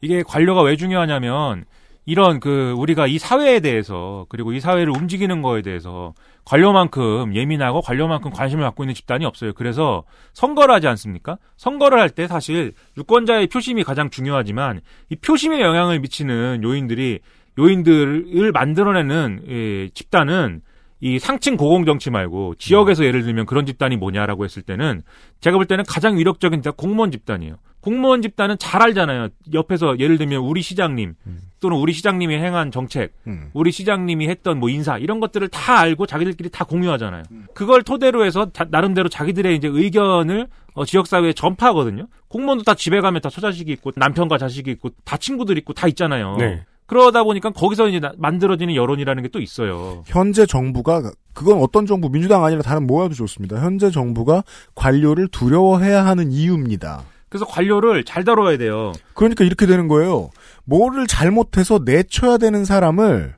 [0.00, 1.64] 이게 관료가 왜 중요하냐면
[2.04, 6.14] 이런 그 우리가 이 사회에 대해서 그리고 이 사회를 움직이는 거에 대해서
[6.46, 9.52] 관료만큼 예민하고 관료만큼 관심을 갖고 있는 집단이 없어요.
[9.52, 11.38] 그래서 선거를 하지 않습니까?
[11.56, 14.80] 선거를 할 때 사실 유권자의 표심이 가장 중요하지만
[15.10, 17.18] 이 표심에 영향을 미치는 요인들이
[17.58, 20.62] 요인들을 만들어내는 예, 집단은
[21.00, 25.02] 이 상층 고공 정치 말고 지역에서 예를 들면 그런 집단이 뭐냐라고 했을 때는
[25.40, 27.56] 제가 볼 때는 가장 위력적인 공무원 집단이에요.
[27.86, 29.28] 공무원 집단은 잘 알잖아요.
[29.54, 31.14] 옆에서 예를 들면 우리 시장님
[31.60, 33.50] 또는 우리 시장님이 행한 정책, 음.
[33.54, 37.22] 우리 시장님이 했던 뭐 인사 이런 것들을 다 알고 자기들끼리 다 공유하잖아요.
[37.54, 42.08] 그걸 토대로 해서 자- 나름대로 자기들의 이제 의견을 어, 지역 사회에 전파하거든요.
[42.26, 46.36] 공무원도 다 집에 가면 다 처자식이 있고 남편과 자식이 있고 다 친구들 있고 다 있잖아요.
[46.38, 46.64] 네.
[46.86, 50.02] 그러다 보니까 거기서 이제 나- 만들어지는 여론이라는 게 또 있어요.
[50.06, 53.60] 현재 정부가 그건 어떤 정부 민주당 아니라 다른 뭐야도 좋습니다.
[53.62, 54.42] 현재 정부가
[54.74, 57.04] 관료를 두려워해야 하는 이유입니다.
[57.28, 58.92] 그래서 관료를 잘 다뤄야 돼요.
[59.14, 60.30] 그러니까 이렇게 되는 거예요.
[60.64, 63.34] 뭐를 잘못해서 내쳐야 되는 사람을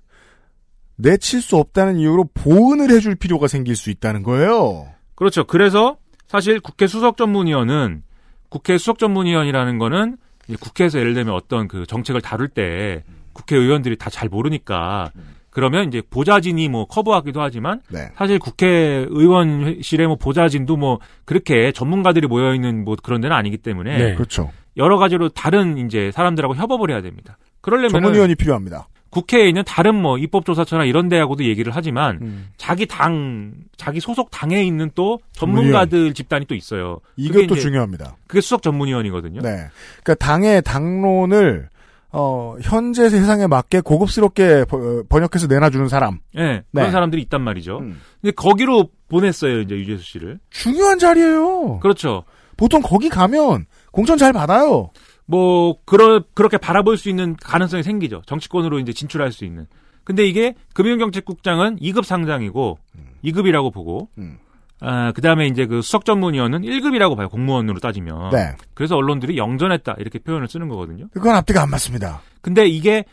[0.97, 4.89] 내칠 수 없다는 이유로 보은을 해줄 필요가 생길 수 있다는 거예요.
[5.15, 5.45] 그렇죠.
[5.45, 8.03] 그래서 사실 국회 수석 전문위원은
[8.49, 10.17] 국회 수석 전문위원이라는 거는
[10.61, 15.13] 국회에서 예를 들면 어떤 그 정책을 다룰 때 국회의원들이 다 잘 모르니까
[15.51, 18.11] 그러면 이제 보좌진이 뭐 커버하기도 하지만 네.
[18.17, 24.15] 사실 국회의원실에 뭐 보좌진도 뭐 그렇게 전문가들이 모여 있는 뭐 그런 데는 아니기 때문에 네.
[24.15, 24.51] 그렇죠.
[24.77, 27.39] 여러 가지로 다른 이제 사람들하고 협업을 해야 됩니다.
[27.61, 28.89] 그러려면 전문위원이 필요합니다.
[29.11, 32.49] 국회에 있는 다른 뭐 입법조사처나 이런 데하고도 얘기를 하지만 음.
[32.57, 37.01] 자기 당 자기 소속 당에 있는 또 전문가들 집단이 또 있어요.
[37.17, 38.17] 이것도 중요합니다.
[38.27, 39.41] 그게 수석 전문위원이거든요.
[39.41, 39.69] 네.
[40.03, 41.69] 그러니까 당의 당론을
[42.11, 46.21] 어, 현재 세상에 맞게 고급스럽게 번- 번역해서 내놔주는 사람.
[46.35, 46.91] 네, 그런 네.
[46.91, 47.79] 사람들이 있단 말이죠.
[47.79, 48.01] 음.
[48.21, 50.39] 근데 거기로 보냈어요, 이제 유재수 씨를.
[50.51, 51.81] 중요한 자리예요.
[51.81, 52.25] 그렇죠.
[52.57, 54.91] 보통 거기 가면 공천 잘 받아요.
[55.27, 58.23] 뭐 그러 그렇게 바라볼 수 있는 가능성이 생기죠.
[58.27, 59.67] 정치권으로 이제 진출할 수 있는.
[60.05, 62.79] 근데 이게 금융경제국장은 2급 상장이고
[63.25, 64.39] 2급이라고 보고 음.
[64.81, 67.29] 아, 그 다음에 이제 그 수석 전문위원은 1급이라고 봐요.
[67.29, 68.31] 공무원으로 따지면.
[68.31, 68.55] 네.
[68.75, 71.07] 그래서 언론들이 영전했다 이렇게 표현을 쓰는 거거든요.
[71.13, 72.21] 그건 앞뒤가 안 맞습니다.
[72.41, 73.05] 근데 이게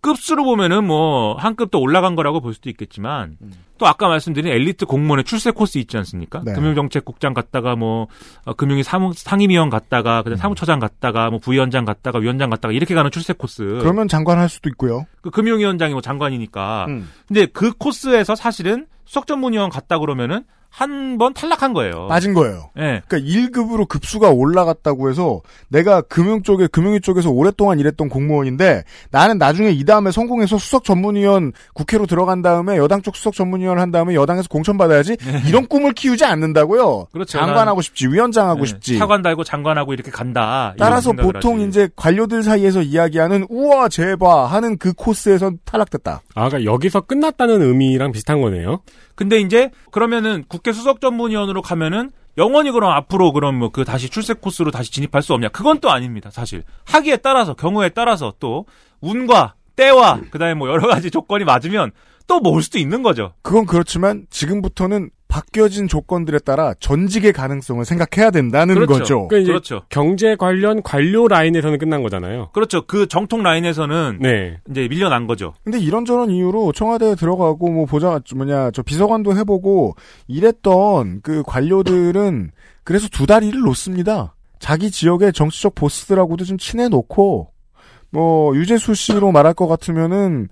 [0.00, 3.36] 급수로 보면은 뭐 한 급 더 올라간 거라고 볼 수도 있겠지만
[3.80, 6.42] 또 아까 말씀드린 엘리트 공무원의 출세 코스 있지 않습니까?
[6.44, 6.52] 네.
[6.52, 8.08] 금융정책국장 갔다가 뭐
[8.44, 10.24] 어, 금융위 사무 상임위원 갔다가 음.
[10.24, 13.62] 그다음 사무처장 갔다가 뭐 부위원장 갔다가 위원장 갔다가 이렇게 가는 출세 코스.
[13.80, 15.06] 그러면 장관 할 수도 있고요.
[15.22, 16.84] 그 금융위원장이 뭐 장관이니까.
[16.88, 17.08] 음.
[17.26, 22.06] 근데 그 코스에서 사실은 수석 전문위원 갔다 그러면은 한 번 탈락한 거예요.
[22.06, 22.70] 빠진 거예요.
[22.78, 23.02] 예.
[23.08, 29.70] 그러니까 1급으로 급수가 올라갔다고 해서 내가 금융 쪽에 금융위 쪽에서 오랫동안 일했던 공무원인데 나는 나중에
[29.70, 34.14] 이 다음에 성공해서 수석 전문위원 국회로 들어간 다음에 여당 쪽 수석 전문위원 을 한 다음에
[34.14, 35.16] 여당에서 공천 받아야지
[35.48, 36.98] 이런 꿈을 키우지 않는다고요.
[36.98, 37.04] 네.
[37.12, 37.38] 그렇죠.
[37.38, 38.66] 장관하고 싶지 위원장하고 예.
[38.66, 38.98] 싶지.
[38.98, 40.74] 차관 달고 장관하고 이렇게 간다.
[40.78, 41.68] 따라서 보통 하지.
[41.68, 46.20] 이제 관료들 사이에서 이야기하는 우와 제봐 하는 그 코스에서 탈락됐다.
[46.34, 48.80] 아, 그러니까 여기서 끝났다는 의미랑 비슷한 거네요.
[49.14, 54.34] 근데 이제 그러면은 국회 수석 전문위원으로 가면은 영원히 그럼 앞으로 그럼 뭐 그 다시 출세
[54.34, 55.48] 코스로 다시 진입할 수 없냐?
[55.48, 56.30] 그건 또 아닙니다.
[56.30, 58.66] 사실 하기에 따라서 경우에 따라서 또
[59.00, 61.90] 운과 때와 그다음에 뭐 여러 가지 조건이 맞으면
[62.30, 63.32] 또 모을 수도 있는 거죠.
[63.42, 68.92] 그건 그렇지만 지금부터는 바뀌어진 조건들에 따라 전직의 가능성을 생각해야 된다는 그렇죠.
[68.92, 69.28] 거죠.
[69.28, 69.82] 그러니까 그렇죠.
[69.88, 72.50] 경제 관련 관료 라인에서는 끝난 거잖아요.
[72.52, 72.86] 그렇죠.
[72.86, 74.60] 그 정통 라인에서는 네.
[74.70, 75.54] 이제 밀려난 거죠.
[75.64, 79.96] 근데 이런저런 이유로 청와대에 들어가고 뭐 보자 뭐냐 저 비서관도 해보고
[80.28, 82.52] 이랬던 그 관료들은
[82.84, 84.36] 그래서 두 다리를 놓습니다.
[84.60, 87.50] 자기 지역의 정치적 보스들하고도 좀 친해 놓고
[88.10, 90.48] 뭐 유재수 씨로 말할 것 같으면은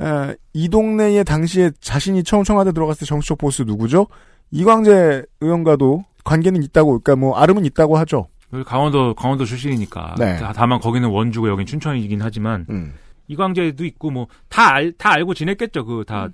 [0.00, 4.06] 에, 이 동네에 당시에 자신이 처음 청와대 들어갔을 때 정치적 보스 누구죠?
[4.50, 8.28] 이광재 의원과도 관계는 있다고, 그러니까 뭐 아름은 있다고 하죠.
[8.50, 10.14] 그 강원도 강원도 출신이니까.
[10.18, 10.36] 네.
[10.36, 12.94] 다- 다만 거기는 원주고 여긴 춘천이긴 하지만 음.
[13.28, 15.84] 이광재도 있고 뭐 다 알 다 알고 지냈겠죠.
[15.84, 16.28] 그다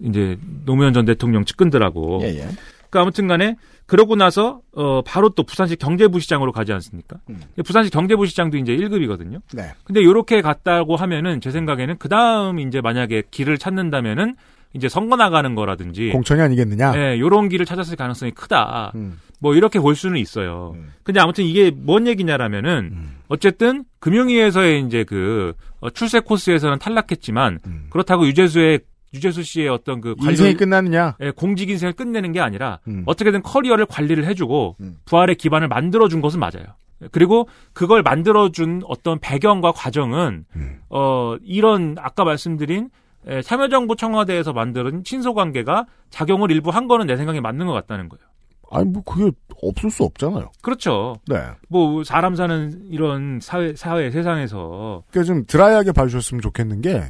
[0.00, 2.20] 이제 노무현 전 대통령 측근들하고.
[2.22, 2.48] 예, 예.
[2.92, 3.56] 그 아무튼 간에
[3.86, 7.16] 그러고 나서 어 바로 또 부산시 경제부시장으로 가지 않습니까?
[7.30, 7.40] 음.
[7.64, 9.40] 부산시 경제부시장도 이제 1급이거든요.
[9.54, 9.72] 네.
[9.84, 14.36] 근데 요렇게 갔다고 하면은 제 생각에는 그 다음 이제 만약에 길을 찾는다면은
[14.74, 16.92] 이제 선거 나가는 거라든지 공천이 아니겠느냐?
[16.96, 18.92] 예, 요런 길을 찾았을 가능성이 크다.
[18.94, 19.18] 음.
[19.38, 20.72] 뭐 이렇게 볼 수는 있어요.
[20.76, 20.92] 음.
[21.02, 23.16] 근데 아무튼 이게 뭔 얘기냐라면은 음.
[23.28, 27.86] 어쨌든 금융위에서의 이제 그 어, 출세 코스에서는 탈락했지만 음.
[27.88, 28.80] 그렇다고 유재수의
[29.14, 31.16] 유재수 씨의 어떤 그 관료 인생이 끝나느냐?
[31.20, 33.02] 예, 공직 인생을 끝내는 게 아니라 음.
[33.06, 34.96] 어떻게든 커리어를 관리를 해주고 음.
[35.04, 36.64] 부활의 기반을 만들어준 것은 맞아요.
[37.10, 40.80] 그리고 그걸 만들어준 어떤 배경과 과정은 음.
[40.88, 42.90] 어 이런 아까 말씀드린
[43.26, 48.22] 에, 참여정부 청와대에서 만드는 친소관계가 작용을 일부 한 거는 내 생각에 맞는 것 같다는 거예요.
[48.70, 49.30] 아니, 뭐, 그게
[49.62, 50.50] 없을 수 없잖아요.
[50.62, 51.16] 그렇죠.
[51.28, 51.36] 네.
[51.68, 57.04] 뭐 사람 사는 이런 사회 사회 세상에서 그러니까 좀 드라이하게 봐주셨으면 좋겠는 게,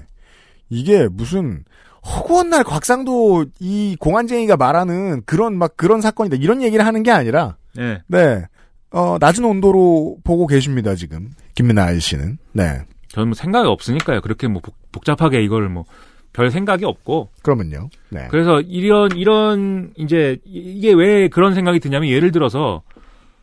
[0.68, 1.64] 이게 무슨,
[2.04, 6.36] 허구한 날 곽상도 이 공안쟁이가 말하는 그런 막 그런 사건이다.
[6.36, 8.00] 이런 얘기를 하는 게 아니라, 예.
[8.08, 8.44] 네.
[8.90, 11.30] 어, 낮은 온도로 보고 계십니다, 지금.
[11.54, 12.38] 김민아 아저씨는.
[12.52, 12.80] 네.
[13.08, 14.20] 저는 뭐 생각이 없으니까요.
[14.20, 15.84] 그렇게 뭐 복- 복잡하게 이걸 뭐
[16.34, 17.90] 별 생각이 없고 그러면요.
[18.10, 18.26] 네.
[18.30, 22.80] 그래서 이런 이런 이제 이- 이게 왜 그런 생각이 드냐면 예를 들어서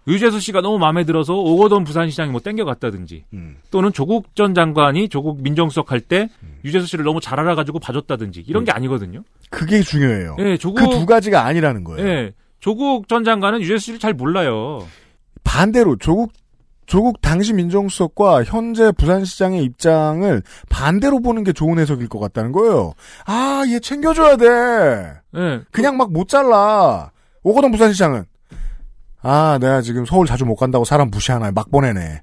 [0.10, 3.58] 유재수 씨가 너무 마음에 들어서 오거돈 부산시장이 뭐 땡겨갔다든지 음.
[3.72, 6.28] 또는 조국 전 장관이 조국 민정수석 할때
[6.66, 9.24] 유재수 씨를 너무 잘 알아가지고 봐줬다든지 이런 게 아니거든요.
[9.50, 10.36] 그게 중요해요.
[10.40, 12.08] 예, 조국 그 두 가지가 아니라는 거예요.
[12.08, 14.86] 예, 조국 전 장관은 유재수 씨를 잘 몰라요.
[15.44, 16.32] 반대로 조국
[16.86, 22.94] 조국 당시 민정수석과 현재 부산시장의 입장을 반대로 보는 게 좋은 해석일 것 같다는 거예요.
[23.28, 24.48] 아, 얘 챙겨줘야 돼.
[25.38, 27.12] 예, 그냥 막 못 잘라.
[27.44, 28.26] 오거돈 부산시장은
[29.22, 32.22] 아, 내가 지금 서울 자주 못 간다고 사람 무시하나 막 보내네.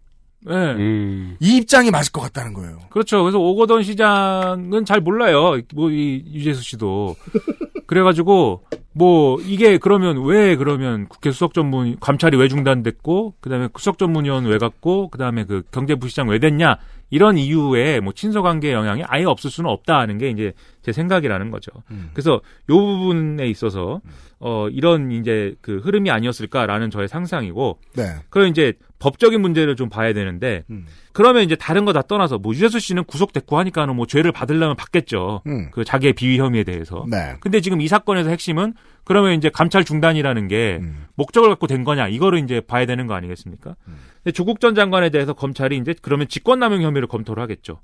[0.49, 0.53] 예.
[0.53, 1.37] 음.
[1.41, 2.79] 이 입장이 맞을 것 같다는 거예요.
[2.91, 3.23] 그렇죠.
[3.23, 5.61] 그래서 오거돈 시장은 잘 몰라요.
[5.75, 7.17] 뭐 이 유재수 씨도.
[7.87, 13.99] 그래가지고 뭐 이게 그러면 왜 그러면 국회 수석 전문 감찰이 왜 중단됐고 그 다음에 수석
[13.99, 16.79] 전문위원 왜 갔고 그 다음에 그 경제부시장 왜 됐냐
[17.11, 20.53] 이런 이유에 뭐 친서 관계 영향이 아예 없을 수는 없다는 게 이제
[20.83, 21.71] 제 생각이라는 거죠.
[22.13, 24.01] 그래서 요 부분에 있어서
[24.39, 28.03] 어 이런 이제 그 흐름이 아니었을까라는 저의 상상이고 네.
[28.29, 30.85] 그럼 이제 법적인 문제를 좀 봐야 되는데 음.
[31.13, 35.43] 그러면 이제 다른 거 다 떠나서 뭐 유재수 씨는 구속됐고 하니까는 뭐 죄를 받으려면 받겠죠.
[35.47, 35.71] 음.
[35.71, 37.07] 그 자기의 비위 혐의에 대해서.
[37.11, 37.37] 네.
[37.41, 38.75] 근데 지금 이 사건에서 핵심은
[39.07, 41.07] 그러면 이제 감찰 중단이라는 게 음.
[41.15, 43.77] 목적을 갖고 된 거냐 이거를 이제 봐야 되는 거 아니겠습니까?
[43.89, 43.97] 음.
[44.23, 47.81] 근데 조국 전 장관에 대해서 검찰이 이제 그러면 직권남용 혐의를 검토를 하겠죠.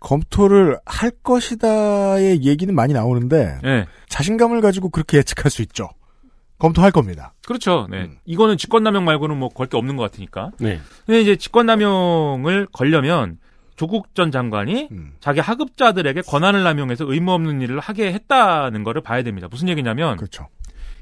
[0.00, 3.86] 검토를 할 것이다의 얘기는 많이 나오는데 예.
[4.08, 5.88] 자신감을 가지고 그렇게 예측할 수 있죠.
[6.58, 7.32] 검토할 겁니다.
[7.46, 7.86] 그렇죠.
[7.90, 8.02] 네.
[8.02, 8.16] 음.
[8.26, 10.50] 이거는 직권남용 말고는 뭐 걸 게 없는 것 같으니까.
[10.58, 10.80] 네.
[11.06, 13.38] 근데 이제 직권남용을 걸려면
[13.80, 15.14] 조국 전 장관이 음.
[15.20, 19.48] 자기 하급자들에게 권한을 남용해서 의무 없는 일을 하게 했다는 거를 봐야 됩니다.
[19.50, 20.48] 무슨 얘기냐면 그렇죠.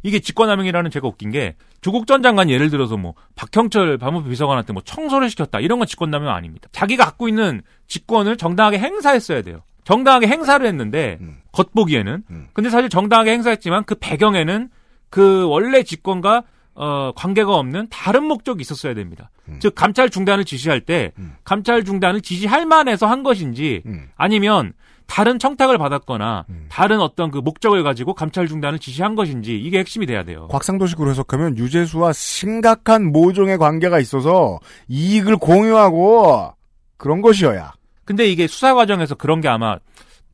[0.04, 4.82] 이게 직권남용이라는 제가 웃긴 게 조국 전 장관이 예를 들어서 뭐 박형철 법무부 비서관한테 뭐
[4.84, 6.68] 청소를 시켰다 이런 건 직권남용 아닙니다.
[6.70, 9.62] 자기가 갖고 있는 직권을 정당하게 행사했어야 돼요.
[9.82, 11.38] 정당하게 행사를 했는데 음.
[11.50, 12.46] 겉보기에는 음.
[12.52, 14.68] 근데 사실 정당하게 행사했지만 그 배경에는
[15.10, 16.44] 그 원래 직권과
[16.80, 19.30] 어, 관계가 없는 다른 목적이 있었어야 됩니다.
[19.48, 19.58] 음.
[19.60, 21.34] 즉 감찰 중단을 지시할 때 음.
[21.42, 24.08] 감찰 중단을 지시할 만해서 한 것인지 음.
[24.16, 24.72] 아니면
[25.06, 26.66] 다른 청탁을 받았거나 음.
[26.68, 30.46] 다른 어떤 그 목적을 가지고 감찰 중단을 지시한 것인지 이게 핵심이 돼야 돼요.
[30.52, 36.52] 곽상도식으로 해석하면 유재수와 심각한 모종의 관계가 있어서 이익을 공유하고
[36.96, 37.72] 그런 것이어야.
[38.04, 39.78] 근데 이게 수사 과정에서 그런 게 아마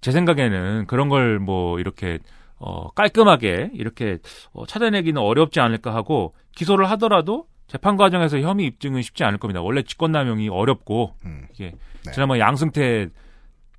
[0.02, 2.18] 제 생각에는 그런 걸 뭐 이렇게
[2.58, 4.18] 어 깔끔하게 이렇게
[4.52, 9.60] 어 찾아내기는 어렵지 않을까 하고 기소를 하더라도 재판 과정에서 혐의 입증은 쉽지 않을 겁니다.
[9.60, 11.46] 원래 직권남용이 어렵고 음.
[11.52, 11.72] 이게
[12.04, 12.12] 네.
[12.12, 13.08] 지난번 양승태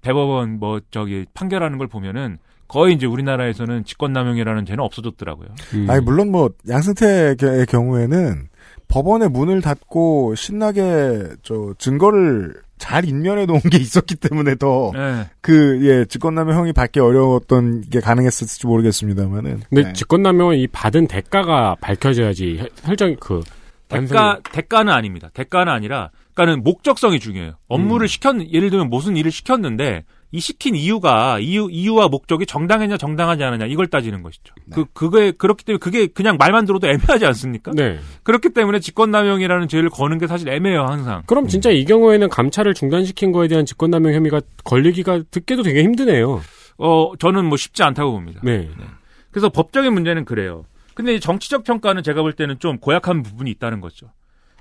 [0.01, 2.37] 대법원 뭐 저기 판결하는 걸 보면은
[2.67, 5.49] 거의 이제 우리나라에서는 직권남용이라는 죄는 없어졌더라고요.
[5.75, 5.89] 음.
[5.89, 7.37] 아니 물론 뭐 양승태의
[7.67, 8.49] 경우에는
[8.87, 15.25] 법원의 문을 닫고 신나게 저 증거를 잘 인면해 놓은 게 있었기 때문에 더 네.
[15.41, 19.61] 그, 예, 직권남용이 받기 어려웠던 게 가능했을지 모르겠습니다만은.
[19.69, 19.93] 근데 네.
[19.93, 23.41] 직권남용은 이 받은 대가가 밝혀져야지 혈- 혈정 그
[23.87, 25.29] 대가 대가는 아닙니다.
[25.33, 27.53] 대가는 아니라 그러니까는 목적성이 중요해요.
[27.67, 33.43] 업무를 시켰 예를 들면 무슨 일을 시켰는데 이 시킨 이유가 이유 이유와 목적이 정당했냐 정당하지
[33.43, 34.53] 않느냐 이걸 따지는 것이죠.
[34.71, 37.71] 그 그게 그렇기 때문에 그게 그냥 말만 들어도 애매하지 않습니까?
[37.73, 37.99] 네.
[38.23, 41.23] 그렇기 때문에 직권남용이라는 죄를 거는 게 사실 애매해요 항상.
[41.25, 46.41] 그럼 진짜 이 경우에는 감찰을 중단시킨 거에 대한 직권남용 혐의가 걸리기가 듣기도 되게 힘드네요.
[46.77, 48.41] 어 저는 뭐 쉽지 않다고 봅니다.
[48.43, 48.69] 네.
[49.31, 50.65] 그래서 법적인 문제는 그래요.
[50.95, 54.07] 근데 이 정치적 평가는 제가 볼 때는 좀 고약한 부분이 있다는 거죠.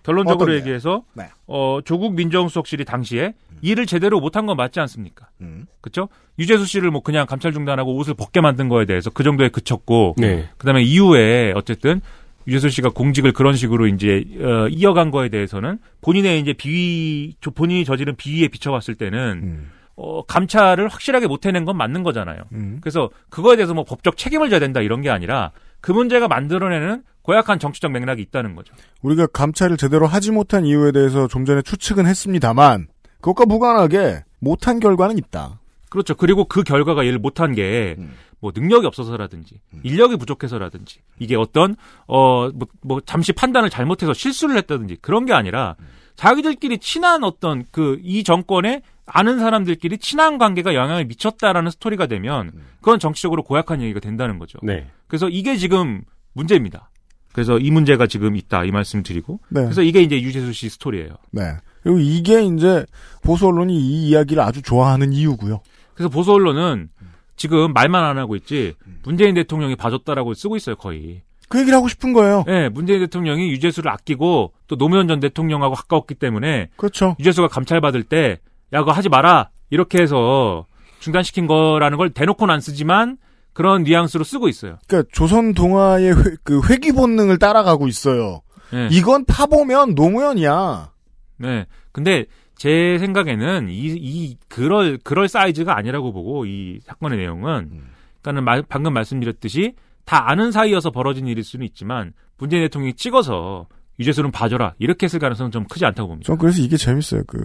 [0.04, 0.58] 결론적으로 어떤데요?
[0.58, 1.24] 얘기해서 네.
[1.46, 5.28] 어, 조국 민정수석실이 당시에 일을 제대로 못한 건 맞지 않습니까?
[5.40, 5.66] 음.
[5.80, 6.08] 그렇죠?
[6.38, 10.48] 유재수 씨를 뭐 그냥 감찰 중단하고 옷을 벗게 만든 거에 대해서 그 정도에 그쳤고 네.
[10.58, 12.00] 그다음에 이후에 어쨌든
[12.46, 17.84] 유재수 씨가 공직을 그런 식으로 이제 어, 이어간 거에 대해서는 본인의 이제 비위 저- 본인이
[17.86, 19.70] 저지른 비위에 비춰봤을 때는 음.
[19.96, 22.42] 어, 감찰을 확실하게 못 해낸 건 맞는 거잖아요.
[22.52, 22.78] 음.
[22.82, 25.52] 그래서 그거에 대해서 뭐 법적 책임을 져야 된다 이런 게 아니라
[25.84, 28.74] 그 문제가 만들어내는 고약한 정치적 맥락이 있다는 거죠.
[29.02, 32.88] 우리가 감찰을 제대로 하지 못한 이유에 대해서 좀 전에 추측은 했습니다만
[33.20, 35.60] 그것과 무관하게 못한 결과는 있다.
[35.90, 36.14] 그렇죠.
[36.14, 43.00] 그리고 그 결과가 얘를 못한 게뭐 능력이 없어서라든지 인력이 부족해서라든지 이게 어떤 어 뭐 뭐
[43.04, 45.76] 잠시 판단을 잘못해서 실수를 했다든지 그런 게 아니라
[46.16, 52.98] 자기들끼리 친한 어떤 그 이 정권에 아는 사람들끼리 친한 관계가 영향을 미쳤다라는 스토리가 되면 그건
[52.98, 54.58] 정치적으로 고약한 얘기가 된다는 거죠.
[54.62, 54.86] 네.
[55.06, 56.02] 그래서 이게 지금
[56.32, 56.90] 문제입니다.
[57.32, 59.62] 그래서 이 문제가 지금 있다 이 말씀 드리고 네.
[59.62, 61.16] 그래서 이게 이제 유재수 씨 스토리예요.
[61.32, 61.42] 네.
[61.82, 62.86] 그리고 이게 이제
[63.22, 65.60] 보수 언론이 이 이야기를 아주 좋아하는 이유고요.
[65.94, 66.88] 그래서 보수 언론은
[67.36, 71.22] 지금 말만 안 하고 있지 문재인 대통령이 봐줬다라고 쓰고 있어요 거의.
[71.48, 72.44] 그 얘기를 하고 싶은 거예요.
[72.46, 77.16] 네, 문재인 대통령이 유재수를 아끼고 또 노무현 전 대통령하고 가까웠기 때문에 그렇죠.
[77.20, 78.38] 유재수가 감찰 받을 때
[78.74, 80.66] 야 그거 하지 마라 이렇게 해서
[81.00, 83.16] 중단시킨 거라는 걸 대놓고는 안 쓰지만
[83.52, 84.78] 그런 뉘앙스로 쓰고 있어요.
[84.88, 88.42] 그러니까 조선 동화의 회, 그 회귀 본능을 따라가고 있어요.
[88.72, 88.88] 네.
[88.90, 90.90] 이건 파보면 노무현이야.
[91.38, 91.66] 네.
[91.92, 92.26] 근데
[92.56, 97.82] 제 생각에는 이, 이, 그럴, 그럴 사이즈가 아니라고 보고 이 사건의 내용은,
[98.22, 99.74] 그러니까는 말- 방금 말씀드렸듯이
[100.04, 103.66] 다 아는 사이여서 벌어진 일일 수는 있지만 문재인 대통령이 찍어서
[104.00, 106.26] 유재수는 봐줘라 이렇게 했을 가능성은 좀 크지 않다고 봅니다.
[106.26, 107.22] 전 그래서 이게 재밌어요.
[107.28, 107.44] 그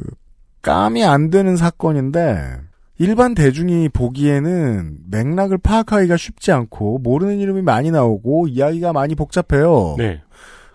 [0.61, 2.59] 감이 안 되는 사건인데
[2.97, 9.95] 일반 대중이 보기에는 맥락을 파악하기가 쉽지 않고 모르는 이름이 많이 나오고 이야기가 많이 복잡해요.
[9.97, 10.21] 네.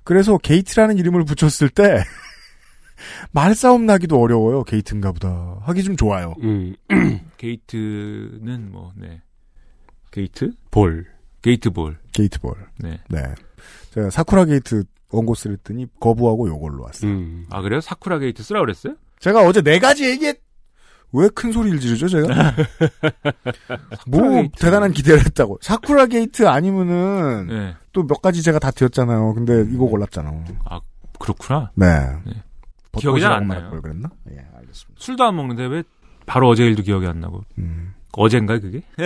[0.05, 2.03] 그래서 게이트라는 이름을 붙였을 때
[3.33, 4.65] 말싸움 나기도 어려워요.
[4.65, 5.59] 게이트인가 보다.
[5.63, 6.35] 하기 좀 좋아요.
[6.43, 6.75] 음.
[7.37, 9.21] 게이트는 뭐, 네.
[10.11, 10.53] 게이트?
[10.71, 11.07] 볼.
[11.43, 11.99] 게이트 볼.
[12.13, 12.55] 게이트 볼.
[12.79, 12.99] 네.
[13.11, 13.23] 네.
[13.91, 17.11] 제가 사쿠라 게이트 원고 쓰랬더니 거부하고 요걸로 왔어요.
[17.11, 17.47] 음.
[17.51, 17.81] 아, 그래요?
[17.81, 18.95] 사쿠라 게이트 쓰라 그랬어요?
[19.21, 20.39] 제가 어제 네 가지 얘기했
[21.13, 22.27] 왜 큰 소리를 지르죠, 제가?
[24.09, 24.59] 뭐 게이트.
[24.59, 25.59] 대단한 기대를 했다고.
[25.63, 27.77] 사쿠라 게이트 아니면은 네.
[27.93, 29.33] 또 몇 가지 제가 다 드렸잖아요.
[29.35, 30.33] 근데 이거 골랐잖아.
[30.65, 30.81] 아,
[31.21, 31.71] 그렇구나.
[31.77, 31.87] 네.
[32.99, 33.71] 기억이 잘안 벚꽃이라고 나요.
[33.71, 34.11] 걸 그랬나?
[34.33, 35.01] 예, 알겠습니다.
[35.01, 35.83] 술도 안 먹는데 왜
[36.27, 37.45] 바로 어제 일도 기억이 안 나고.
[37.59, 37.95] 음.
[38.17, 38.81] 어젠가 그게?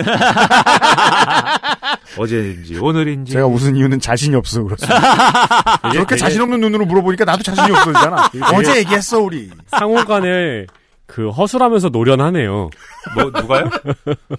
[2.17, 5.77] 어제인지 오늘인지 제가 웃은 이유는 자신이 없어서 그렇습니다.
[5.93, 8.29] 저렇게 자신 없는 눈으로 물어보니까 나도 자신이 없어지잖아.
[8.55, 9.49] 어제 얘기했어, 우리.
[9.67, 10.65] 상호간에
[11.05, 12.69] 그 허술하면서 노련하네요.
[13.15, 13.69] 뭐 누가요?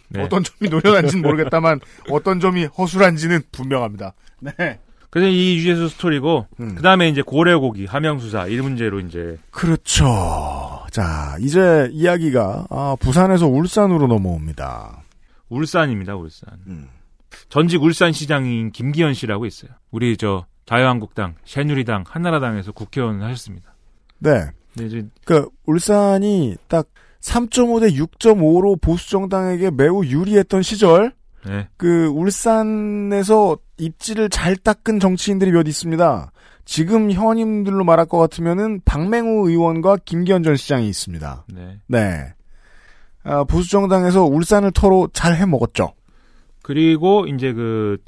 [0.09, 0.23] 네.
[0.23, 1.81] 어떤 점이 노련한지는 모르겠다만
[2.11, 4.15] 어떤 점이 허술한지는 분명합니다.
[4.41, 4.79] 네.
[5.11, 6.75] 그래서 이 유재수 스토리고 음.
[6.77, 10.85] 그 다음에 이제 고래고기 함양수사 이 문제로 이제 그렇죠.
[10.91, 15.03] 자, 이제 이야기가 아, 부산에서 울산으로 넘어옵니다.
[15.49, 16.49] 울산입니다 울산.
[16.67, 16.89] 음.
[17.49, 19.71] 전직 울산시장인 김기현 씨라고 있어요.
[19.91, 23.75] 우리 저 자유한국당, 새누리당, 한나라당에서 국회의원 하셨습니다.
[24.19, 24.47] 네.
[24.75, 26.87] 근데 이제 그 울산이 딱
[27.21, 31.13] 3.5 대 6.5로 보수 정당에게 매우 유리했던 시절
[31.45, 31.69] 네.
[31.77, 36.31] 그 울산에서 입지를 잘 닦은 정치인들이 몇 있습니다.
[36.65, 41.45] 지금 현임들로 말할 것 같으면은 박맹우 의원과 김기현 전 시장이 있습니다.
[41.53, 41.79] 네.
[41.89, 42.33] 네.
[43.25, 45.93] 아, 보수 정당에서 울산을 터로 잘 해먹었죠.
[46.63, 47.99] 그리고 이제 그,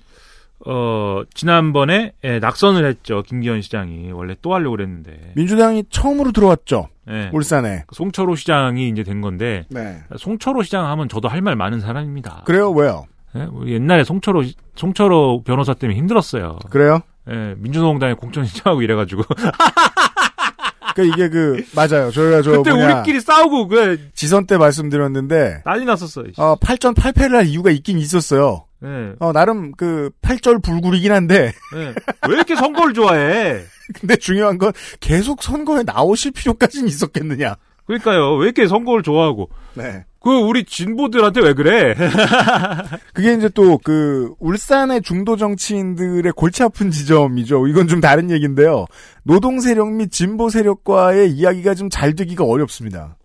[0.65, 3.23] 어, 지난번에 예, 낙선을 했죠.
[3.23, 4.13] 김기현 시장이.
[4.13, 5.33] 원래 또 하려고 그랬는데.
[5.35, 6.89] 민주당이 처음으로 들어왔죠.
[7.11, 7.31] 예.
[7.33, 7.85] 울산에.
[7.93, 9.65] 송철호 시장이 이제 된 건데.
[9.71, 9.99] 네.
[10.17, 12.43] 송철호 시장 하면 저도 할 말 많은 사람입니다.
[12.47, 12.71] 그래요?
[12.71, 13.07] 왜요?
[13.37, 14.43] 예, 옛날에 송철호,
[14.77, 16.59] 송철호 변호사 때문에 힘들었어요.
[16.71, 17.01] 그래요?
[17.31, 19.23] 예, 민주노동당에 공천 신청하고 이래가지고.
[20.95, 22.11] 그 이게 그 맞아요.
[22.11, 26.27] 저희가 저 그때 뭐냐 우리끼리 싸우고, 그, 지선 때 말씀드렸는데 난리 났었어요.
[26.37, 28.67] 어 8전 8패를 할 이유가 있긴 있었어요.
[28.85, 31.95] 예, 어 나름 그 8절 불굴이긴 한데 예.
[32.29, 33.63] 왜 이렇게 선거를 좋아해?
[33.99, 37.57] 근데 중요한 건 계속 선거에 나오실 필요까지는 있었겠느냐.
[37.87, 38.35] 그러니까요.
[38.37, 39.49] 왜 이렇게 선거를 좋아하고.
[39.75, 40.05] 네.
[40.23, 41.95] 그, 우리 진보들한테 왜 그래?
[43.13, 47.67] 그게 이제 또 그 울산의 중도 정치인들의 골치 아픈 지점이죠.
[47.67, 48.87] 이건 좀 다른 얘기인데요.
[49.25, 53.17] 노동 세력 및 진보 세력과의 이야기가 좀 잘 되기가 어렵습니다.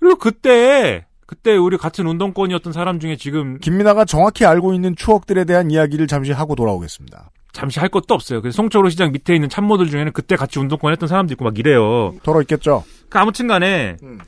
[0.00, 5.70] 그리고 그때, 그때 우리 같은 운동권이었던 사람 중에 지금 김민아가 정확히 알고 있는 추억들에 대한
[5.70, 7.30] 이야기를 잠시 하고 돌아오겠습니다.
[7.52, 8.40] 잠시 할 것도 없어요.
[8.40, 12.14] 그래서 송철호 시장 밑에 있는 참모들 중에는 그때 같이 운동권 했던 사람도 있고 막 이래요.
[12.22, 12.82] 덜어 있겠죠.
[13.10, 14.18] 그 아무튼 간에, 음.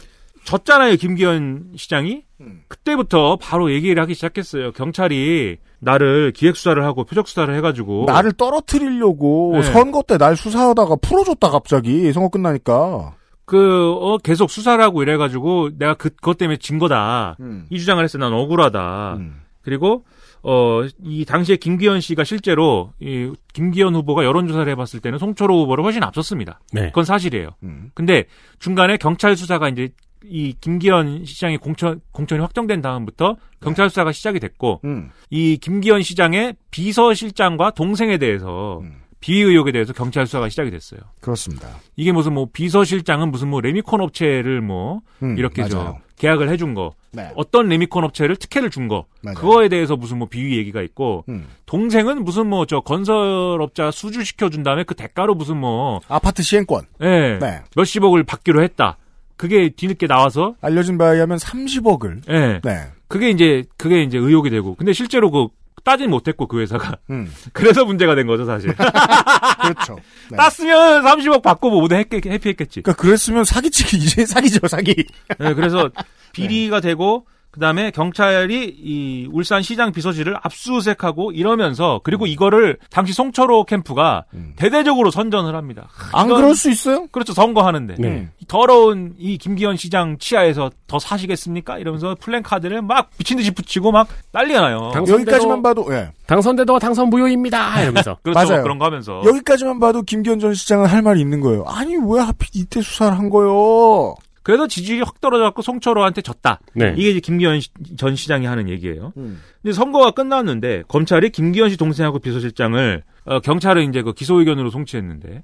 [0.45, 2.23] 졌잖아요, 김기현 시장이.
[2.69, 4.73] 그때부터 바로 얘기를 하기 시작했어요.
[4.73, 8.05] 경찰이 나를 기획수사를 하고 표적수사를 해가지고.
[8.07, 9.62] 나를 떨어뜨리려고 네.
[9.62, 13.15] 선거 때 날 수사하다가 풀어줬다 갑자기 선거 끝나니까.
[13.47, 17.37] 그, 어, 계속 수사를 하고 이래가지고 내가 그, 그것 때문에 진 거다.
[17.41, 17.66] 음.
[17.71, 18.23] 이 주장을 했어요.
[18.23, 19.19] 난 억울하다.
[19.62, 20.05] 그리고,
[20.43, 26.03] 어, 이 당시에 김기현 씨가 실제로, 이, 김기현 후보가 여론조사를 해봤을 때는 송철호 후보를 훨씬
[26.03, 26.61] 앞섰습니다.
[26.73, 26.87] 네.
[26.89, 27.51] 그건 사실이에요.
[27.95, 28.25] 근데
[28.59, 29.91] 중간에 경찰 수사가 이제
[30.29, 35.11] 이 김기현 시장의 공천, 공천이 확정된 다음부터 경찰 수사가 시작이 됐고, 음.
[35.31, 38.81] 이 김기현 시장의 비서실장과 동생에 대해서
[39.21, 41.01] 비위 의혹에 대해서 경찰 수사가 시작이 됐어요.
[41.21, 41.69] 그렇습니다.
[41.97, 45.99] 이게 무슨 뭐 비서실장은 무슨 뭐 레미콘 업체를 뭐 음, 이렇게 저 맞아요.
[46.17, 47.31] 계약을 해준 거, 네.
[47.35, 49.37] 어떤 레미콘 업체를 특혜를 준 거, 맞아요.
[49.37, 51.47] 그거에 대해서 무슨 뭐 비위 얘기가 있고 음.
[51.67, 56.85] 동생은 무슨 뭐 저 건설업자 수주 시켜 준 다음에 그 대가로 무슨 뭐 아파트 시행권.
[57.03, 57.63] 예, 네.
[57.77, 58.99] 몇십억을 받기로 했다.
[59.36, 62.23] 그게 뒤늦게 나와서 알려진 바에 의하면 30억을.
[62.31, 62.86] 예, 네.
[63.09, 65.48] 그게 이제 그게 이제 의혹이 되고 근데 실제로 그
[65.85, 67.31] 따진 못했고 그 회사가 음.
[67.52, 68.74] 그래서 문제가 된 거죠 사실
[69.61, 69.97] 그렇죠.
[70.31, 70.36] 네.
[70.36, 74.94] 땄으면 30억 받고 뭐 모두 했- 해피했겠지 그러니까 그랬으면 사기치기 이제 사기죠 사기.
[75.39, 75.90] 네, 그래서
[76.32, 84.25] 비리가 되고 그다음에 경찰이 이 울산 시장 비서실을 압수수색하고 이러면서 그리고 이거를 당시 송철호 캠프가
[84.57, 85.89] 대대적으로 선전을 합니다.
[86.13, 87.07] 안 이건- 그럴 수 있어요?
[87.13, 88.29] 그렇죠 선거하는데 네.
[88.41, 91.79] 이 더러운 이 김기현 시장 치하에서 더 사시겠습니까?
[91.79, 94.91] 이러면서 플랜카드를 막 미친 듯이 붙이고 막 난리가 나요.
[94.97, 96.11] 여기까지만 봐도 예.
[96.27, 97.83] 당선돼도 당선 무효입니다.
[97.83, 98.19] 이러면서.
[98.25, 98.63] 그렇죠 맞아요.
[98.65, 101.65] 그런 거 하면서 여기까지만 봐도 김기현 전 시장은 할 말이 있는 거예요.
[101.69, 104.17] 아니 왜 하필 이때 수사를 한 거요?
[104.45, 106.61] 그래서 지지율이 확 떨어져갖고 송철호한테 졌다.
[106.75, 106.95] 네.
[106.97, 109.12] 이게 이제 김기현 시- 전 시장이 하는 얘기예요.
[109.15, 115.41] 근데 선거가 끝났는데 검찰이 김기현 씨 동생하고 비서실장을 어, 경찰은 이제 그 기소 의견으로 송치했는데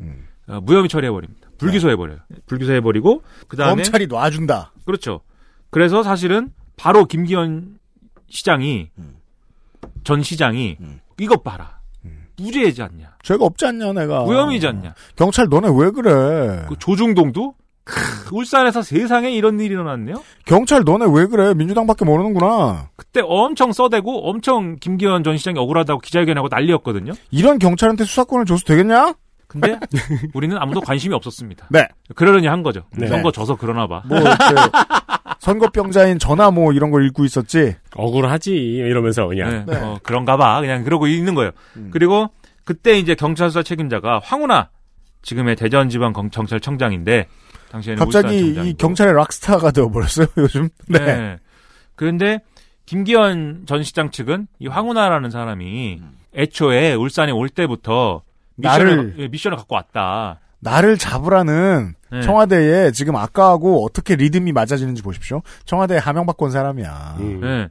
[0.48, 1.48] 어, 무혐의 처리해버립니다.
[1.58, 2.18] 불기소해버려요.
[2.46, 4.72] 불기소해버리고 그 다음에 검찰이 놔준다.
[4.84, 5.22] 그렇죠.
[5.70, 7.78] 그래서 사실은 바로 김기현
[8.28, 8.90] 시장이
[10.04, 10.76] 전 시장이
[11.18, 11.80] 이것 봐라.
[12.36, 13.16] 무죄이지 않냐.
[13.22, 14.24] 죄가 없지 않냐 내가.
[14.24, 14.94] 무혐의지 않냐.
[15.16, 16.64] 경찰 너네 왜 그래?
[16.68, 17.54] 그 조중동도
[17.90, 20.22] 크, 울산에서 세상에 이런 일이 일어났네요.
[20.46, 21.54] 경찰 너네 왜 그래?
[21.54, 22.88] 민주당밖에 모르는구나.
[22.96, 27.12] 그때 엄청 써대고 엄청 김기현 전 시장이 억울하다고 기자회견하고 난리였거든요.
[27.30, 29.14] 이런 경찰한테 수사권을 줘서 되겠냐?
[29.48, 29.78] 근데
[30.34, 31.66] 우리는 아무도 관심이 없었습니다.
[31.70, 31.88] 네.
[32.14, 32.82] 그러려니 한 거죠.
[32.96, 33.08] 네.
[33.08, 34.02] 선거 져서 그러나 봐.
[34.06, 34.26] 뭐 그,
[35.40, 37.74] 선거병자인 전화 뭐 이런 걸 읽고 있었지.
[37.96, 38.52] 억울하지.
[38.54, 39.64] 이러면서 그냥.
[39.66, 39.76] 네.
[39.76, 40.60] 어, 그런가 봐.
[40.60, 41.50] 그냥 그러고 있는 거예요.
[41.90, 42.28] 그리고
[42.64, 44.68] 그때 이제 경찰 수사 책임자가 황운하
[45.22, 47.26] 지금의 대전지방 경- 경찰청장인데
[47.70, 48.38] 당시에는 갑자기
[48.68, 48.74] 이.
[48.74, 50.68] 경찰의 락스타가 되어버렸어요 요즘.
[50.88, 50.98] 네.
[50.98, 51.38] 네.
[51.94, 52.40] 그런데
[52.86, 56.00] 김기현 전 시장 측은 이 황운하라는 사람이
[56.34, 58.22] 애초에 울산에 올 때부터
[58.56, 60.40] 미션을, 나를- 예, 미션을 갖고 왔다.
[60.58, 62.20] 나를 잡으라는 네.
[62.22, 65.40] 청와대에 지금 아까하고 어떻게 리듬이 맞아지는지 보십시오.
[65.64, 67.16] 청와대에 하명받고 온 사람이야.
[67.20, 67.40] 음.
[67.44, 67.68] 예.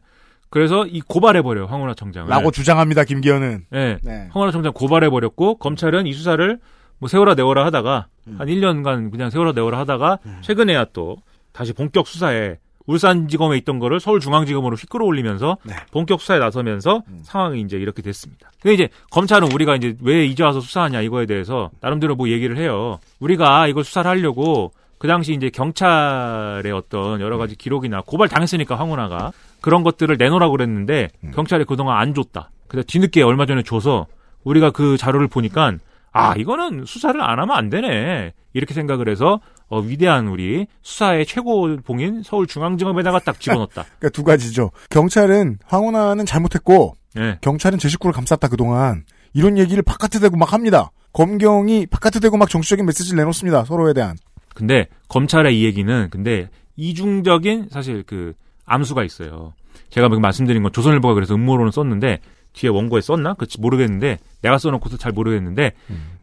[0.50, 2.28] 그래서 이 고발해버려요, 황운하 청장을.
[2.30, 3.66] 라고 주장합니다 김기현은.
[3.76, 4.00] 예.
[4.02, 4.30] 네.
[4.32, 6.60] 황운하 청장 고발해버렸고, 검찰은 이 수사를
[7.00, 8.08] 뭐 세워라 내워라 하다가,
[8.38, 11.18] 한 1년간 그냥 세워라 내워라 하다가, 최근에야 또
[11.52, 15.76] 다시 본격 수사에 울산지검에 있던 거를 서울중앙지검으로 휘끌어 올리면서 네.
[15.92, 18.50] 본격 수사에 나서면서 상황이 이제 이렇게 됐습니다.
[18.60, 22.98] 근데 이제 검찰은 우리가 이제 왜 이제 와서 수사하냐 이거에 대해서 나름대로 뭐 얘기를 해요.
[23.20, 29.34] 우리가 이걸 수사를 하려고 그 당시 이제 경찰의 어떤 여러 가지 기록이나 고발 당했으니까 황운하가
[29.62, 32.50] 그런 것들을 내놓으라고 그랬는데 경찰이 그동안 안 줬다.
[32.68, 34.08] 그래서 뒤늦게 얼마 전에 줘서
[34.44, 35.74] 우리가 그 자료를 보니까
[36.12, 42.24] 아 이거는 수사를 안 하면 안 되네 이렇게 생각을 해서 어, 위대한 우리 수사의 최고봉인
[42.24, 43.86] 서울중앙지검에다가 딱 집어넣었다.
[44.00, 44.72] 그러니까 두 가지죠.
[44.90, 47.38] 경찰은 황운하는 잘못했고 예.
[47.42, 49.04] 경찰은 제 식구를 감쌌다 그동안
[49.34, 50.92] 이런 얘기를 바깥에 대고 막 합니다.
[51.14, 53.66] 검경이 바깥에 대고 막 정치적인 메시지를 내놓습니다.
[53.66, 54.16] 서로에 대한.
[54.56, 58.34] 근데 검찰의 이 얘기는 근데 이중적인 사실 그
[58.66, 59.54] 암수가 있어요.
[59.90, 62.20] 제가 방금 말씀드린 건 조선일보가 그래서 음모론을 썼는데
[62.54, 63.36] 뒤에 원고에 썼나?
[63.36, 65.74] 그치 모르겠는데 내가 써놓고서 잘 모르겠는데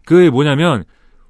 [0.05, 0.85] 그게 뭐냐면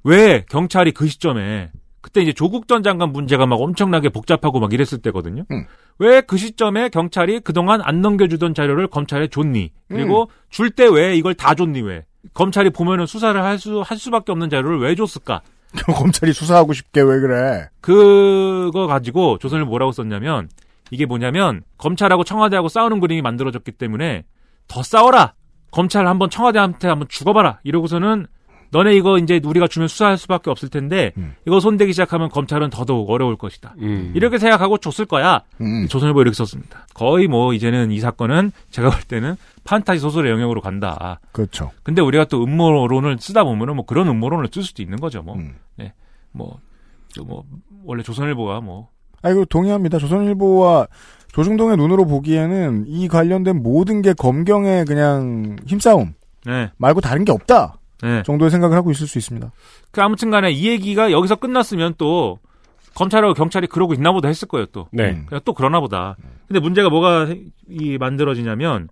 [0.04, 1.70] 왜 경찰이 그 시점에
[2.00, 5.44] 그때 이제 조국 전 장관 문제가 막 엄청나게 복잡하고 막 이랬을 때거든요.
[5.50, 5.66] 음.
[5.98, 9.72] 왜그 시점에 경찰이 그동안 안 넘겨주던 자료를 검찰에 줬니?
[9.88, 12.04] 그리고 줄때 왜 이걸 다 줬니 왜?
[12.32, 15.42] 검찰이 보면은 수사를 할 수, 할 수밖에 없는 자료를 왜 줬을까?
[15.94, 17.68] 검찰이 수사하고 싶게 왜 그래?
[17.80, 20.48] 그거 가지고 조선을 뭐라고 썼냐면
[20.92, 24.24] 이게 뭐냐면 검찰하고 청와대하고 싸우는 그림이 만들어졌기 때문에
[24.68, 25.34] 더 싸워라
[25.70, 28.26] 검찰 한번 청와대한테 한번 죽어봐라 이러고서는
[28.70, 31.12] 너네 이거 이제 우리가 주면 수사할 수밖에 없을 텐데
[31.46, 34.12] 이거 손대기 시작하면 검찰은 더더욱 어려울 것이다 음.
[34.14, 35.86] 이렇게 생각하고 줬을 거야 음.
[35.88, 41.20] 조선일보 이렇게 썼습니다 거의 뭐 이제는 이 사건은 제가 볼 때는 판타지 소설의 영역으로 간다
[41.32, 41.70] 그렇죠.
[41.84, 45.54] 근데 우리가 또 음모론을 쓰다 보면은 뭐 그런 음모론을 쓸 수도 있는 거죠 뭐 음.
[45.76, 45.92] 네.
[46.36, 46.60] 뭐,
[47.08, 47.44] 저 뭐,
[47.84, 48.90] 원래 조선일보가 뭐,
[49.22, 49.98] 아이고 동의합니다.
[49.98, 50.86] 조선일보와
[51.36, 56.14] 조중동의 눈으로 보기에는 이 관련된 모든 게 검경의 그냥 힘싸움
[56.46, 56.70] 네.
[56.78, 58.22] 말고 다른 게 없다 네.
[58.22, 59.50] 정도의 생각을 하고 있을 수 있습니다.
[59.90, 62.38] 그 아무튼 간에 이 얘기가 여기서 끝났으면 또
[62.94, 64.88] 검찰하고 경찰이 그러고 있나 보다 했을 거예요, 또.
[64.92, 65.10] 네.
[65.10, 65.26] 음.
[65.28, 66.16] 그냥 또 그러나 보다.
[66.48, 68.88] 근데 문제가 뭐가 해- 이 만들어지냐면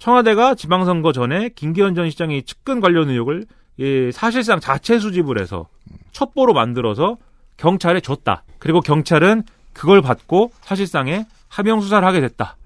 [0.00, 3.46] 청와대가 지방선거 전에 김기현 전 시장의 측근 관련 의혹을
[3.76, 5.68] 이 사실상 자체 수집을 해서
[6.10, 7.18] 첩보로 만들어서
[7.56, 8.42] 경찰에 줬다.
[8.58, 12.56] 그리고 경찰은 그걸 받고 사실상의 하명 수사를 하게 됐다.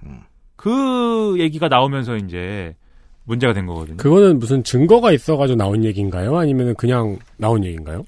[0.56, 2.74] 그 얘기가 나오면서 이제
[3.24, 3.98] 문제가 된 거거든요.
[3.98, 6.38] 그거는 무슨 증거가 있어가지고 나온 얘기인가요?
[6.38, 8.04] 아니면 그냥 나온 얘기인가요?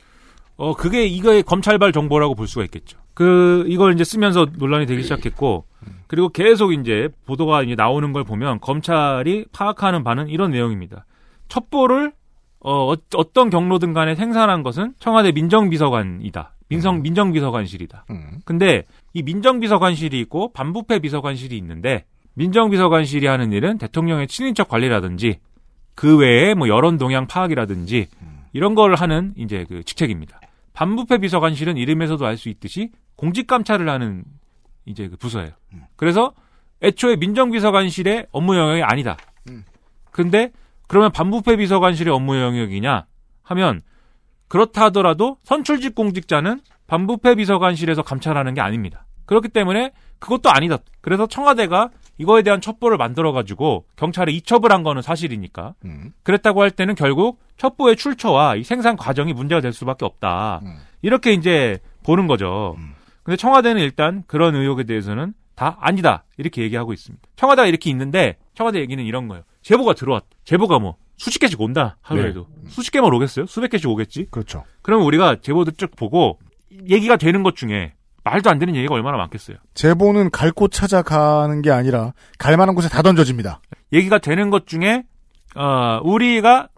[0.56, 2.98] 어, 그게 이거의 검찰발 정보라고 볼 수가 있겠죠.
[3.12, 5.64] 그, 이걸 이제 쓰면서 논란이 되기 시작했고,
[6.06, 11.04] 그리고 계속 이제 보도가 이제 나오는 걸 보면 검찰이 파악하는 바는 이런 내용입니다.
[11.48, 12.12] 첩보를,
[12.60, 16.52] 어, 어, 떤 경로든 간에 생산한 것은 청와대 민정비서관이다.
[16.70, 18.06] 민성, 민정비서관실이다.
[18.10, 18.40] 음.
[18.44, 25.40] 근데 이 민정비서관실이 있고 반부패 비서관실이 있는데 민정비서관실이 하는 일은 대통령의 친인척 관리라든지
[25.94, 28.06] 그 외에 뭐 여론 동향 파악이라든지
[28.52, 30.40] 이런 걸 하는 이제 그 직책입니다.
[30.72, 34.24] 반부패 비서관실은 이름에서도 알 수 있듯이 공직 감찰을 하는
[34.86, 35.50] 이제 그 부서예요.
[35.96, 36.32] 그래서
[36.82, 39.18] 애초에 민정비서관실의 업무 영역이 아니다.
[40.10, 40.52] 근데
[40.86, 43.04] 그러면 반부패 비서관실의 업무 영역이냐
[43.42, 43.82] 하면
[44.50, 49.06] 그렇다 하더라도 선출직 공직자는 반부패 비서관실에서 감찰하는 게 아닙니다.
[49.24, 50.78] 그렇기 때문에 그것도 아니다.
[51.00, 56.12] 그래서 청와대가 이거에 대한 첩보를 만들어 가지고 경찰에 이첩을 한 거는 사실이니까 음.
[56.24, 60.60] 그랬다고 할 때는 결국 첩보의 출처와 이 생산 과정이 문제가 될 수밖에 없다.
[60.64, 60.78] 음.
[61.00, 62.76] 이렇게 이제 보는 거죠.
[63.22, 66.24] 근데 청와대는 일단 그런 의혹에 대해서는 다 아니다.
[66.38, 67.22] 이렇게 얘기하고 있습니다.
[67.36, 69.44] 청와대가 이렇게 있는데 청와대 얘기는 이런 거예요.
[69.62, 70.24] 제보가 들어왔.
[70.44, 71.98] 제보가 뭐 수십 개씩 온다.
[72.00, 72.46] 하루에도.
[72.66, 73.44] 수십 개만 오겠어요?
[73.44, 74.28] 수백 개씩 오겠지?
[74.30, 74.64] 그렇죠.
[74.80, 76.38] 그러면 우리가 제보들 쭉 보고
[76.88, 77.92] 얘기가 되는 것 중에
[78.24, 79.58] 말도 안 되는 얘기가 얼마나 많겠어요.
[79.74, 83.60] 제보는 갈 곳 찾아가는 게 아니라 갈 만한 곳에 다 던져집니다.
[83.92, 85.04] 얘기가 되는 것 중에
[85.54, 86.68] 어, 우리가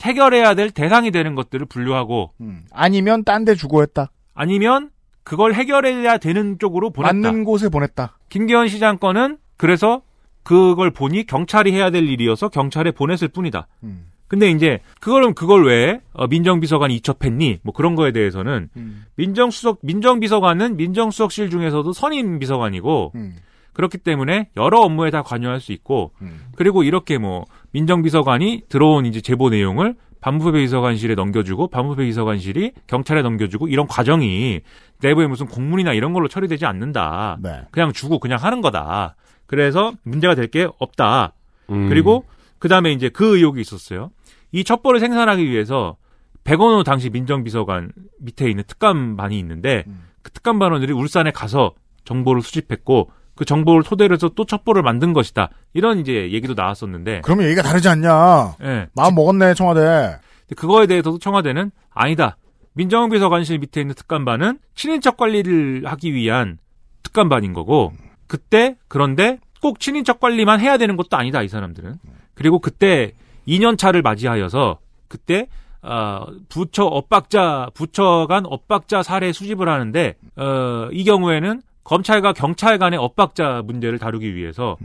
[0.00, 2.62] 해결해야 될 대상이 되는 것들을 분류하고 음.
[2.72, 4.10] 아니면 딴 데 주고 했다.
[4.34, 4.90] 아니면
[5.22, 7.12] 그걸 해결해야 되는 쪽으로 보냈다.
[7.14, 8.18] 맞는 곳에 보냈다.
[8.30, 10.02] 김기현 시장 건은 그래서
[10.42, 13.66] 그걸 보니 경찰이 해야 될 일이어서 경찰에 보냈을 뿐이다.
[13.84, 14.06] 음.
[14.28, 17.58] 근데 이제 그거는 그걸 왜 어, 민정비서관이 이첩했니?
[17.62, 19.04] 뭐 그런 거에 대해서는 음.
[19.16, 23.36] 민정수석 민정비서관은 민정수석실 중에서도 선임 비서관이고 음.
[23.74, 26.46] 그렇기 때문에 여러 업무에 다 관여할 수 있고 음.
[26.56, 33.68] 그리고 이렇게 뭐 민정비서관이 들어온 이제 제보 내용을 반부패 비서관실에 넘겨주고 반부패 비서관실이 경찰에 넘겨주고
[33.68, 34.60] 이런 과정이
[35.02, 37.38] 내부에 무슨 공문이나 이런 걸로 처리되지 않는다.
[37.42, 37.62] 네.
[37.70, 39.16] 그냥 주고 그냥 하는 거다.
[39.52, 41.34] 그래서 문제가 될 게 없다.
[41.68, 41.90] 음.
[41.90, 42.24] 그리고
[42.58, 44.10] 그 다음에 이제 그 의혹이 있었어요.
[44.50, 45.96] 이 첩보를 생산하기 위해서
[46.44, 50.04] 백원호 당시 민정비서관 밑에 있는 특감반이 있는데 음.
[50.22, 51.74] 그 특감반원들이 울산에 가서
[52.04, 55.50] 정보를 수집했고 그 정보를 토대로 해서 또 첩보를 만든 것이다.
[55.74, 58.56] 이런 이제 얘기도 나왔었는데 그러면 얘기가 다르지 않냐.
[58.62, 58.88] 예.
[58.94, 60.16] 마음 먹었네 청와대.
[60.56, 62.38] 그거에 대해서도 청와대는 아니다.
[62.72, 66.56] 민정비서관실 밑에 있는 특감반은 친인척 관리를 하기 위한
[67.02, 67.92] 특감반인 거고
[68.32, 71.96] 그때 그런데 꼭 친인척 관리만 해야 되는 것도 아니다 이 사람들은
[72.32, 73.12] 그리고 그때
[73.46, 75.48] 2년 차를 맞이하여서 그때
[75.82, 82.98] 어, 부처 엇박자 부처 간 엇박자 사례 수집을 하는데 어, 이 경우에는 검찰과 경찰 간의
[82.98, 84.78] 엇박자 문제를 다루기 위해서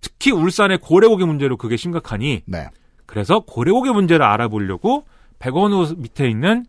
[0.00, 2.66] 특히 울산의 고래고기 문제로 그게 심각하니 네.
[3.06, 5.04] 그래서 고래고기 문제를 알아보려고
[5.38, 6.66] 백원우 밑에 있는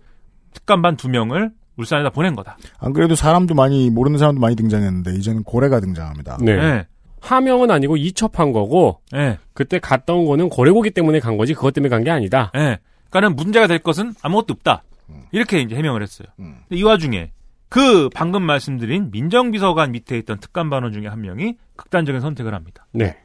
[0.54, 2.58] 특감반 두 명을 울산에다 보낸 거다.
[2.80, 6.38] 안 그래도 사람도 많이 모르는 사람도 많이 등장했는데 이제는 고래가 등장합니다.
[6.42, 6.56] 네.
[6.56, 6.88] 네.
[7.22, 9.38] 하명은 아니고 이첩한 거고 네.
[9.54, 12.52] 그때 갔다 온 거는 고래고기 때문에 간 거지 그것 때문에 간 게 아니다.
[12.54, 12.78] 네.
[13.10, 14.84] 그러니까는 문제가 될 것은 아무것도 없다.
[15.32, 16.28] 이렇게 이제 해명을 했어요.
[16.40, 16.58] 음.
[16.72, 17.32] 이 와중에
[17.70, 22.86] 그 방금 말씀드린 민정비서관 밑에 있던 특감 반원 중에 한 명이 극단적인 선택을 합니다.
[22.92, 23.18] 네.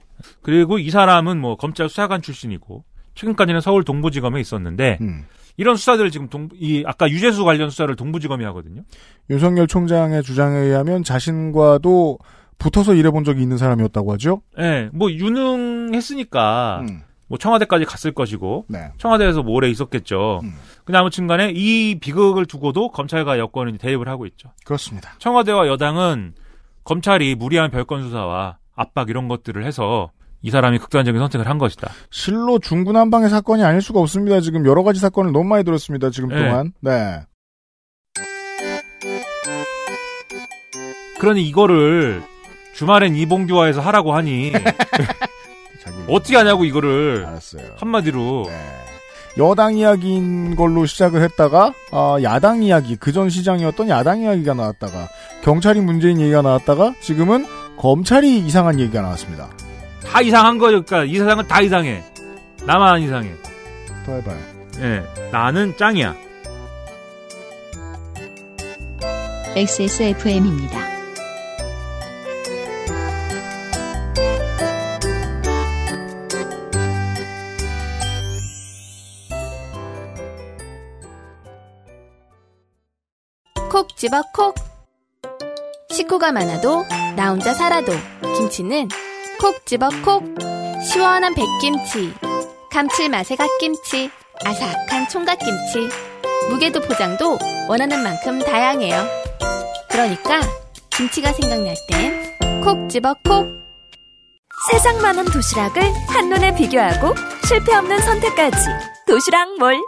[0.43, 2.85] 그리고 이 사람은 뭐 검찰 수사관 출신이고
[3.15, 5.25] 최근까지는 서울 동부지검에 있었는데 음.
[5.59, 8.83] 이런 수사들을 지금 동, 이 아까 유재수 관련 수사를 동부지검이 하거든요.
[9.29, 12.19] 윤석열 총장의 주장에 의하면 자신과도
[12.59, 14.41] 붙어서 일해본 적이 있는 사람이었다고 하죠.
[14.59, 17.03] 예, 뭐 유능했으니까 음.
[17.27, 18.93] 뭐 청와대까지 갔을 것이고 네.
[18.99, 20.41] 청와대에서 뭐 오래 있었겠죠.
[20.45, 20.55] 음.
[20.85, 24.53] 근데 아무튼간에 이 비극을 두고도 검찰과 여권은 대립을 하고 있죠.
[24.65, 25.11] 그렇습니다.
[25.19, 26.35] 청와대와 여당은
[26.85, 30.11] 검찰이 무리한 별건 수사와 압박 이런 것들을 해서
[30.43, 31.91] 이 사람이 극단적인 선택을 한 것이다.
[32.11, 34.41] 실로 중구난방의 사건이 아닐 수가 없습니다.
[34.41, 36.11] 지금 여러 가지 사건을 너무 많이 들었습니다.
[36.11, 36.37] 지금 네.
[36.37, 36.73] 동안.
[36.81, 37.21] 네.
[41.19, 42.23] 그러니 이거를
[42.75, 44.53] 주말엔 이봉규화해서 하라고 하니
[46.09, 47.63] 어떻게 하냐고 이거를 알았어요.
[47.79, 48.57] 한마디로 네.
[49.39, 55.09] 여당 이야기인 걸로 시작을 했다가 아, 야당 이야기 그 전 시장이었던 야당 이야기가 나왔다가
[55.43, 57.47] 경찰이 문제인 얘기가 나왔다가 지금은
[57.77, 59.49] 검찰이 이상한 얘기가 나왔습니다.
[60.11, 60.83] 다 이상한 거죠.
[60.83, 62.03] 그러니까 이 세상은 다 이상해.
[62.65, 63.31] 나만 안 이상해.
[64.07, 64.39] 더 해봐요.
[64.81, 66.17] 예, 나는 짱이야.
[69.55, 70.89] XSFM입니다.
[83.71, 84.55] 콕 집어 콕.
[85.91, 86.85] 식구가 많아도
[87.17, 87.93] 나 혼자 살아도
[88.37, 88.89] 김치는
[89.41, 90.25] 콕 집어 콕.
[90.83, 92.15] 시원한 백김치,
[92.71, 94.11] 감칠맛의 갓김치,
[94.45, 95.89] 아삭한 총각김치.
[96.51, 97.39] 무게도 포장도
[97.69, 99.07] 원하는 만큼 다양해요.
[99.91, 100.41] 그러니까
[100.91, 103.47] 김치가 생각날 땐 콕 집어 콕.
[104.71, 107.15] 세상 많은 도시락을 한눈에 비교하고
[107.47, 108.57] 실패 없는 선택까지
[109.07, 109.81] 도시락 몰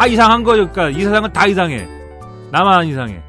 [0.00, 0.66] 다 이상한 거죠.
[0.72, 1.86] 그러니까 이 세상은 다 이상해.
[2.50, 3.20] 나만 안 이상해.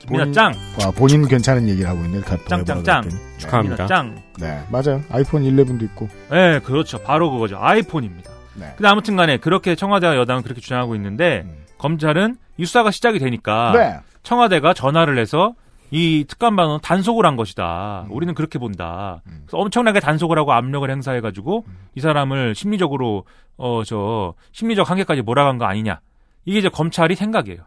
[0.00, 0.52] 김민아 본인- 짱.
[0.84, 2.20] 와, 본인 괜찮은 얘기를 하고 있네.
[2.22, 3.02] 가- 짱, 짱, 짱.
[3.02, 3.22] 그랬더니.
[3.38, 3.86] 축하합니다.
[3.86, 4.16] 짱.
[4.40, 5.00] 네, 맞아요.
[5.12, 6.08] 아이폰 11도 있고.
[6.28, 6.98] 네, 그렇죠.
[7.04, 7.56] 바로 그거죠.
[7.60, 8.32] 아이폰입니다.
[8.56, 8.72] 네.
[8.76, 11.64] 근데 아무튼 간에 그렇게 청와대와 여당은 그렇게 주장하고 있는데 음.
[11.78, 13.96] 검찰은 이 수사가 시작이 되니까 네.
[14.24, 15.54] 청와대가 전화를 해서
[15.92, 18.06] 이 특감반은 단속을 한 것이다.
[18.08, 18.12] 음.
[18.12, 19.22] 우리는 그렇게 본다.
[19.46, 21.78] 그래서 엄청나게 단속을 하고 압력을 행사해가지고 음.
[21.94, 23.24] 이 사람을 심리적으로
[23.56, 26.00] 어 저 심리적 한계까지 몰아간 거 아니냐.
[26.48, 27.58] 이게 이제 검찰이 생각이에요.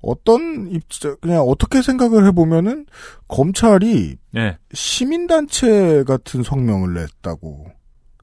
[0.00, 0.84] 어떤 입
[1.20, 2.86] 그냥 어떻게 생각을 해보면은
[3.28, 4.56] 검찰이 네.
[4.72, 7.66] 시민단체 같은 성명을 냈다고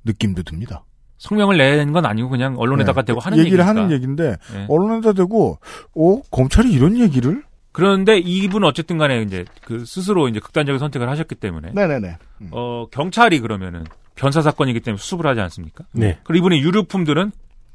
[0.05, 0.83] 느낌도 듭니다.
[1.19, 3.69] 성명을 낸 건 아니고 그냥 언론에다가 네, 대고 하는 얘기를 얘기니까.
[3.81, 4.65] 하는 얘기인데 네.
[4.69, 5.59] 언론에다 대고
[5.95, 11.35] 어 검찰이 이런 얘기를 그런데 이분은 어쨌든 간에 이제 그 스스로 이제 극단적인 선택을 하셨기
[11.35, 12.17] 때문에 네네네
[12.51, 13.83] 어 경찰이 그러면은
[14.15, 15.85] 변사 사건이기 때문에 수습을 하지 않습니까?
[15.91, 16.17] 네.
[16.23, 17.31] 그리고 이분의 유류품들은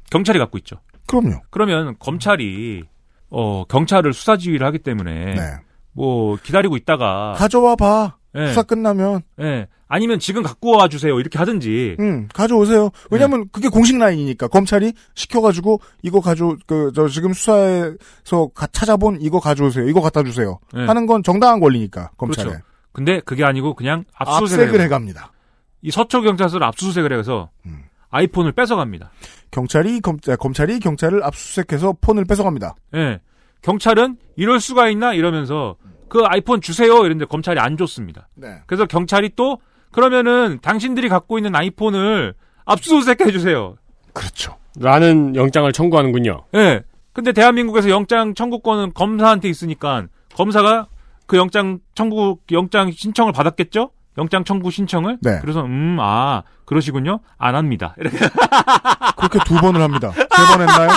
[0.09, 0.75] 경찰이 갖고 있죠.
[1.21, 1.41] 그럼요.
[1.49, 2.83] 그러면 검찰이
[3.29, 5.41] 어 경찰을 수사 지휘를 하기 때문에 네.
[5.91, 8.17] 뭐 기다리고 있다가 가져와 봐.
[8.35, 8.47] 예.
[8.47, 9.67] 수사 끝나면 예.
[9.87, 11.19] 아니면 지금 갖고 와 주세요.
[11.19, 11.97] 이렇게 하든지.
[11.99, 12.85] 응 가져오세요.
[12.85, 12.89] 네.
[13.11, 19.19] 왜냐면 그게 공식 라인이니까 검찰이 시켜 가지고 이거 가져 그 저 지금 수사에서 가- 찾아본
[19.21, 19.87] 이거 가져오세요.
[19.87, 20.59] 이거 갖다 주세요.
[20.73, 20.85] 네.
[20.85, 22.63] 하는 건 정당한 권리니까 검찰에 그렇죠.
[22.91, 24.83] 근데 그게 아니고 그냥 압수수색을 해요.
[24.85, 25.31] 해갑니다.
[25.83, 27.83] 이 서초 경찰서를 압수수색을 해서 음.
[28.13, 29.11] 아이폰을 뺏어갑니다.
[29.51, 32.75] 경찰이 검, 아, 검찰이 경찰을 압수수색해서 폰을 뺏어갑니다.
[32.95, 33.19] 예.
[33.61, 35.75] 경찰은 이럴 수가 있나 이러면서
[36.09, 38.29] 그 아이폰 주세요 이랬는데 검찰이 안 줬습니다.
[38.35, 38.61] 네.
[38.67, 39.59] 그래서 경찰이 또
[39.91, 42.35] 그러면은 당신들이 갖고 있는 아이폰을
[42.65, 43.75] 압수수색해 주세요.
[44.13, 44.55] 그렇죠.
[44.79, 46.45] 라는 영장을 청구하는군요.
[46.55, 46.83] 예.
[47.13, 50.87] 근데 대한민국에서 영장 청구권은 검사한테 있으니까 검사가
[51.25, 53.91] 그 영장 청구 영장 신청을 받았겠죠?
[54.17, 55.17] 영장 청구 신청을.
[55.21, 55.39] 네.
[55.41, 57.19] 그래서 음, 아, 그러시군요.
[57.37, 57.95] 안 합니다.
[57.97, 58.17] 이렇게
[59.17, 60.11] 그렇게 두 번을 합니다.
[60.11, 60.25] 세
[60.57, 60.89] 번 했나요?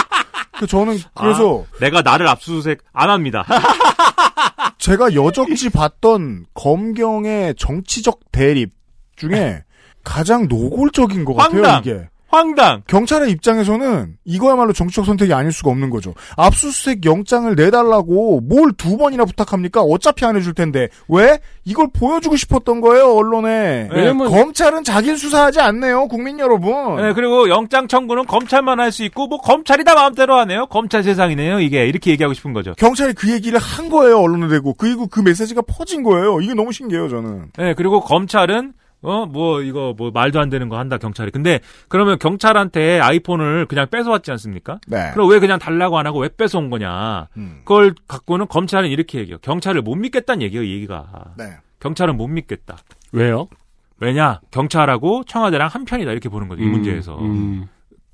[0.59, 3.45] 그 저는 그래서 아, 내가 나를 압수수색 안 합니다.
[4.79, 8.71] 제가 여적지 봤던 검경의 정치적 대립
[9.17, 9.65] 중에
[10.05, 11.81] 가장 노골적인 것 같아요, 황당.
[11.81, 12.09] 이게.
[12.29, 12.83] 황당.
[12.87, 16.15] 경찰의 입장에서는 이거야말로 정치적 선택이 아닐 수가 없는 거죠.
[16.37, 19.81] 압수수색 영장을 내달라고 뭘 두 번이나 부탁합니까?
[19.81, 20.89] 어차피 안 해줄 텐데.
[21.09, 21.39] 왜?
[21.65, 23.89] 이걸 보여주고 싶었던 거예요, 언론에.
[23.93, 26.97] 왜냐면- 검찰은 자기를 수사하지 않네요, 국민 여러분.
[26.97, 30.67] 네, 그리고 영장 청구는 검찰만 할 수 있고 뭐 검찰이 다 마음대로 하네요.
[30.67, 31.61] 검찰 세상이네요.
[31.61, 32.75] 이게 이렇게 얘기하고 싶은 거죠.
[32.79, 34.75] 경찰이 그 얘기를 한 거예요, 언론에 대고.
[34.75, 36.41] 그리고 그 메시지가 퍼진 거예요.
[36.41, 37.47] 이게 너무 신기해요, 저는.
[37.59, 38.73] 네, 그리고 검찰은
[39.07, 41.31] 어 뭐 이거 뭐 말도 안 되는 거 한다 경찰이.
[41.31, 44.81] 근데 그러면 경찰한테 아이폰을 그냥 뺏어왔지 않습니까?
[44.89, 45.11] 네.
[45.13, 47.29] 그럼 왜 그냥 달라고 안 하고 왜 뺏어온 거냐?
[47.37, 47.61] 음.
[47.65, 49.39] 그걸 갖고는 검찰은 이렇게 얘기해요.
[49.43, 51.07] 경찰을 못 믿겠다는 얘기예요, 이 얘기가.
[51.39, 51.45] 네.
[51.79, 52.79] 경찰은 못 믿겠다.
[53.13, 53.49] 왜요?
[54.01, 54.41] 왜냐?
[54.51, 56.63] 경찰하고 청와대랑 한편이다 이렇게 보는 거죠.
[56.63, 57.17] 이 음, 문제에서.
[57.21, 57.69] 음.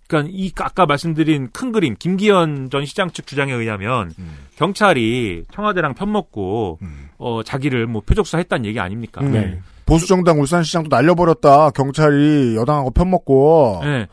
[0.08, 4.36] 그러니까 이 아까 말씀드린 큰 그림 김기현 전 시장 측 주장에 의하면 음.
[4.56, 6.78] 경찰이 청와대랑 편먹고
[7.16, 9.22] 어 자기를 뭐 표적수사 했다는 얘기 아닙니까?
[9.22, 9.32] 음.
[9.32, 9.60] 네.
[9.86, 11.70] 보수정당 울산시장도 날려버렸다.
[11.70, 13.80] 경찰이 여당하고 편먹고.
[13.82, 14.06] 네.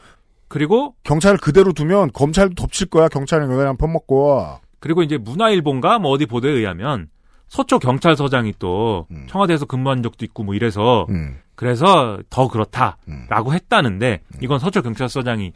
[0.48, 3.08] 그리고 경찰을 그대로 두면 검찰도 덮칠 거야.
[3.08, 4.60] 경찰은 여당이랑 편먹고.
[4.80, 7.08] 그리고 이제 문화일보인가 뭐 어디 보도에 의하면
[7.50, 9.26] 서초 경찰서장이 또 음.
[9.28, 11.40] 청와대에서 근무한 적도 있고 뭐 이래서 음.
[11.56, 13.54] 그래서 더 그렇다라고 음.
[13.54, 15.52] 했다는데 이건 서초 경찰서장이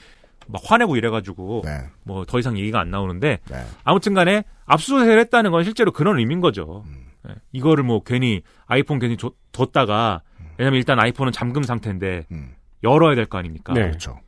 [0.47, 1.83] 막 화내고 이래가지고 네.
[2.03, 3.57] 뭐더 이상 얘기가 안 나오는데 네.
[3.83, 6.83] 아무튼간에 압수수색을 했다는 건 실제로 그런 의미인 거죠.
[6.87, 7.05] 음.
[7.29, 10.21] 예, 이거를 뭐 괜히 아이폰 괜히 줬, 뒀다가
[10.57, 12.53] 왜냐면 일단 아이폰은 잠금 상태인데 음.
[12.83, 13.73] 열어야 될 거 아닙니까?
[13.73, 13.81] 네.
[13.87, 14.19] 그렇죠.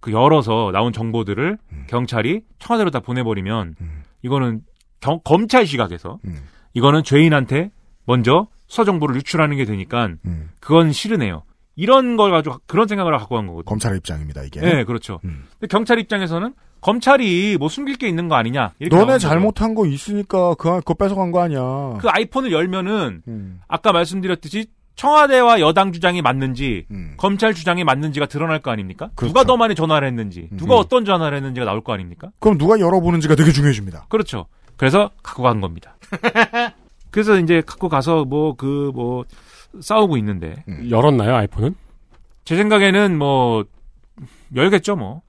[0.00, 1.84] 그 열어서 나온 정보들을 음.
[1.88, 4.02] 경찰이 청와대로 다 보내버리면 음.
[4.22, 4.62] 이거는
[5.00, 6.36] 경- 검찰 시각에서 음.
[6.74, 7.70] 이거는 죄인한테
[8.04, 10.50] 먼저 수사 정보를 유출하는 게 되니까 음.
[10.60, 11.42] 그건 싫으네요.
[11.76, 13.64] 이런 걸 가지고 그런 생각을 갖고 간 거거든요.
[13.64, 14.60] 검찰의 입장입니다 이게.
[14.60, 15.20] 네, 그렇죠.
[15.24, 15.44] 음.
[15.58, 18.72] 근데 경찰 입장에서는 검찰이 뭐 숨길 게 있는 거 아니냐.
[18.90, 19.18] 너네.
[19.18, 21.96] 잘못한 거 있으니까 그 그거 뺏어간 거 아니야.
[21.98, 23.60] 그 아이폰을 열면은 음.
[23.68, 27.14] 아까 말씀드렸듯이 청와대와 여당 주장이 맞는지 음.
[27.16, 29.10] 검찰 주장이 맞는지가 드러날 거 아닙니까?
[29.14, 29.32] 그렇죠.
[29.32, 30.80] 누가 더 많이 전화를 했는지, 누가 음.
[30.80, 32.30] 어떤 전화를 했는지가 나올 거 아닙니까?
[32.40, 34.06] 그럼 누가 열어보는지가 되게 중요해집니다.
[34.08, 34.46] 그렇죠.
[34.76, 35.96] 그래서 갖고 간 겁니다.
[37.10, 39.24] 그래서 이제 갖고 가서 뭐 그뭐
[39.80, 41.74] 싸우고 있는데 열었나요 아이폰은?
[42.44, 43.64] 제 생각에는 뭐
[44.54, 45.22] 열겠죠 뭐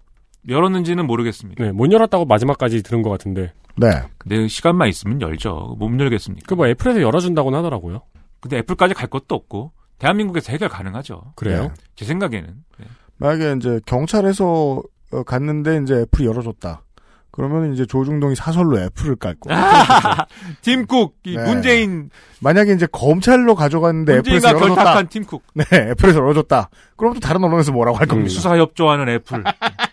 [0.47, 1.63] 열었는지는 모르겠습니다.
[1.63, 3.53] 네, 못 열었다고 마지막까지 들은 것 같은데.
[3.77, 3.87] 네.
[4.17, 5.75] 근데 시간만 있으면 열죠.
[5.79, 6.45] 못 열겠습니까?
[6.47, 8.01] 그 뭐 애플에서 열어준다고는 하더라고요.
[8.39, 11.33] 근데 애플까지 갈 것도 없고 대한민국에서 해결 가능하죠.
[11.35, 11.61] 그래요?
[11.63, 11.69] 네.
[11.95, 12.49] 제 생각에는
[12.79, 12.85] 네.
[13.17, 14.81] 만약에 이제 경찰에서
[15.13, 16.83] 어, 갔는데 이제 애플이 열어줬다.
[17.31, 19.49] 그러면 이제 조중동이 사설로 애플을 깔 거.
[20.61, 21.43] 팀쿡 이 네.
[21.45, 22.09] 문재인
[22.41, 24.75] 만약에 이제 검찰로 가져갔는데 애플에서 열어줬다.
[24.75, 26.69] 결탁한 팀쿡 네, 애플에서 열어줬다.
[26.95, 28.29] 그럼 또 다른 언론에서 뭐라고 할 겁니다.
[28.29, 29.43] 수사 협조하는 애플.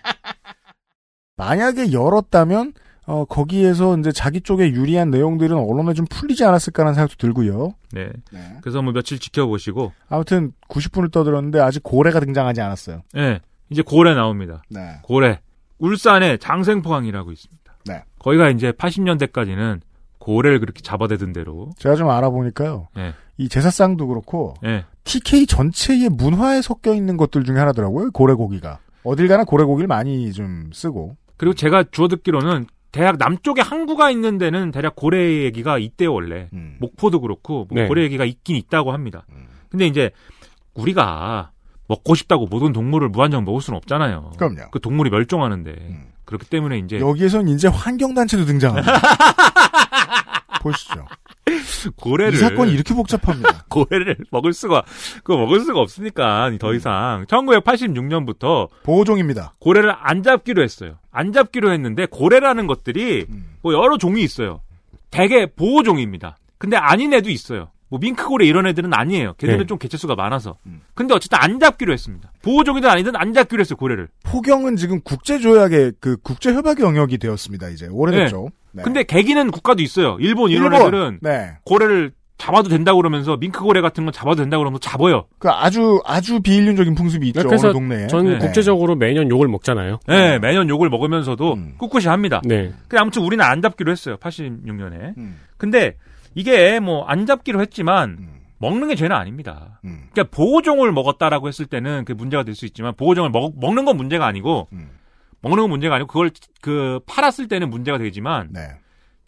[1.40, 2.74] 만약에 열었다면
[3.06, 7.72] 어, 거기에서 이제 자기 쪽에 유리한 내용들은 언론에 좀 풀리지 않았을까라는 생각도 들고요.
[7.92, 8.10] 네.
[8.60, 13.02] 그래서 뭐 며칠 지켜보시고 아무튼 90분을 떠들었는데 아직 고래가 등장하지 않았어요.
[13.14, 13.40] 네.
[13.70, 14.62] 이제 고래 나옵니다.
[14.68, 14.98] 네.
[15.02, 15.40] 고래.
[15.78, 17.72] 울산에 장생포항이라고 있습니다.
[17.86, 18.04] 네.
[18.18, 19.80] 거기가 이제 80년대까지는
[20.18, 21.70] 고래를 그렇게 잡아대던 대로.
[21.78, 22.88] 제가 좀 알아보니까요.
[22.94, 23.14] 네.
[23.38, 24.84] 이 제사상도 그렇고 네.
[25.04, 28.10] TK 전체의 문화에 섞여 있는 것들 중에 하나더라고요.
[28.10, 28.78] 고래고기가.
[29.02, 31.16] 어딜 가나 고래고기를 많이 좀 쓰고.
[31.40, 36.50] 그리고 제가 주워 듣기로는 대학 남쪽에 항구가 있는 데는 대략 고래 얘기가 있대요, 원래.
[36.52, 36.76] 음.
[36.80, 37.88] 목포도 그렇고, 뭐 네.
[37.88, 39.24] 고래 얘기가 있긴 있다고 합니다.
[39.70, 40.10] 근데 이제,
[40.74, 41.52] 우리가
[41.88, 44.32] 먹고 싶다고 모든 동물을 무한정 먹을 수는 없잖아요.
[44.36, 44.60] 그럼요.
[44.60, 44.66] 음.
[44.70, 46.08] 그 동물이 멸종하는데.
[46.26, 47.00] 그렇기 때문에 이제.
[47.00, 48.92] 여기에선 이제 환경 단체도 등장합니다.
[50.60, 51.06] 보시죠.
[51.96, 52.34] 고래를.
[52.34, 53.64] 이 사건이 이렇게 복잡합니다.
[53.68, 54.84] 고래를 먹을 수가,
[55.24, 57.24] 그거 먹을 수가 없으니까, 더 이상.
[57.26, 58.68] 1986년부터.
[58.84, 59.54] 보호종입니다.
[59.58, 60.98] 고래를 안 잡기로 했어요.
[61.10, 63.26] 안 잡기로 했는데, 고래라는 것들이,
[63.62, 64.60] 뭐 여러 종이 있어요.
[65.10, 66.36] 대개 보호종입니다.
[66.58, 67.70] 근데 아닌 애도 있어요.
[67.88, 69.34] 뭐 밍크고래 이런 애들은 아니에요.
[69.34, 69.66] 걔들은 네.
[69.66, 70.56] 좀 개체수가 많아서.
[70.94, 72.30] 근데 어쨌든 안 잡기로 했습니다.
[72.42, 74.08] 보호종이든 아니든 안 잡기로 했어요, 고래를.
[74.22, 77.68] 포경은 지금 국제조약의 그 국제협약의 영역이 되었습니다.
[77.70, 78.42] 이제 오래됐죠.
[78.44, 78.59] 네.
[78.82, 80.16] 근데 개기는 국가도 있어요.
[80.20, 80.80] 일본 이런 일본.
[80.82, 81.52] 애들은 네.
[81.64, 85.26] 고래를 잡아도 된다고 그러면서 밍크 고래 같은 건 잡아도 된다고 그러면서 잡아요.
[85.38, 87.42] 그 아주 아주 비인륜적인 풍습이 있죠.
[87.42, 88.06] 그래서 어느 동네에.
[88.06, 88.38] 전 네.
[88.38, 89.98] 국제적으로 매년 욕을 먹잖아요.
[90.09, 91.74] 네, 매년 욕을 먹으면서도 음.
[91.76, 92.40] 꿋꿋이 합니다.
[92.44, 92.72] 네.
[92.88, 94.16] 근데 아무튼 우리는 안 잡기로 했어요.
[94.16, 95.16] 86년에.
[95.18, 95.38] 음.
[95.59, 95.97] 근데
[96.34, 98.28] 이게 뭐 안 잡기로 했지만 음.
[98.59, 99.80] 먹는 게 죄는 아닙니다.
[99.84, 100.05] 음.
[100.12, 104.26] 그러니까 보호종을 먹었다라고 했을 때는 그 문제가 될 수 있지만 보호종을 먹, 먹는 건 문제가
[104.26, 104.88] 아니고 음.
[105.42, 106.30] 먹는 건 문제가 아니고 그걸
[106.60, 108.68] 그 팔았을 때는 문제가 되지만 네.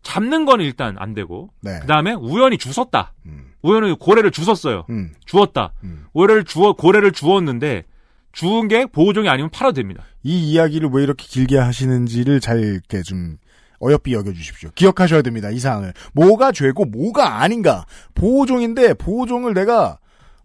[0.02, 1.78] 잡는 거는 일단 안 되고 네.
[1.80, 3.14] 그다음에 우연히 주웠다.
[3.26, 3.52] 음.
[3.62, 4.84] 우연히 고래를 주웠어요.
[4.90, 5.14] 음.
[5.24, 5.72] 주웠다.
[5.84, 6.06] 음.
[6.12, 7.84] 고래를 주워 고래를 주웠는데
[8.32, 10.02] 주운 게 보호종이 아니면 팔아도 됩니다.
[10.22, 13.36] 이 이야기를 왜 이렇게 길게 하시는지를 잘 이렇게 좀
[13.82, 14.70] 어여삐 여겨주십시오.
[14.74, 15.50] 기억하셔야 됩니다.
[15.50, 15.92] 이 사항을.
[16.12, 17.84] 뭐가 죄고 뭐가 아닌가.
[18.14, 19.98] 보호종인데 보호종을 내가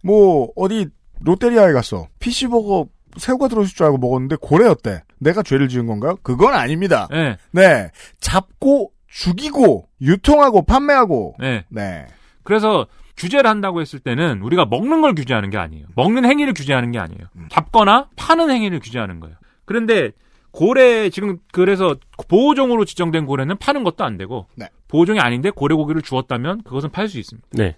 [0.03, 0.88] 뭐 어디
[1.22, 2.07] 롯데리아에 갔어.
[2.19, 2.88] PC버거
[3.18, 5.03] 새우가 들어있을 줄 알고 먹었는데 고래였대.
[5.19, 6.18] 내가 죄를 지은 건가요?
[6.23, 7.07] 그건 아닙니다.
[7.11, 7.38] 네.
[7.52, 7.91] 네.
[8.19, 11.65] 잡고 죽이고 유통하고 판매하고 네.
[11.69, 12.07] 네.
[12.44, 12.88] 그래서
[13.18, 15.88] 규제를 한다고 했을 때는 우리가 먹는 걸 규제하는 게 아니에요.
[15.95, 17.27] 먹는 행위를 규제하는 게 아니에요.
[17.35, 17.48] 음.
[17.49, 19.35] 잡거나 파는 행위를 규제하는 거예요.
[19.65, 20.11] 그런데
[20.52, 21.95] 고래 지금 그래서
[22.27, 24.69] 보호종으로 지정된 고래는 파는 것도 안 되고 네.
[24.88, 27.48] 보호종이 아닌데 고래 고기를 주었다면 그것은 팔 수 있습니다.
[27.52, 27.76] 네.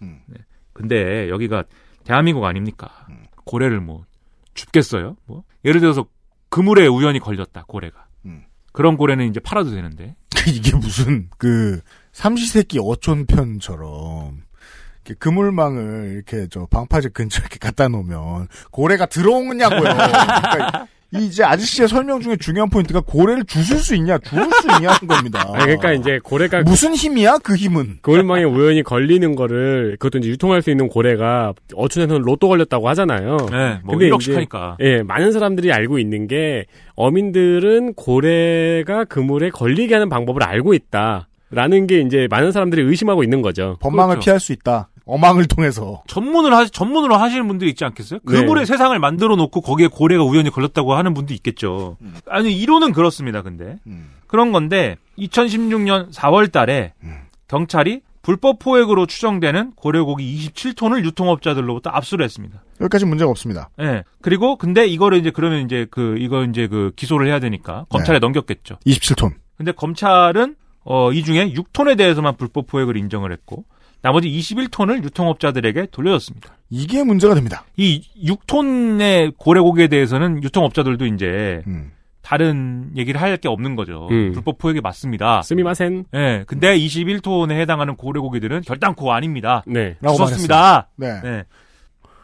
[0.73, 1.63] 근데 여기가
[2.03, 2.89] 대한민국 아닙니까?
[3.09, 3.25] 음.
[3.45, 4.05] 고래를 뭐
[4.53, 5.15] 줍겠어요?
[5.25, 6.05] 뭐 예를 들어서
[6.49, 8.07] 그물에 우연히 걸렸다 고래가.
[8.25, 8.43] 음.
[8.71, 10.15] 그런 고래는 이제 팔아도 되는데.
[10.47, 11.81] 이게 무슨 그
[12.11, 14.41] 삼시세끼 어촌편처럼
[15.05, 19.79] 이렇게 그물망을 이렇게 저 방파제 근처에 이렇게 갖다 놓으면 고래가 들어오냐고요.
[19.83, 24.95] 그러니까 이 이제 아저씨의 설명 중에 중요한 포인트가 고래를 주술 수 있냐, 주울 수 있냐는
[25.07, 25.43] 겁니다.
[25.53, 27.97] 아니, 그러니까 이제 고래가 무슨 힘이야 그 힘은?
[28.01, 33.37] 그물망에 우연히 걸리는 거를 그것도 이제 유통할 수 있는 고래가 어촌에서는 로또 걸렸다고 하잖아요.
[33.51, 34.77] 네, 뭐 근데 1억씩 이제, 하니까.
[34.81, 36.65] 예, 많은 사람들이 알고 있는 게
[36.95, 43.41] 어민들은 고래가 그물에 걸리게 하는 방법을 알고 있다 라는 게 이제 많은 사람들이 의심하고 있는
[43.41, 43.77] 거죠.
[43.79, 44.25] 법망을 그렇죠.
[44.25, 44.89] 피할 수 있다.
[45.09, 46.03] 어망을 통해서.
[46.07, 48.19] 전문을 하 전문으로 하시는 분들이 있지 않겠어요?
[48.23, 48.33] 네.
[48.33, 51.97] 그물의 세상을 만들어 놓고 거기에 고래가 우연히 걸렸다고 하는 분도 있겠죠.
[52.27, 53.41] 아니 이론은 그렇습니다.
[53.41, 54.11] 근데 음.
[54.27, 56.91] 그런 건데 2016년 4월달에
[57.47, 62.61] 경찰이 불법 포획으로 추정되는 고래고기 27톤을 유통업자들로부터 압수를 했습니다.
[62.81, 63.69] 여기까지 문제가 없습니다.
[63.79, 64.03] 예.
[64.21, 68.77] 그리고 근데 이거를 이제 그러면 이제 그 이거 이제 그 기소를 해야 되니까 검찰에 넘겼겠죠.
[68.85, 69.33] 27톤.
[69.57, 73.65] 근데 검찰은 어, 이 중에 6톤에 대해서만 불법 포획을 인정을 했고
[74.01, 76.51] 나머지 21톤을 유통업자들에게 돌려줬습니다.
[76.69, 77.65] 이게 문제가 됩니다.
[77.77, 81.91] 이 6톤의 고래고기에 대해서는 유통업자들도 이제 음.
[82.21, 84.07] 다른 얘기를 할 게 없는 거죠.
[84.11, 84.31] 음.
[84.33, 85.41] 불법 포획이 맞습니다.
[85.41, 86.05] 스미마센.
[86.13, 86.43] 예.
[86.47, 89.63] 근데 21톤에 해당하는 고래고기들은 결단코 아닙니다.
[89.65, 89.97] 네.
[90.01, 90.89] 라고 주웠습니다.
[90.95, 91.19] 네.
[91.21, 91.43] 네.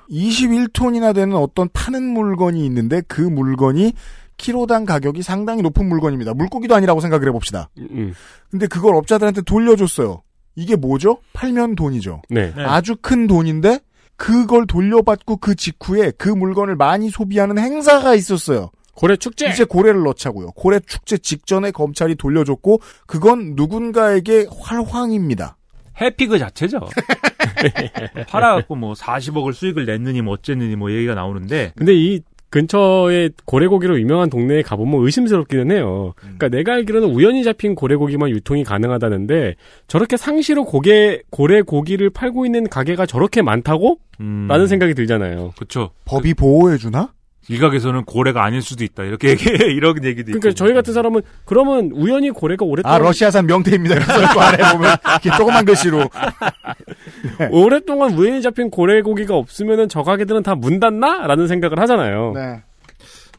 [0.09, 3.93] 21톤이나 되는 어떤 파는 물건이 있는데 그 물건이
[4.37, 6.33] 키로당 가격이 상당히 높은 물건입니다.
[6.33, 7.69] 물고기도 아니라고 생각을 해봅시다.
[7.77, 8.13] 음,
[8.51, 10.21] 근데 그걸 업자들한테 돌려줬어요.
[10.55, 11.17] 이게 뭐죠?
[11.33, 12.21] 팔면 돈이죠.
[12.29, 12.53] 네.
[12.55, 12.63] 네.
[12.63, 13.79] 아주 큰 돈인데
[14.17, 18.71] 그걸 돌려받고 그 직후에 그 물건을 많이 소비하는 행사가 있었어요.
[18.93, 19.49] 고래 축제.
[19.49, 20.51] 이제 고래를 넣자고요.
[20.51, 25.57] 고래 축제 직전에 검찰이 돌려줬고 그건 누군가에게 활황입니다.
[25.99, 26.79] 해피 그 자체죠.
[28.27, 34.29] 팔아갖고 뭐 40억을 수익을 냈느니 뭐 어쨌느니 뭐 얘기가 나오는데 근데 이 근처에 고래고기로 유명한
[34.29, 36.13] 동네에 가보면 의심스럽기는 해요.
[36.19, 39.55] 그러니까 내가 알기로는 우연히 잡힌 고래고기만 유통이 가능하다는데
[39.87, 43.97] 저렇게 상시로 고개 고래고기를 팔고 있는 가게가 저렇게 많다고?
[44.21, 45.51] 음, 라는 생각이 들잖아요.
[45.55, 45.91] 그렇죠.
[46.05, 47.11] 법이 보호해 주나?
[47.47, 49.03] 일각에서는 고래가 아닐 수도 있다.
[49.03, 50.39] 이렇게 얘기 이런 얘기도 있고.
[50.39, 53.95] 그러니까 저희 같은 사람은 그러면 우연히 고래가 아 오랫동안 러시아산 명태입니다.
[54.33, 56.09] 그 아래 보면 이렇게 조그만 글씨로
[57.51, 61.27] 오랫동안 우연히 잡힌 고래 고기가 없으면은 저 가게들은 다 문 닫나?
[61.27, 62.31] 라는 생각을 하잖아요.
[62.33, 62.63] 네.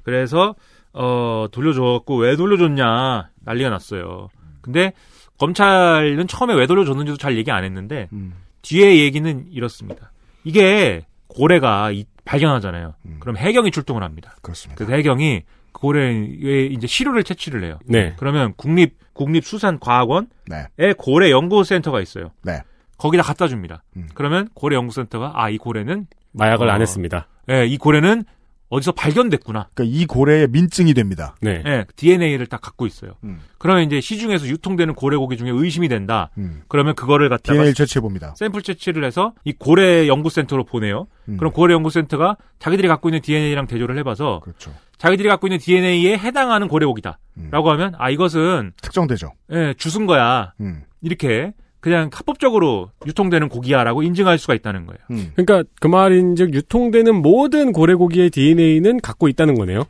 [0.02, 0.54] 그래서
[0.92, 4.28] 어 돌려줬고 왜 돌려줬냐 난리가 났어요.
[4.60, 4.92] 근데
[5.38, 8.34] 검찰은 처음에 왜 돌려줬는지도 잘 얘기 안 했는데 음.
[8.62, 10.12] 뒤에 얘기는 이렇습니다.
[10.44, 12.94] 이게 고래가 이- 발견하잖아요.
[13.06, 13.16] 음.
[13.20, 14.34] 그럼 해경이 출동을 합니다.
[14.42, 14.76] 그렇습니다.
[14.76, 15.42] 그래서 해경이
[15.72, 17.78] 그 고래에 이제 시료를 채취를 해요.
[17.86, 18.14] 네.
[18.18, 20.92] 그러면 국립 국립수산과학원에 네.
[20.98, 22.30] 고래 연구센터가 있어요.
[22.42, 22.60] 네.
[22.98, 23.82] 거기다 갖다 줍니다.
[23.96, 24.08] 음.
[24.14, 26.72] 그러면 고래 연구센터가 아 이 고래는 마약을 어.
[26.72, 27.28] 안 했습니다.
[27.50, 28.24] 예, 이 고래는
[28.68, 29.68] 어디서 발견됐구나.
[29.74, 31.36] 그러니까 이 고래의 민증이 됩니다.
[31.40, 31.62] 네.
[31.66, 33.12] 예, DNA를 딱 갖고 있어요.
[33.24, 33.40] 음.
[33.58, 36.30] 그러면 이제 시중에서 유통되는 고래 고기 중에 의심이 된다.
[36.38, 36.62] 음.
[36.68, 38.34] 그러면 그거를 갖다가 DNA를 채취해 봅니다.
[38.36, 41.06] 샘플 채취를 해서 이 고래 연구센터로 보내요.
[41.28, 41.36] 음.
[41.36, 44.72] 그럼 고래 연구센터가 자기들이 갖고 있는 DNA랑 대조를 해봐서 그렇죠.
[44.98, 47.18] 자기들이 갖고 있는 DNA에 해당하는 고래 고기다.
[47.36, 47.48] 음.
[47.52, 49.32] 라고 하면 아 이것은 특정되죠.
[49.52, 50.54] 예, 주순 거야.
[50.60, 50.82] 음.
[51.02, 51.52] 이렇게
[51.86, 54.98] 그냥 합법적으로 유통되는 고기야라고 인증할 수가 있다는 거예요.
[55.12, 55.30] 음.
[55.36, 59.84] 그러니까 그 말인즉 유통되는 모든 고래 고기의 DNA는 갖고 있다는 거네요.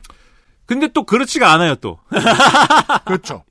[0.67, 1.97] 근데 또 그렇지가 않아요, 또.
[3.05, 3.43] 그렇죠.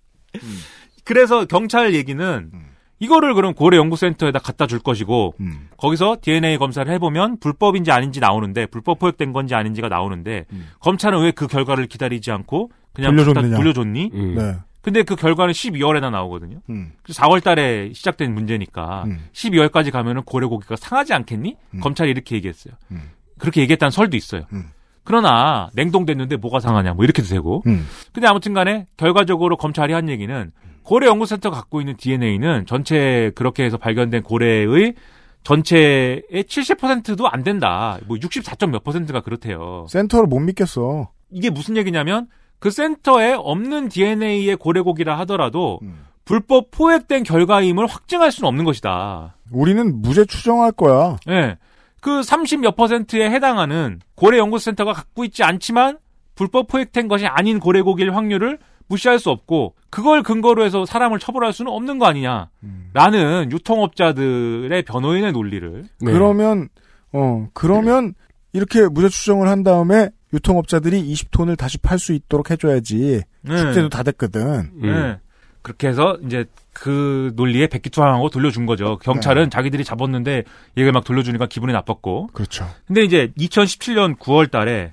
[1.02, 2.24] 그래서 경찰 얘기는
[2.55, 2.66] 음.
[3.01, 5.68] 이거를 그럼 고래 연구센터에다 갖다 줄 것이고 음.
[5.77, 10.68] 거기서 DNA 검사를 해보면 불법인지 아닌지 나오는데 불법 포획된 건지 아닌지가 나오는데 음.
[10.78, 13.48] 검찰은 왜 그 결과를 기다리지 않고 그냥 돌려줬느냐.
[13.48, 14.10] 갖다 돌려줬니?
[14.14, 14.35] 음.
[14.36, 14.55] 네.
[14.86, 16.60] 근데 그 결과는 12월에나 나오거든요.
[16.70, 16.92] 음.
[17.08, 19.18] 4월 달에 시작된 문제니까 음.
[19.32, 21.56] 12월까지 가면은 고래 고기가 상하지 않겠니?
[21.74, 21.80] 음.
[21.80, 22.74] 검찰이 이렇게 얘기했어요.
[22.92, 23.10] 음.
[23.36, 24.42] 그렇게 얘기했다는 설도 있어요.
[24.52, 24.70] 음.
[25.02, 27.64] 그러나 냉동됐는데 뭐가 상하냐 뭐 이렇게도 되고.
[27.66, 27.84] 음.
[28.12, 30.52] 근데 아무튼 간에 결과적으로 검찰이 한 얘기는
[30.84, 34.94] 고래 연구센터가 갖고 있는 DNA는 전체 그렇게 해서 발견된 고래의
[35.42, 37.98] 전체의 70%도 안 된다.
[38.06, 39.86] 뭐 64점 몇 퍼센트가 그렇대요.
[39.88, 41.10] 센터를 못 믿겠어.
[41.32, 46.06] 이게 무슨 얘기냐면 그 센터에 없는 DNA의 고래고기라 하더라도 음.
[46.24, 49.36] 불법 포획된 결과임을 확증할 수는 없는 것이다.
[49.52, 51.16] 우리는 무죄 추정할 거야.
[51.28, 51.56] 예.
[52.00, 55.98] 그30몇 퍼센트에 해당하는 고래 연구센터가 갖고 있지 않지만
[56.34, 58.58] 불법 포획된 것이 아닌 고래고기일 확률을
[58.88, 62.50] 무시할 수 없고 그걸 근거로 해서 사람을 처벌할 수는 없는 거 아니냐.
[62.62, 62.90] 음.
[62.92, 66.12] 라는 유통업자들의 변호인의 논리를 네.
[66.12, 66.68] 그러면
[67.12, 68.14] 어 그러면
[68.52, 73.22] 이렇게 무죄 추정을 한 다음에 유통업자들이 20톤을 다시 팔 수 있도록 해줘야지.
[73.42, 73.56] 네.
[73.56, 74.42] 축제도 다 됐거든.
[74.42, 74.80] 음.
[74.82, 75.18] 네.
[75.62, 78.98] 그렇게 해서 이제 그 논리에 백기투항하고 돌려준 거죠.
[78.98, 80.44] 경찰은 자기들이 잡았는데
[80.76, 82.28] 얘가 막 돌려주니까 기분이 나빴고.
[82.32, 82.68] 그렇죠.
[82.86, 84.92] 근데 이제 2017년 9월 달에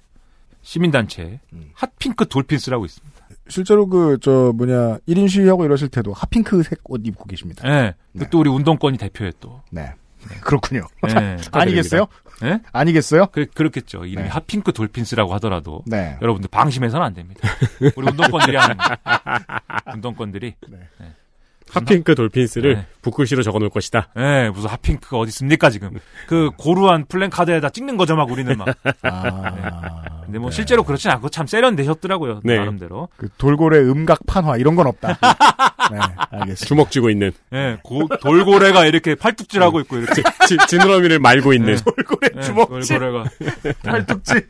[0.64, 1.70] 시민단체 음.
[1.76, 3.14] 핫핑크 돌핀스라고 있습니다.
[3.50, 7.68] 실제로 그 저 뭐냐 1인 시위하고 이러실 때도 핫핑크색 옷 입고 계십니다.
[7.70, 7.94] 예.
[8.14, 8.30] 네.
[8.32, 9.62] 또 우리 운동권이 대표에 또.
[9.70, 9.94] 네.
[10.30, 10.88] 네, 그렇군요.
[11.10, 11.38] 예.
[11.52, 12.08] 아니겠어요?
[12.44, 12.60] 예?
[12.72, 13.28] 아니겠어요?
[13.28, 14.06] 그, 그렇겠죠.
[14.06, 14.30] 이름이 네.
[14.30, 15.84] 핫핑크 돌핀스라고 하더라도.
[15.86, 16.18] 네.
[16.22, 17.48] 여러분들 방심해서는 안 됩니다.
[17.96, 18.76] 우리 운동권들이 하는
[19.94, 20.56] 운동권들이.
[21.74, 22.86] 핫핑크 돌핀스를 네.
[23.02, 24.10] 붓글씨로 적어놓을 것이다.
[24.18, 25.92] 예, 무슨 핫핑크가 어디 있습니까, 지금.
[26.28, 28.68] 그 고루한 플랜카드에다 찍는 거죠, 막 우리는 막.
[29.04, 30.56] 아, 근데 뭐 네.
[30.56, 32.42] 실제로 그렇진 않고 참 세련되셨더라고요.
[32.44, 32.58] 네.
[32.58, 33.10] 나름대로.
[33.18, 35.18] 그 돌고래 음각 판화 이런 건 없다.
[35.92, 36.00] 네,
[36.32, 36.66] 알겠습니다.
[36.66, 40.22] 주먹 쥐고 있는 예, 고- 돌고래가 이렇게 팔뚝질하고 있고 이렇게.
[40.48, 43.30] 지, 지느러미를 말고 있는 돌고래 예, 주먹질 돌고래가.
[43.84, 44.48] 팔뚝질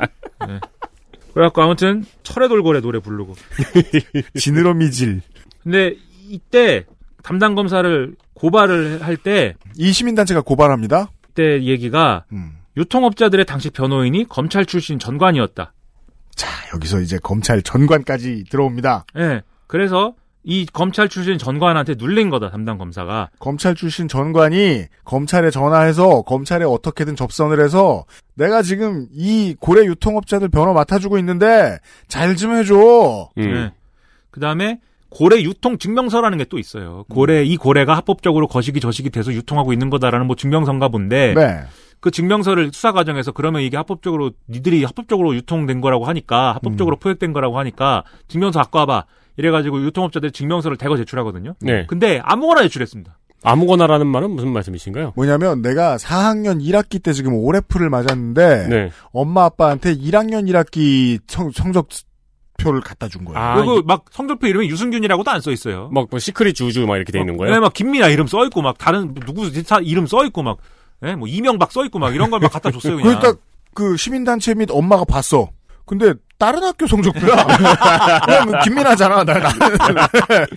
[1.34, 3.36] 그래갖고 아무튼 철의 돌고래 노래 부르고.
[4.40, 5.22] 지느러미질.
[5.64, 5.96] 근데
[6.30, 6.86] 이때
[7.24, 11.10] 담당 검사를 고발을 할 때 이 시민단체가 고발합니다.
[11.22, 12.58] 그때 얘기가 음.
[12.78, 15.74] 유통업자들의 당시 변호인이 검찰 출신 전관이었다.
[16.36, 19.06] 자 여기서 이제 검찰 전관까지 들어옵니다.
[19.18, 19.42] 예.
[19.68, 20.14] 그래서
[20.44, 23.30] 이 검찰 출신 전관한테 눌린 거다 담당 검사가.
[23.40, 28.04] 검찰 출신 전관이 검찰에 전화해서 검찰에 어떻게든 접선을 해서
[28.36, 31.78] 내가 지금 이 고래 유통업자들 변호 맡아주고 있는데
[32.08, 33.30] 잘 좀 해줘.
[33.38, 33.54] 음.
[33.54, 33.72] 네.
[34.32, 34.80] 그 다음에
[35.14, 37.06] 고래 유통 증명서라는 게 또 있어요.
[37.10, 41.62] 고래 이 고래가 합법적으로 거시기 저시기 돼서 유통하고 있는 거다라는 뭐 증명서인가 본데 네.
[42.00, 46.56] 그 증명서를 수사 과정에서 그러면 이게 합법적으로 니들이 합법적으로 유통된 거라고 하니까 음.
[46.56, 49.06] 합법적으로 포획된 거라고 하니까 증명서 갖고 와봐.
[49.38, 51.56] 이래가지고 유통업자들이 증명서를 대거 제출하거든요.
[51.62, 51.86] 네.
[51.88, 53.18] 근데 아무거나 제출했습니다.
[53.44, 55.14] 아무거나라는 말은 무슨 말씀이신가요?
[55.16, 58.92] 뭐냐면 내가 4학년 1학기 때 지금 all F를 맞았는데 네.
[59.12, 63.38] 엄마 아빠한테 1학년 1학기 성, 성적표를 갖다 준 거예요.
[63.40, 65.90] 아, 그리고 막 성적표 이름이 유승균이라고도 안 써 있어요.
[65.92, 67.54] 막, 뭐, 시크릿 쥬쥬 막 이렇게 돼 있는 거예요?
[67.54, 70.58] 네, 막 김민하 이름 써 있고 막 다른 누구 사 이름 써 있고 막
[71.04, 73.20] 예, 뭐 이명박 써 있고 막 이런 걸 막 갖다 줬어요 그냥.
[73.20, 73.42] 그러니까
[73.74, 75.50] 그 시민단체 및 엄마가 봤어.
[75.86, 77.46] 근데 다른 학교 성적표야.
[78.28, 79.24] 왜냐면 김민아잖아.
[79.26, 79.50] 나, 나는.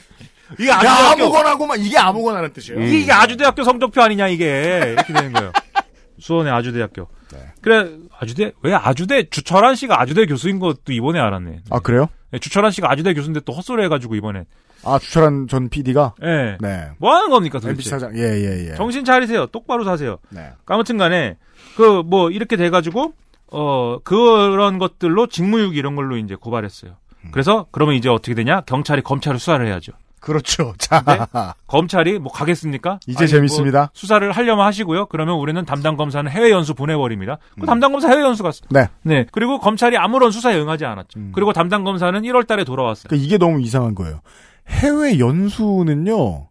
[0.61, 2.79] 이게 야, 아주대학교 아무거나고만 이게 아무거나라는 뜻이에요.
[2.81, 2.87] 음.
[2.87, 5.51] 이게 아주대학교 성적표 아니냐 이게 이렇게 되는 거예요.
[6.21, 7.09] 수원의 아주대학교.
[7.33, 7.39] 네.
[7.61, 7.91] 그래
[8.21, 11.61] 아주대 왜 아주대 주철한 씨가 아주대 교수인 것도 이번에 알았네.
[11.71, 12.09] 아 그래요?
[12.31, 14.45] 네, 주철한 씨가 아주대 교수인데 또 헛소리 해가지고 이번에.
[14.85, 16.57] 아 주철한 전 PD가 예.
[16.61, 16.91] 네.
[16.99, 17.91] 뭐 하는 겁니까 도대체?
[17.91, 18.75] 사장 예예 예.
[18.77, 19.47] 정신 차리세요.
[19.47, 20.19] 똑바로 사세요.
[20.31, 20.53] 네.
[20.67, 21.37] 아무튼간에
[21.77, 23.13] 그 뭐 이렇게 돼가지고
[23.53, 26.93] 어 그런 것들로 직무유기 이런 걸로 이제 고발했어요.
[27.25, 27.31] 음.
[27.33, 28.61] 그래서 그러면 이제 어떻게 되냐?
[28.63, 29.93] 경찰이 검찰을 수사를 해야죠.
[30.21, 30.75] 그렇죠.
[30.79, 31.19] 자 네?
[31.67, 32.99] 검찰이 뭐 가겠습니까?
[33.07, 33.79] 이제 아니, 재밌습니다.
[33.79, 35.07] 뭐 수사를 하려면 하시고요.
[35.07, 37.39] 그러면 우리는 담당 검사는 해외 연수 보내버립니다.
[37.55, 37.67] 그 음.
[37.67, 38.63] 담당 검사 해외 연수 갔어.
[38.71, 38.89] 네.
[39.03, 39.27] 네.
[39.33, 41.19] 그리고 검찰이 아무런 수사에 응하지 않았죠.
[41.19, 41.33] 음.
[41.35, 43.05] 그리고 담당 검사는 1월 달에 돌아왔어요.
[43.09, 44.21] 그러니까 이게 너무 이상한 거예요.
[44.69, 46.49] 해외 연수는요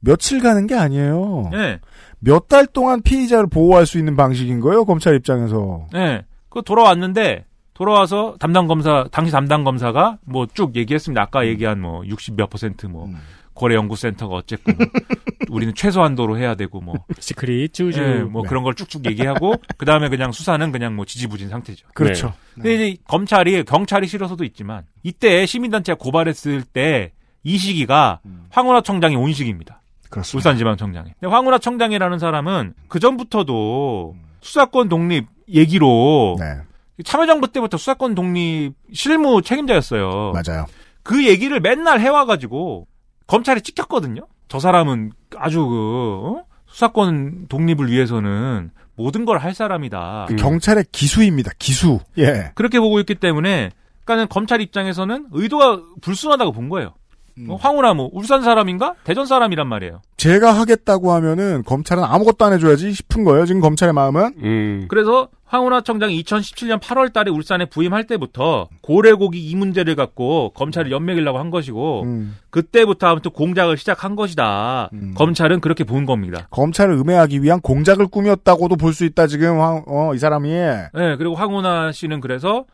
[0.00, 1.48] 며칠 가는 게 아니에요.
[1.52, 1.80] 네.
[2.20, 4.84] 몇 달 동안 피의자를 보호할 수 있는 방식인 거예요.
[4.84, 5.86] 검찰 입장에서.
[5.92, 6.22] 네.
[6.48, 7.44] 그 돌아왔는데
[7.76, 11.20] 돌아와서 담당 검사 당시 담당 검사가 뭐 쭉 얘기했습니다.
[11.20, 13.18] 아까 얘기한 뭐 60 몇 퍼센트 뭐 음.
[13.52, 14.86] 고래 연구 센터가 어쨌고 뭐
[15.50, 18.02] 우리는 최소한도로 해야 되고 뭐, 시크릿 쥬쥬.
[18.02, 18.48] 예, 뭐 네.
[18.48, 21.86] 그런 걸 쭉쭉 얘기하고 그 다음에 그냥 수사는 그냥 뭐 지지부진 상태죠.
[21.94, 22.34] 그렇죠.
[22.54, 27.12] 근데 이제 검찰이 경찰이 싫어서도 있지만 이때 시민단체가 고발했을 때
[27.46, 28.18] 이 시기가
[28.50, 29.80] 황운하 청장이 온 시기입니다.
[30.10, 30.50] 그렇습니다.
[30.50, 31.12] 울산지방청장이.
[31.20, 36.56] 근데 황운하 청장이라는 사람은 그 전부터도 수사권 독립 얘기로 네.
[37.04, 40.32] 참여정부 때부터 수사권 독립 실무 책임자였어요.
[40.32, 40.66] 맞아요.
[41.02, 42.86] 그 얘기를 맨날 해와가지고
[43.26, 44.22] 검찰이 찍혔거든요.
[44.48, 46.44] 저 사람은 아주 그 어?
[46.66, 50.28] 수사권 독립을 위해서는 모든 걸 할 사람이다.
[50.30, 50.36] 음.
[50.36, 51.50] 경찰의 기수입니다.
[51.58, 52.00] 기수.
[52.18, 52.52] 예.
[52.54, 53.70] 그렇게 보고 있기 때문에
[54.04, 56.94] 그러니까는 검찰 입장에서는 의도가 불순하다고 본 거예요.
[57.38, 57.46] 음.
[57.48, 60.00] 뭐 황우나 뭐 울산 사람인가 대전 사람이란 말이에요.
[60.16, 63.44] 제가 하겠다고 하면은 검찰은 아무것도 안 해줘야지 싶은 거예요.
[63.46, 64.32] 지금 검찰의 마음은.
[64.42, 64.86] 음.
[64.88, 71.38] 그래서 황운하 청장이 2017년 8월 달에 울산에 부임할 때부터 고래고기 이 문제를 갖고 검찰을 연맥이려고
[71.38, 72.36] 한 것이고 음.
[72.50, 74.90] 그때부터 아무튼 공작을 시작한 것이다.
[74.94, 75.14] 음.
[75.16, 76.48] 검찰은 그렇게 본 겁니다.
[76.50, 79.26] 검찰을 음해하기 위한 공작을 꾸몄다고도 볼 수 있다.
[79.26, 80.48] 지금 황, 어, 이 사람이.
[80.50, 80.88] 네,
[81.18, 82.64] 그리고 황운하 씨는 그래서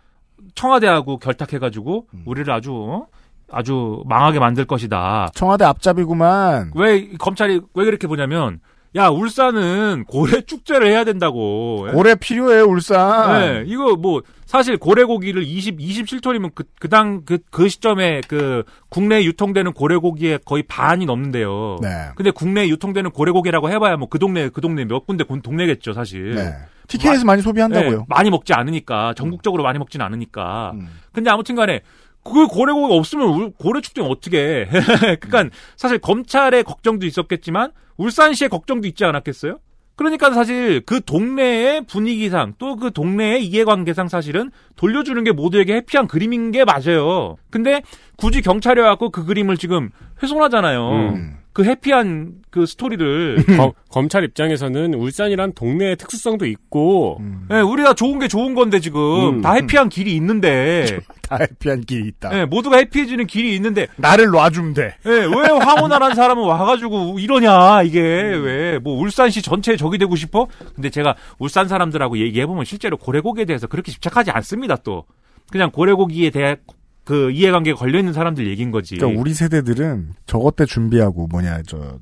[0.55, 2.23] 청와대하고 결탁해가지고 음.
[2.27, 3.07] 우리를 아주 어?
[3.53, 5.31] 아주 망하게 만들 것이다.
[5.35, 6.73] 청와대 앞잡이구만.
[6.75, 8.61] 왜이 검찰이 왜 그렇게 보냐면
[8.95, 11.87] 야 울산은 고래 축제를 해야 된다고.
[11.89, 11.93] 예?
[11.93, 13.41] 고래 필요해요, 울산.
[13.41, 19.73] 네, 이거 뭐 사실 고래 고기를 20 27톤이면 그 그당 그그 시점에 그 국내에 유통되는
[19.73, 21.79] 고래 고기의 거의 반이 넘는데요.
[21.81, 21.89] 네.
[22.17, 25.95] 근데 국내에 유통되는 고래 고기라고 해봐야 뭐 그 동네 그 동네 몇 군데 군- 동네겠죠
[25.95, 26.35] 사실.
[26.35, 26.53] 네.
[26.89, 27.99] TK에서 많이 소비한다고요.
[28.01, 30.73] 네, 많이 먹지 않으니까 전국적으로 많이 먹지는 않으니까.
[30.75, 30.89] 음.
[31.13, 31.81] 근데 아무튼간에
[32.25, 34.39] 그 고래고기가 없으면 울- 고래 축제는 어떻게?
[34.63, 34.67] 해?
[35.21, 39.59] 그러니까 사실 검찰의 걱정도 있었겠지만 울산시의 걱정도 있지 않았겠어요?
[39.97, 46.51] 그러니까 사실 그 동네의 분위기상 또 그 동네의 이해관계상 사실은 돌려주는 게 모두에게 해피한 그림인
[46.51, 47.37] 게 맞아요.
[47.51, 47.83] 근데
[48.23, 49.91] 굳이 경찰이 와갖고 그 그림을 지금
[50.23, 50.91] 훼손하잖아요.
[50.93, 51.37] 음.
[51.53, 53.45] 그 해피한 그 스토리를.
[53.59, 57.47] 검- 검찰 입장에서는 울산이란 동네의 특수성도 있고 음.
[57.51, 59.01] 네, 우리가 좋은 게 좋은 건데 지금
[59.39, 59.43] 음.
[59.43, 60.87] 다 해피한 길이 있는데
[61.29, 62.29] 다 해피한 길이 있다.
[62.31, 64.95] 네, 모두가 해피해지는 길이 있는데 나를 놔주면 돼.
[65.05, 65.27] 네, 왜
[65.59, 70.47] 황혼아라는 사람은 와가지고 이러냐 이게 왜뭐 울산시 전체에 적이 되고 싶어?
[70.77, 75.05] 근데 제가 울산 사람들하고 얘기해보면 실제로 고래고기에 대해서 그렇게 집착하지 않습니다 또
[75.51, 76.57] 그냥 고래고기에 대한
[77.05, 81.99] 그 이해관계가 걸려 있는 사람들 얘기인 거지 그러니까 우리 세대들은 저것 때 준비하고 뭐냐 저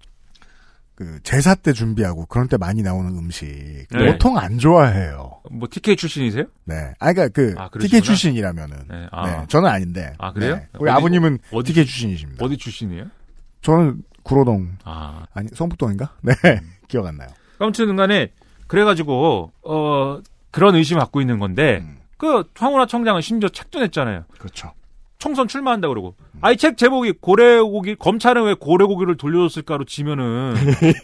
[0.97, 3.47] 그 제사 때 준비하고 그런 때 많이 나오는 음식
[3.91, 4.13] 네.
[4.13, 5.41] 보통 안 좋아해요.
[5.51, 6.45] 뭐 TK 출신이세요?
[6.67, 6.93] 네.
[6.99, 8.01] 아 그러니까 그 아, TK 그러시구나.
[8.03, 9.27] 출신이라면 네, 아.
[9.27, 10.13] 네, 저는 아닌데.
[10.19, 10.57] 아, 그래요?
[10.57, 10.69] 네.
[10.79, 12.45] 우리 어디- 아버님은 어디- TK 출신이십니다.
[12.45, 13.07] 어디 출신이에요?
[13.63, 16.17] 저는 구로동 아 아니 성북동인가?
[16.21, 16.35] 네.
[16.87, 17.31] 기억 안 나요.
[17.59, 18.31] 아무튼 간에
[18.67, 20.21] 그래가지고 어
[20.51, 21.97] 그런 의심 을 갖고 있는 건데 음.
[22.19, 24.75] 그 황운하 청장은 심지어 책도 냈잖아요 그렇죠.
[25.21, 26.15] 총선 출마한다 그러고.
[26.41, 30.55] 아이 책 제목이 고래고기 검찰은 왜 고래고기를 돌려줬을까로 치면은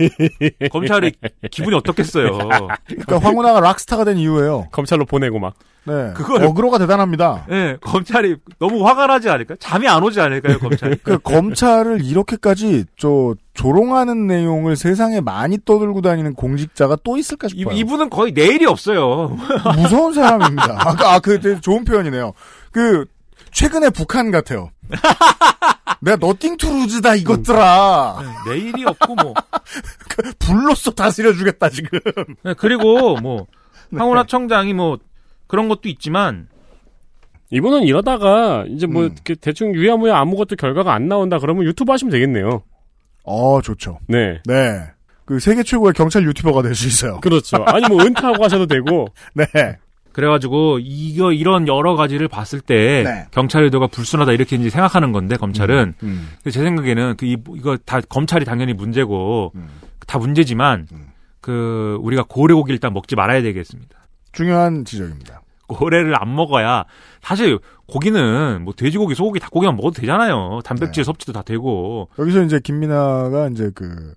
[0.73, 1.13] 검찰이
[1.51, 2.39] 기분이 어떻겠어요.
[2.87, 4.69] 그러니까 황운하가 락스타가 된 이유예요.
[4.73, 5.55] 검찰로 보내고 막.
[5.85, 6.13] 네.
[6.15, 7.47] 그걸- 어그로가 대단합니다.
[7.51, 9.55] 예, 검찰이 너무 화가 나지 않을까?
[9.61, 10.97] 잠이 안 오지 않을까요, 검찰이?
[11.05, 17.75] 그 검찰을 이렇게까지 저 조롱하는 내용을 세상에 많이 떠들고 다니는 공직자가 또 있을까 이, 싶어요.
[17.77, 19.37] 이 분은 거의 내일이 없어요.
[19.77, 20.77] 무서운 사람입니다.
[20.81, 22.33] 아까 아, 그 되게 좋은 표현이네요.
[22.73, 23.05] 그
[23.57, 24.69] 최근에 북한 같아요.
[26.03, 28.19] 내가 너띵 투루즈다 이것들아.
[28.47, 29.33] 내일이 없고 뭐.
[30.39, 31.99] 불로써 다스려주겠다 지금.
[32.43, 33.47] 네, 그리고 뭐
[33.89, 33.99] 네.
[33.99, 34.99] 황운하 청장이 뭐
[35.47, 36.49] 그런 것도 있지만
[37.51, 39.15] 이분은 이러다가 이제 뭐 음.
[39.41, 42.63] 대충 유야무야 아무것도 결과가 안 나온다 그러면 유튜브 하시면 되겠네요.
[43.25, 44.01] 어 좋죠.
[44.07, 44.39] 네.
[44.45, 44.83] 네.
[45.25, 47.21] 그 세계 최고의 경찰 유튜버가 될 수 있어요.
[47.21, 47.65] 그렇죠.
[47.65, 49.07] 아니 뭐 은퇴하고 하셔도 되고.
[49.35, 49.47] 네.
[50.17, 53.27] 그래가지고 이거 이런 여러 가지를 봤을 때 네.
[53.33, 56.29] 경찰 의도가 불순하다 이렇게 이제 생각하는 건데 검찰은 음.
[56.37, 59.69] 근데 제 생각에는 그 이, 이거 다 검찰이 당연히 문제고 음.
[60.07, 61.09] 다 문제지만 음.
[61.43, 63.95] 그 우리가 고래고기 일단 먹지 말아야 되겠습니다.
[64.33, 65.43] 중요한 지적입니다.
[65.67, 66.87] 고래를 안 먹어야
[67.21, 70.61] 사실 고기는 뭐 돼지고기, 소고기, 닭고기만 먹어도 되잖아요.
[70.65, 71.05] 단백질 네.
[71.05, 72.09] 섭취도 다 되고.
[72.19, 74.15] 여기서 이제 김민아가 이제 그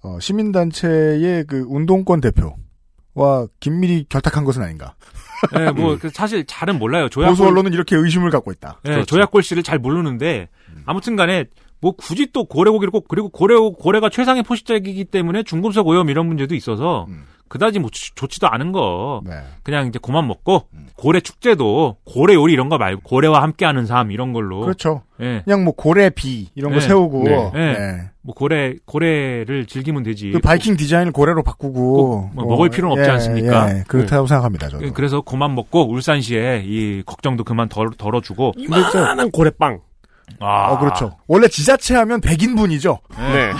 [0.00, 4.94] 어, 시민단체의 그 운동권 대표와 긴밀히 결탁한 것은 아닌가.
[5.58, 7.08] 예, 뭐그 사실 잘은 몰라요.
[7.08, 8.80] 조약 보수 언론은 이렇게 의심을 갖고 있다.
[8.86, 10.48] 예, 조약 골 씨를 잘 모르는데
[10.86, 11.46] 아무튼간에
[11.80, 16.26] 뭐 굳이 또 고래 고기를 꼭 그리고 고래 고래가 최상의 포식자이기 때문에 중금속 오염 이런
[16.26, 17.24] 문제도 있어서 음.
[17.52, 19.34] 그다지 뭐 좋- 좋지도 않은 거 네.
[19.62, 24.32] 그냥 이제 그만 먹고 고래 축제도 고래 요리 이런 거 말고 고래와 함께하는 삶 이런
[24.32, 25.02] 걸로 그렇죠.
[25.20, 25.42] 예.
[25.44, 26.86] 그냥 뭐 고래 비 이런 거 네.
[26.86, 27.50] 세우고 네.
[27.52, 27.78] 네.
[27.78, 28.10] 네.
[28.22, 30.30] 뭐 고래 고래를 즐기면 되지.
[30.30, 33.66] 그 바이킹 디자인을 고래로 바꾸고 꼭뭐 먹을 필요는 없지 예, 않습니까?
[33.66, 33.78] 네.
[33.80, 34.70] 예, 그렇다고 생각합니다.
[34.70, 34.90] 저도.
[34.94, 39.80] 그래서 그만 먹고 울산시에 이 걱정도 그만 덜, 덜어주고 이만한 고래빵.
[40.40, 41.18] 아, 어, 그렇죠.
[41.26, 42.98] 원래 지자체 하면 100인분이죠.
[43.10, 43.50] 네.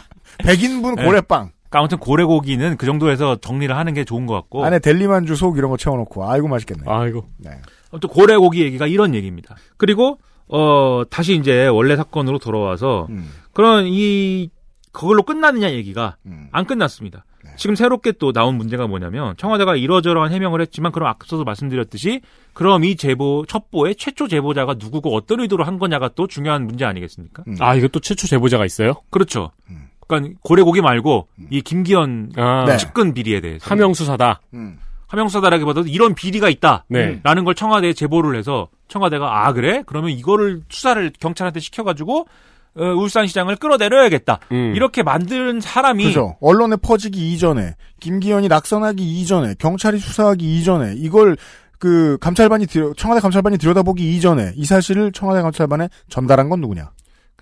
[0.38, 1.04] 100인분 네.
[1.04, 1.50] 고래빵.
[1.72, 5.70] 그러니까 아무튼 고래고기는 그 정도에서 정리를 하는 게 좋은 것 같고 안에 델리만주 속 이런
[5.70, 6.84] 거 채워놓고 아이고 맛있겠네.
[6.86, 7.24] 아이고.
[7.38, 7.50] 네.
[7.90, 9.56] 아무튼 고래고기 얘기가 이런 얘기입니다.
[9.78, 10.18] 그리고
[10.48, 14.50] 어 다시 이제 원래 사건으로 돌아와서 음, 그런 이
[14.92, 16.48] 그걸로 끝났느냐 얘기가 음.
[16.52, 17.24] 안 끝났습니다.
[17.42, 17.52] 네.
[17.56, 22.20] 지금 새롭게 또 나온 문제가 뭐냐면 청와대가 이러저러한 해명을 했지만 그럼 앞서서 말씀드렸듯이
[22.52, 27.44] 그럼 이 제보 첩보의 최초 제보자가 누구고 어떤 의도로 한 거냐가 또 중요한 문제 아니겠습니까?
[27.48, 27.56] 음.
[27.60, 28.96] 아, 이거 또 최초 제보자가 있어요?
[29.08, 29.52] 그렇죠.
[29.70, 29.81] 음.
[30.18, 32.76] 그러니까 고래고기 말고 이 김기현 아, 네.
[32.76, 34.40] 측근 비리에 대해서 하명 수사다.
[34.54, 34.78] 음.
[35.06, 36.84] 하명 수사다라기보다도 이런 비리가 있다.
[36.88, 37.20] 네.
[37.22, 39.82] 라는 걸 청와대에 제보를 해서 청와대가 아 그래?
[39.86, 42.26] 그러면 이거를 수사를 경찰한테 시켜가지고
[42.74, 44.40] 어, 울산시장을 끌어내려야겠다.
[44.52, 44.72] 음.
[44.74, 46.36] 이렇게 만든 사람이 그죠.
[46.40, 51.36] 언론에 퍼지기 이전에 김기현이 낙선하기 이전에 경찰이 수사하기 이전에 이걸
[51.78, 56.90] 그 감찰반이 들여, 청와대 감찰반이 들여다보기 이전에 이 사실을 청와대 감찰반에 전달한 건 누구냐?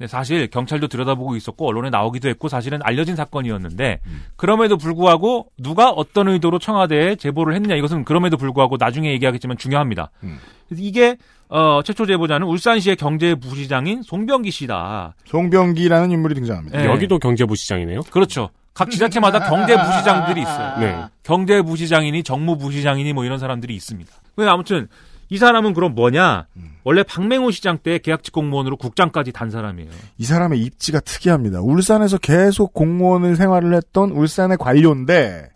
[0.00, 4.22] 근데 사실 경찰도 들여다보고 있었고 언론에 나오기도 했고 사실은 알려진 사건이었는데 음.
[4.36, 10.10] 그럼에도 불구하고 누가 어떤 의도로 청와대에 제보를 했느냐 이것은 그럼에도 불구하고 나중에 얘기하겠지만 중요합니다.
[10.22, 10.38] 음.
[10.66, 11.18] 그래서 이게
[11.50, 15.16] 어, 최초 제보자는 울산시의 경제부시장인 송병기 씨다.
[15.26, 16.78] 송병기라는 인물이 등장합니다.
[16.78, 16.86] 네.
[16.86, 18.00] 여기도 경제부시장이네요.
[18.10, 18.48] 그렇죠.
[18.72, 20.78] 각 지자체마다 경제부시장들이 있어요.
[20.78, 21.04] 네.
[21.24, 24.10] 경제부시장이니 정무부시장이니 뭐 이런 사람들이 있습니다.
[24.34, 24.88] 근데 아무튼
[25.30, 26.46] 이 사람은 그럼 뭐냐?
[26.82, 29.90] 원래 박맹호 시장 때 계약직 공무원으로 국장까지 단 사람이에요.
[30.18, 31.60] 이 사람의 입지가 특이합니다.
[31.60, 35.48] 울산에서 계속 공무원을 생활을 했던 울산의 관료인데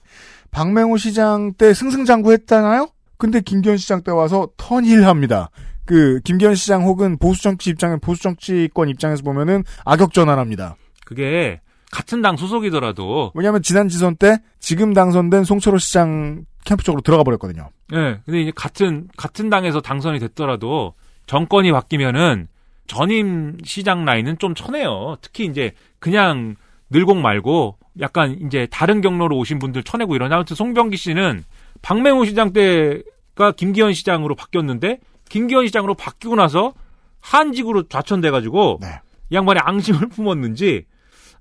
[0.52, 2.88] 박맹호 시장 때 승승장구했잖아요.
[3.16, 5.50] 근데 김기현 시장 때 와서 턴힐합니다.
[5.84, 10.76] 그 김기현 시장 혹은 보수 정치 입장은 보수 정치권 입장에서 보면은 악역 전환합니다.
[11.04, 11.60] 그게
[11.94, 17.70] 같은 당 소속이더라도 왜냐하면 지난 지선 때 지금 당선된 송철호 시장 캠프 쪽으로 들어가 버렸거든요.
[17.92, 18.18] 예.
[18.24, 20.94] 근데 이제 같은 같은 당에서 당선이 됐더라도
[21.26, 22.48] 정권이 바뀌면은
[22.88, 25.18] 전임 시장 라인은 좀 쳐내요.
[25.20, 26.56] 특히 이제 그냥
[26.90, 30.34] 늘공 말고 약간 이제 다른 경로로 오신 분들 쳐내고 이러냐.
[30.34, 31.44] 아무튼 송병기 씨는
[31.80, 34.98] 박맹호 시장 때가 김기현 시장으로 바뀌었는데
[35.28, 36.74] 김기현 시장으로 바뀌고 나서
[37.20, 38.88] 한직으로 좌천돼가지고 네.
[39.30, 40.86] 이 양반이 앙심을 품었는지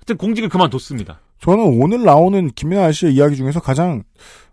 [0.03, 1.19] 하여튼 공직을 그만뒀습니다.
[1.39, 4.03] 저는 오늘 나오는 김민아 씨의 이야기 중에서 가장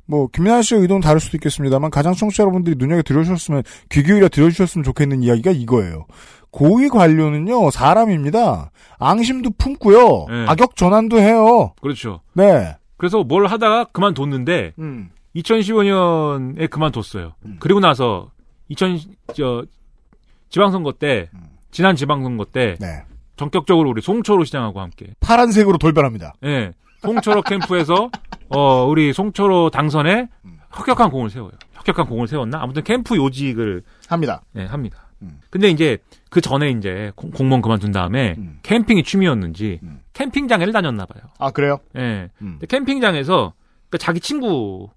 [0.07, 4.85] 뭐 김민아 씨의 의도는 다를 수도 있겠습니다만 가장 청취자 여러분들이 눈여겨 들어주셨으면 귀 기울여 들어주셨으면
[4.85, 6.07] 좋겠는 이야기가 이거예요.
[6.51, 8.71] 고위 관료는요 사람입니다.
[8.99, 10.27] 앙심도 품고요.
[10.29, 10.47] 네.
[10.47, 11.75] 악역 전환도 해요.
[11.81, 12.21] 그렇죠.
[12.35, 12.77] 네.
[12.97, 15.11] 그래서 뭘 하다가 그만뒀는데 음.
[15.35, 17.35] 2015년에 그만뒀어요.
[17.61, 18.31] 그리고 나서
[18.69, 18.99] 2000,
[19.35, 19.65] 저,
[20.49, 21.29] 지방선거 때,
[21.71, 23.05] 지난 지방선거 때, 네.
[23.45, 26.35] 전격적으로 우리 송철호 시장하고 함께, 파란색으로 돌변합니다.
[26.45, 28.11] 예, 송철호 캠프에서,
[28.51, 30.29] 어, 우리 송철호 당선에
[30.73, 31.53] 혁혁한 공을 세워요.
[31.73, 32.61] 혁혁한 공을 세웠나?
[32.61, 34.43] 아무튼 캠프 요직을, 합니다.
[34.57, 35.07] 예, 합니다.
[35.49, 35.97] 근데 이제
[36.29, 39.81] 그 전에 이제 공- 공무원 그만둔 다음에 캠핑이 취미였는지
[40.13, 41.23] 캠핑장에를 다녔나 봐요.
[41.39, 41.79] 아 그래요?
[41.97, 42.29] 예.
[42.39, 43.53] 근데 캠핑장에서
[43.91, 44.91] 그 자기 친구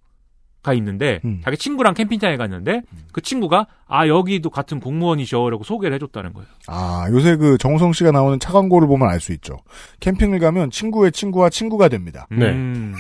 [0.64, 2.82] 가 있는데 자기 친구랑 캠핑장에 갔는데
[3.12, 6.48] 그 친구가 아 여기도 같은 공무원이셔라고 소개를 해줬다는 거예요.
[6.68, 9.58] 아 요새 그 정우성 씨가 나오는 차 광고를 보면 알 수 있죠.
[10.00, 12.28] 캠핑을 가면 친구의 친구와 친구가 됩니다.
[12.32, 12.96] 음.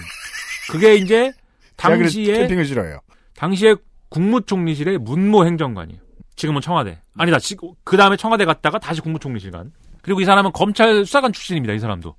[0.69, 1.31] 그게 이제
[1.77, 2.99] 제가 그래서 당시에 캠핑을 싫어해요.
[3.37, 3.75] 당시에
[4.09, 5.99] 국무총리실의 문모 행정관이에요.
[6.35, 6.99] 지금은 청와대.
[7.17, 7.37] 아니다.
[7.83, 9.71] 그 다음에 청와대 갔다가 다시 국무총리실 간.
[10.01, 11.73] 그리고 이 사람은 검찰 수사관 출신입니다.
[11.73, 12.15] 이 사람도.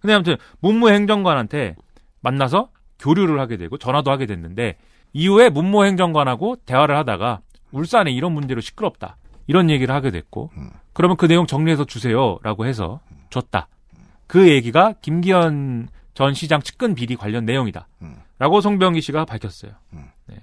[0.00, 1.74] 근데 아무튼 문모 행정관한테
[2.20, 2.70] 만나서
[3.00, 4.76] 교류를 하게 되고 전화도 하게 됐는데
[5.12, 7.40] 이후에 문모 행정관하고 대화를 하다가
[7.72, 9.16] 울산에 이런 문제로 시끄럽다.
[9.46, 10.50] 이런 얘기를 하게 됐고
[10.92, 13.00] 그러면 그 내용 정리해서 주세요라고 해서
[13.30, 13.66] 줬다.
[14.28, 17.88] 그 얘기가 김기현 전 시장 측근 비리 관련 내용이다.
[18.38, 19.72] 라고 송병기 씨가 밝혔어요.
[20.26, 20.36] 네.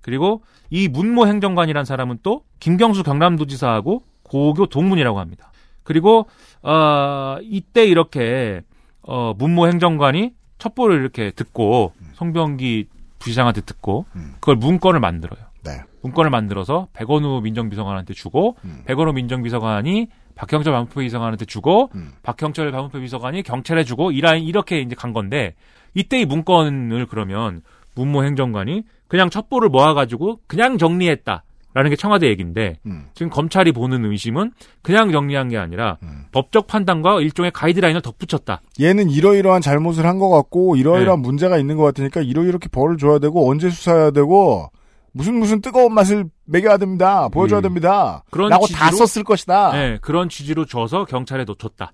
[0.00, 5.52] 그리고 이 문모 행정관이란 사람은 또 김경수 경남도지사하고 고교 동문이라고 합니다.
[5.82, 6.26] 그리고
[6.62, 8.62] 어, 이때 이렇게
[9.02, 10.32] 어, 문모 행정관이
[10.64, 12.86] 첩보를 이렇게 듣고 송병기
[13.18, 14.06] 부시장한테 듣고
[14.40, 15.40] 그걸 문건을 만들어요.
[15.62, 15.82] 네.
[16.02, 21.90] 문건을 만들어서 백원우 민정비서관한테 주고 백원우 민정비서관이 박형철 반부패 비서관한테 주고
[22.22, 25.54] 박형철 반부패 비서관이 경찰에 주고 이라 이렇게 이제 간 건데
[25.94, 27.62] 이때 이 문건을 그러면
[27.94, 32.78] 문모 행정관이 그냥 첩보를 모아가지고 그냥 정리했다 라는 게 청와대 얘기인데
[33.14, 34.52] 지금 검찰이 보는 의심은
[34.82, 35.98] 그냥 정리한 게 아니라
[36.32, 38.60] 법적 판단과 일종의 가이드라인을 덧붙였다.
[38.80, 41.26] 얘는 이러이러한 잘못을 한 것 같고 이러이러한 네.
[41.26, 44.70] 문제가 있는 것 같으니까 이러이렇게 벌을 줘야 되고 언제 수사해야 되고
[45.10, 47.28] 무슨 무슨 뜨거운 맛을 먹여야 됩니다.
[47.28, 48.22] 보여줘야 됩니다.
[48.26, 48.30] 음.
[48.30, 49.72] 그런 라고 다 취지로- 썼을 것이다.
[49.72, 51.92] 네, 그런 취지로 줘서 경찰에 놓쳤다.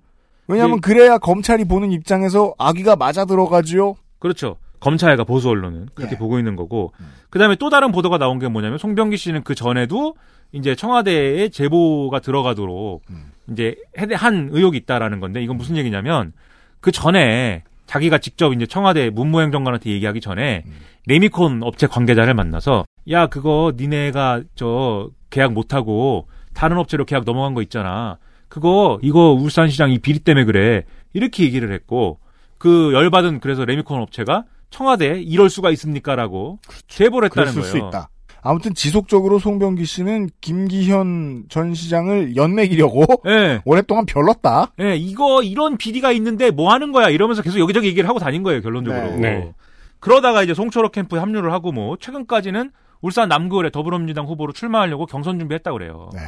[0.49, 0.81] 왜냐하면 예.
[0.81, 3.95] 그래야 검찰이 보는 입장에서 아기가 맞아 들어가지요.
[4.19, 4.57] 그렇죠.
[4.81, 6.93] 검찰과 보수 언론은 그렇게 보고 있는 거고.
[7.31, 10.15] 그다음에 또 다른 보도가 나온 게 뭐냐면 송병기 씨는 그 전에도
[10.53, 13.03] 이제 청와대에 제보가 들어가도록
[13.53, 16.33] 이제 해대- 한 의혹이 있다라는 건데 이건 무슨 얘기냐면
[16.81, 20.65] 그 전에 자기가 직접 이제 청와대 문무행정관한테 얘기하기 전에
[21.07, 27.55] 레미콘 업체 관계자를 만나서 야 그거 니네가 저 계약 못 하고 다른 업체로 계약 넘어간
[27.55, 28.19] 거 있잖아.
[28.49, 30.85] 그거 이거 울산시장 이 비리 때문에 그래.
[31.13, 32.19] 이렇게 얘기를 했고
[32.59, 37.67] 그 열받은 그래서 레미콘 업체가 청와대에 이럴 수가 있습니까라고 제보를 했다는 거예요.
[37.67, 38.09] 수 있다.
[38.43, 43.61] 아무튼 지속적으로 송병기 씨는 김기현 전 시장을 연맥이려고 예.
[43.67, 44.73] 오랫동안 별렀다.
[44.81, 48.63] 예, 이거 이런 비리가 있는데 뭐 하는 거야 이러면서 계속 여기저기 얘기를 하고 다닌 거예요
[48.63, 49.11] 결론적으로.
[49.11, 49.17] 네.
[49.19, 49.53] 네.
[49.99, 52.71] 그러다가 이제 송철호 캠프에 합류를 하고 뭐 최근까지는
[53.03, 56.11] 울산 남구을에 더불어민주당 후보로 출마하려고 경선 준비했다 그래요.
[56.15, 56.21] 네.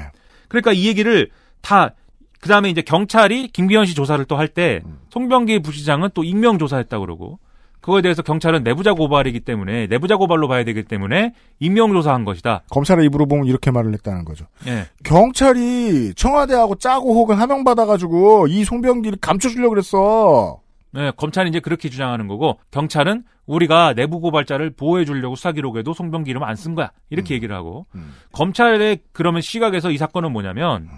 [0.48, 1.30] 그러니까 이 얘기를
[1.62, 1.94] 다
[2.40, 7.38] 그다음에 이제 경찰이 김기현 씨 조사를 또 할때 송병기 부시장은 또 익명 조사했다 그러고
[7.82, 12.62] 그거에 대해서 경찰은 내부자 고발이기 때문에 내부자 고발로 봐야 되기 때문에 익명 조사한 것이다.
[12.70, 14.46] 검찰의 입으로 보면 이렇게 말을 했다는 거죠.
[14.66, 14.86] 예.
[15.04, 20.60] 경찰이 청와대하고 짜고 혹은 하명 받아가지고 이 송병기를 감춰주려고 그랬어.
[20.94, 26.30] 네, 검찰이 이제 그렇게 주장하는 거고 경찰은 우리가 내부 고발자를 보호해 주려고 수사 기록에도 송병기
[26.30, 26.92] 이름 안 쓴 거야.
[27.10, 27.86] 이렇게 얘기를 하고
[28.32, 30.88] 검찰의 그러면 시각에서 이 사건은 뭐냐면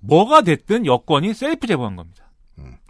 [0.00, 2.30] 뭐가 됐든 여권이 셀프 제보한 겁니다.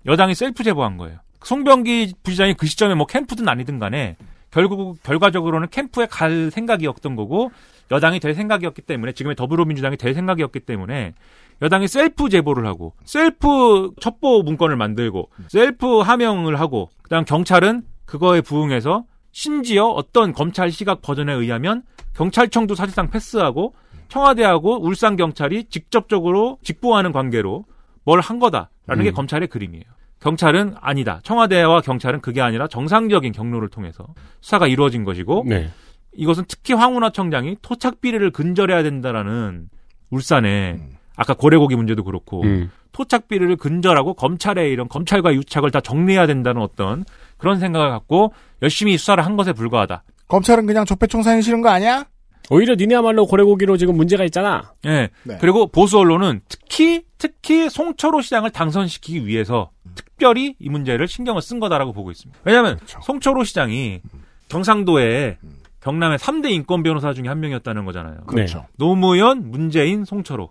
[0.07, 1.19] 여당이 셀프 제보한 거예요.
[1.45, 4.17] 송병기 부시장이 그 시점에 뭐 캠프든 아니든 간에
[4.51, 7.51] 결국 결과적으로는 캠프에 갈 생각이었던 거고
[7.91, 11.15] 여당이 될 생각이었기 때문에 지금의 더불어민주당이 될 생각이었기 때문에
[11.62, 19.05] 여당이 셀프 제보를 하고 셀프 첩보 문건을 만들고 셀프 하명을 하고 그다음 경찰은 그거에 부응해서
[19.33, 21.83] 심지어 어떤 검찰 시각 버전에 의하면
[22.15, 23.75] 경찰청도 사실상 패스하고
[24.09, 27.65] 청와대하고 울산 경찰이 직접적으로 직보하는 관계로
[28.05, 29.15] 뭘 한 거다라는 게 음.
[29.15, 29.85] 검찰의 그림이에요.
[30.21, 31.21] 경찰은 아니다.
[31.23, 34.07] 청와대와 경찰은 그게 아니라 정상적인 경로를 통해서
[34.41, 35.71] 수사가 이루어진 것이고 네.
[36.15, 39.69] 이것은 특히 황운하 청장이 토착 비리를 근절해야 된다라는
[40.11, 40.79] 울산에
[41.17, 42.71] 아까 고래고기 문제도 그렇고 음.
[42.93, 47.05] 토착 비리를 근절하고 검찰의 이런 검찰과 유착을 다 정리해야 된다는 어떤
[47.39, 48.33] 그런 생각을 갖고
[48.63, 50.03] 열심히 수사를 한 것에 불과하다.
[50.29, 52.05] 검찰은 그냥 적폐청산이 싫은 거 아니야?
[52.51, 54.73] 오히려 니네야말로 고래고기로 지금 문제가 있잖아.
[54.85, 55.11] 예.
[55.23, 55.39] 네.
[55.41, 59.71] 그리고 보수 언론은 특히 특히 송철호 시장을 당선시키기 위해서
[60.01, 62.41] 특별히 이 문제를 신경을 쓴 거다라고 보고 있습니다.
[62.45, 64.01] 왜냐하면 송철호 시장이
[64.49, 65.39] 경상도에
[65.81, 68.23] 경남의 3대 인권 변호사 중에 한 명이었다는 거잖아요.
[68.27, 68.67] 그렇죠.
[68.77, 70.51] 노무현, 문재인, 송철호.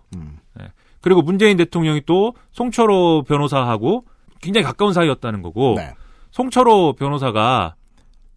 [0.60, 0.72] 예.
[1.00, 4.04] 그리고 문재인 대통령이 또 송철호 변호사하고
[4.40, 5.94] 굉장히 가까운 사이였다는 거고 네.
[6.30, 7.74] 송철호 변호사가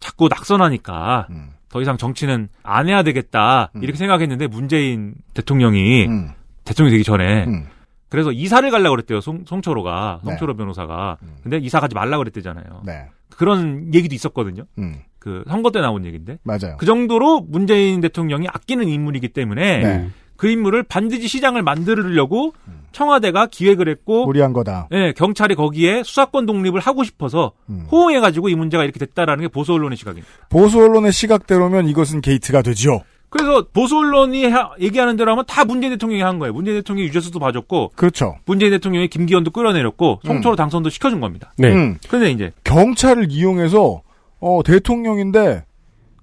[0.00, 1.28] 자꾸 낙선하니까
[1.68, 6.30] 더 이상 정치는 안 해야 되겠다 이렇게 생각했는데 문재인 대통령이 음.
[6.64, 7.66] 대통령이 되기 전에 음.
[8.14, 10.30] 그래서 이사를 가려고 그랬대요 송, 송철호가 네.
[10.30, 13.06] 송철호 변호사가 근데 이사 가지 말라 그랬대잖아요 네.
[13.30, 15.00] 그런 얘기도 있었거든요 음.
[15.18, 16.76] 그 선거 때 나온 얘기인데 맞아요.
[16.78, 20.08] 그 정도로 문재인 대통령이 아끼는 인물이기 때문에 네.
[20.36, 22.52] 그 인물을 반드시 시장을 만들려고
[22.92, 24.88] 청와대가 기획을 했고 무리한 거다.
[24.92, 27.86] 예, 경찰이 거기에 수사권 독립을 하고 싶어서 음.
[27.90, 30.28] 호응해가지고 이 문제가 이렇게 됐다라는 게 보수 언론의 시각입니다.
[30.50, 33.00] 보수 언론의 시각대로면 이것은 게이트가 되지요.
[33.36, 36.52] 그래서 보수 언론이 하- 얘기하는 대로 하면 다 문재인 대통령이 한 거예요.
[36.52, 38.36] 문재인 대통령이 유재수도 봐줬고 그렇죠.
[38.46, 41.52] 문재인 대통령이 김기현도 끌어내렸고 송초로 당선도 시켜준 겁니다.
[41.58, 41.72] 네.
[41.72, 44.02] 음, 근데 이제 경찰을 이용해서
[44.38, 45.64] 어, 대통령인데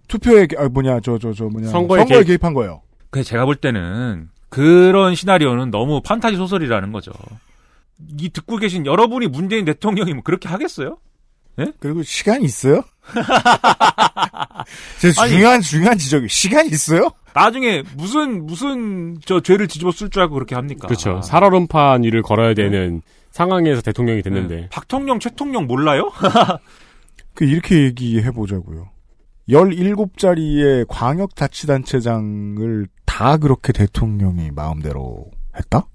[0.08, 2.26] 투표에 개- 아, 뭐냐 저 저저 뭐냐 선거에 개입.
[2.28, 2.44] 개입.
[2.46, 2.82] 한 거예요.
[3.10, 7.12] 그 제가 볼 때는 그런 시나리오는 너무 판타지 소설이라는 거죠.
[8.20, 10.98] 이 듣고 계신 여러분이 문재인 대통령이면 그렇게 하겠어요?
[11.80, 12.84] 그리고 시간이 있어요?
[15.00, 15.32] 제 아니.
[15.32, 17.10] 중요한 중요한 지적이 시간이 있어요?
[17.34, 20.88] 나중에 무슨 무슨 저 죄를 뒤집어 쓸 줄 알고 그렇게 합니까?
[20.88, 21.22] 그렇죠.
[21.22, 23.02] 살얼음판 위를 걸어야 되는
[23.32, 24.56] 상황에서 대통령이 됐는데.
[24.56, 24.70] 네.
[24.72, 26.12] 박통령, 최통령 몰라요?
[27.34, 28.90] 그 이렇게 얘기해 보자고요.
[29.50, 35.26] 17자리의 광역자치단체장을 다 그렇게 대통령이 마음대로
[35.56, 35.88] 했다?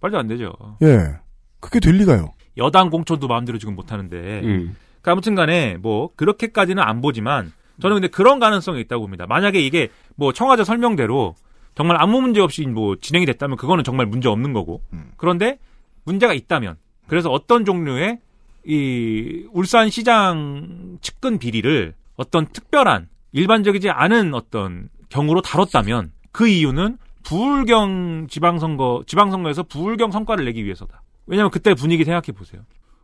[0.00, 0.52] 말도 안 되죠.
[0.82, 1.14] 예.
[1.60, 2.32] 그게 될 리가요.
[2.60, 4.16] 여당 공천도 마음대로 지금 못 하는데.
[4.44, 4.76] 음.
[5.00, 9.26] 그러니까 아무튼 간에 뭐 그렇게까지는 안 보지만 저는 근데 그런 가능성이 있다고 봅니다.
[9.26, 11.34] 만약에 이게 뭐 청와대 설명대로
[11.74, 14.82] 정말 아무 문제 없이 뭐 진행이 됐다면 그거는 정말 문제 없는 거고.
[14.92, 15.10] 음.
[15.16, 15.58] 그런데
[16.04, 16.76] 문제가 있다면
[17.06, 18.18] 그래서 어떤 종류의
[18.66, 28.26] 이 울산 시장 측근 비리를 어떤 특별한 일반적이지 않은 어떤 경우로 다뤘다면 그 이유는 부울경
[28.28, 31.02] 지방선거 지방선거에서 부울경 성과를 내기 위해서다.
[31.30, 32.62] 왜냐하면 그때 분위기 생각해 보세요.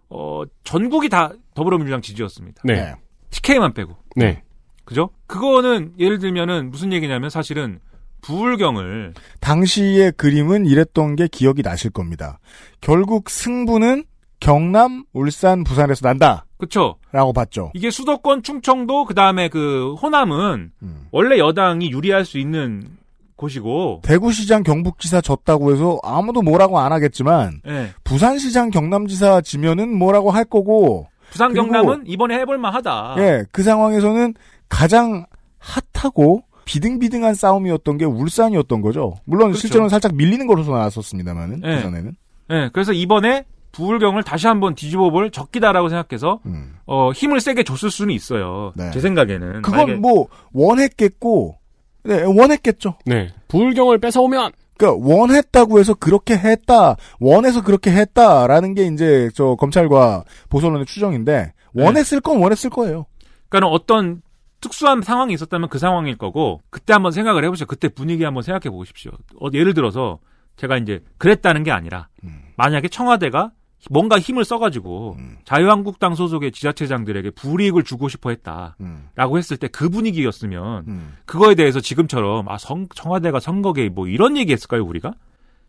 [0.08, 2.62] 어 전국이 다 더불어민주당 지지였습니다.
[2.64, 2.94] 네.
[3.30, 4.42] TK만 빼고 네.
[4.84, 5.10] 그죠?
[5.26, 7.80] 그거는 예를 들면은 무슨 얘기냐면 사실은
[8.22, 12.40] 부울경을 당시의 그림은 이랬던 게 기억이 나실 겁니다.
[12.80, 14.04] 결국 승부는
[14.40, 16.46] 경남, 울산, 부산에서 난다.
[16.58, 16.96] 그쵸?
[17.12, 17.70] 라고 봤죠.
[17.74, 21.06] 이게 수도권 충청도 그 다음에 그 호남은 음.
[21.12, 22.88] 원래 여당이 유리할 수 있는
[23.36, 27.90] 곳이고 대구시장 경북지사 졌다고 해서 아무도 뭐라고 안 하겠지만 예.
[28.04, 33.16] 부산시장 경남지사 지면은 뭐라고 할 거고 부산 경남은 이번에 해볼 만하다.
[33.18, 34.34] 예, 그 상황에서는
[34.68, 35.26] 가장
[35.58, 39.14] 핫하고 비등비등한 싸움이었던 게 울산이었던 거죠.
[39.24, 39.60] 물론 그렇죠.
[39.60, 41.76] 실제로는 살짝 밀리는 걸로서 나왔었습니다만은 예.
[41.76, 42.16] 부산에는.
[42.50, 46.76] 예, 그래서 이번에 부울경을 다시 한번 뒤집어볼 적기다라고 생각해서 음.
[46.86, 48.72] 어, 힘을 세게 줬을 수는 있어요.
[48.74, 48.90] 네.
[48.92, 51.58] 제 생각에는 그건 만약에- 뭐 원했겠고,
[52.06, 52.94] 네, 원했겠죠.
[53.04, 53.28] 네.
[53.48, 60.86] 부울경을 뺏어오면 그러니까 원했다고 해서 그렇게 했다, 원해서 그렇게 했다라는 게 이제 저 검찰과 보수언론의
[60.86, 61.84] 추정인데 네.
[61.84, 63.06] 원했을 건 원했을 거예요.
[63.48, 64.22] 그러니까 어떤
[64.60, 67.66] 특수한 상황이 있었다면 그 상황일 거고 그때 한번 생각을 해보시죠.
[67.66, 69.12] 그때 분위기 한번 생각해 보십시오.
[69.40, 70.18] 어, 예를 들어서
[70.56, 72.40] 제가 이제 그랬다는 게 아니라 음.
[72.56, 73.52] 만약에 청와대가
[73.90, 75.36] 뭔가 힘을 써가지고 음.
[75.44, 81.14] 자유한국당 소속의 지자체장들에게 불이익을 주고 싶어 했다라고 음, 했을 때 그 분위기였으면 음.
[81.24, 85.12] 그거에 대해서 지금처럼 아 성- 청와대가 선거에 뭐 이런 얘기 했을까요 우리가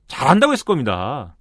[0.08, 1.36] 잘한다고 했을 겁니다.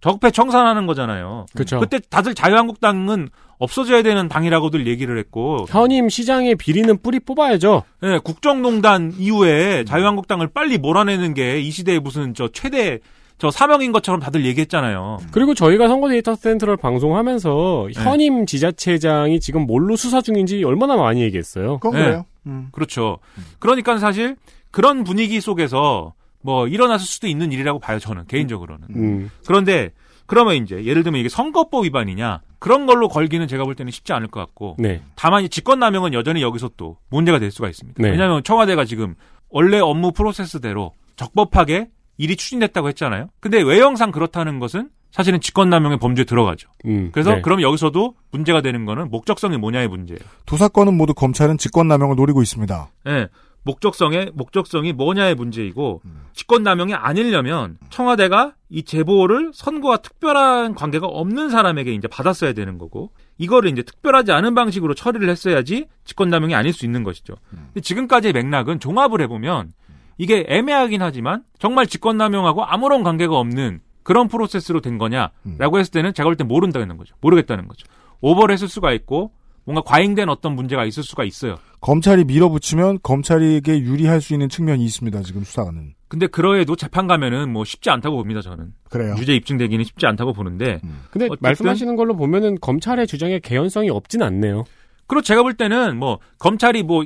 [0.00, 1.46] 적폐 청산하는 거잖아요.
[1.54, 1.80] 그쵸.
[1.80, 3.28] 그때 다들 자유한국당은
[3.58, 7.82] 없어져야 되는 당이라고들 얘기를 했고 현임 시장의 비리는 뿌리 뽑아야죠.
[8.04, 13.00] 예, 국정농단 이후에 자유한국당을 빨리 몰아내는 게 이 시대의 무슨 저 최대
[13.38, 15.18] 저 사명인 것처럼 다들 얘기했잖아요.
[15.30, 18.02] 그리고 저희가 선거 데이터 센터를 방송하면서 네.
[18.02, 21.78] 현임 지자체장이 지금 뭘로 수사 중인지 얼마나 많이 얘기했어요.
[21.78, 22.04] 그건 네.
[22.04, 22.26] 그래요.
[22.46, 22.68] 음.
[22.72, 23.18] 그렇죠.
[23.60, 24.36] 그러니까 사실
[24.72, 28.88] 그런 분위기 속에서 뭐 일어났을 수도 있는 일이라고 봐요, 저는 개인적으로는.
[28.96, 29.30] 음.
[29.46, 29.90] 그런데
[30.26, 34.28] 그러면 이제 예를 들면 이게 선거법 위반이냐 그런 걸로 걸기는 제가 볼 때는 쉽지 않을
[34.28, 35.00] 것 같고 네.
[35.14, 38.02] 다만 이 직권남용은 여전히 여기서 또 문제가 될 수가 있습니다.
[38.02, 38.10] 네.
[38.10, 39.14] 왜냐하면 청와대가 지금
[39.48, 43.28] 원래 업무 프로세스대로 적법하게 일이 추진됐다고 했잖아요.
[43.40, 46.68] 근데 외형상 그렇다는 것은 사실은 직권남용의 범죄에 들어가죠.
[46.84, 47.08] 음.
[47.12, 47.40] 그래서 네.
[47.40, 50.18] 그럼 여기서도 문제가 되는 거는 목적성이 뭐냐의 문제예요.
[50.44, 52.90] 두 사건은 모두 검찰은 직권남용을 노리고 있습니다.
[53.08, 53.28] 예.
[53.64, 56.00] 목적성의 목적성이 뭐냐의 문제이고
[56.32, 63.70] 직권남용이 아니려면 청와대가 이 제보를 선거와 특별한 관계가 없는 사람에게 이제 받았어야 되는 거고 이거를
[63.70, 67.34] 이제 특별하지 않은 방식으로 처리를 했어야지 직권남용이 아닐 수 있는 것이죠.
[67.50, 69.72] 근데 지금까지의 맥락은 종합을 해보면
[70.18, 76.26] 이게 애매하긴 하지만 정말 직권남용하고 아무런 관계가 없는 그런 프로세스로 된 거냐라고 했을 때는 제가
[76.28, 77.14] 볼 때 모른다는 거죠.
[77.20, 77.86] 모르겠다는 거죠.
[78.20, 79.32] 오버를 했을 수가 있고
[79.64, 81.56] 뭔가 과잉된 어떤 문제가 있을 수가 있어요.
[81.80, 85.22] 검찰이 밀어붙이면 검찰에게 유리할 수 있는 측면이 있습니다.
[85.22, 85.94] 지금 수사는.
[86.08, 89.14] 근데 그러해도 재판 가면은 뭐 쉽지 않다고 봅니다 저는 그래요.
[89.18, 90.80] 유죄 입증되기는 쉽지 않다고 보는데
[91.10, 94.64] 근데 어쨌든- 말씀하시는 걸로 보면은 검찰의 주장에 개연성이 없진 않네요.
[95.06, 97.04] 그리고 제가 볼 때는 뭐 검찰이 뭐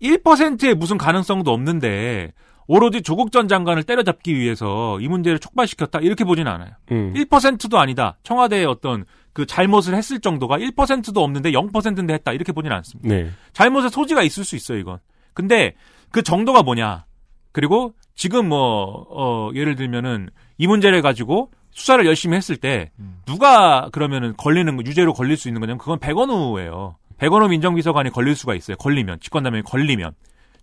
[0.00, 2.32] 1%의 무슨 가능성도 없는데
[2.66, 6.70] 오로지 조국 전 장관을 때려잡기 위해서 이 문제를 촉발시켰다 이렇게 보진 않아요.
[6.92, 7.12] 음.
[7.14, 8.16] 1%도 아니다.
[8.22, 13.08] 청와대의 어떤 그 잘못을 했을 정도가 1%도 없는데 0%인데 했다 이렇게 보진 않습니다.
[13.08, 13.30] 네.
[13.52, 14.98] 잘못의 소지가 있을 수 있어요 이건.
[15.34, 15.74] 근데
[16.10, 17.04] 그 정도가 뭐냐?
[17.52, 20.28] 그리고 지금 뭐, 어, 예를 들면은
[20.58, 22.90] 이 문제를 가지고 수사를 열심히 했을 때
[23.26, 26.96] 누가 그러면은 걸리는, 거, 유죄로 걸릴 수 있는 거냐면 그건 백원우예요.
[27.18, 28.76] 백원우 민정비서관이 걸릴 수가 있어요.
[28.76, 29.20] 걸리면.
[29.20, 30.12] 직권남용이 걸리면.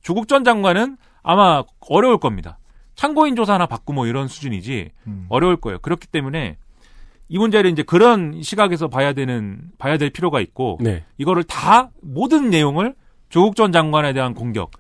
[0.02, 2.58] 조국 전 장관은 아마 어려울 겁니다.
[2.96, 4.92] 참고인 조사 하나 받고 뭐 이런 수준이지
[5.30, 5.80] 어려울 거예요.
[5.80, 6.58] 그렇기 때문에
[7.30, 11.04] 이 문제를 이제 그런 시각에서 봐야 되는 봐야 될 필요가 있고 네.
[11.18, 12.94] 이거를 다 모든 내용을
[13.30, 14.72] 조국 전 장관에 대한 공격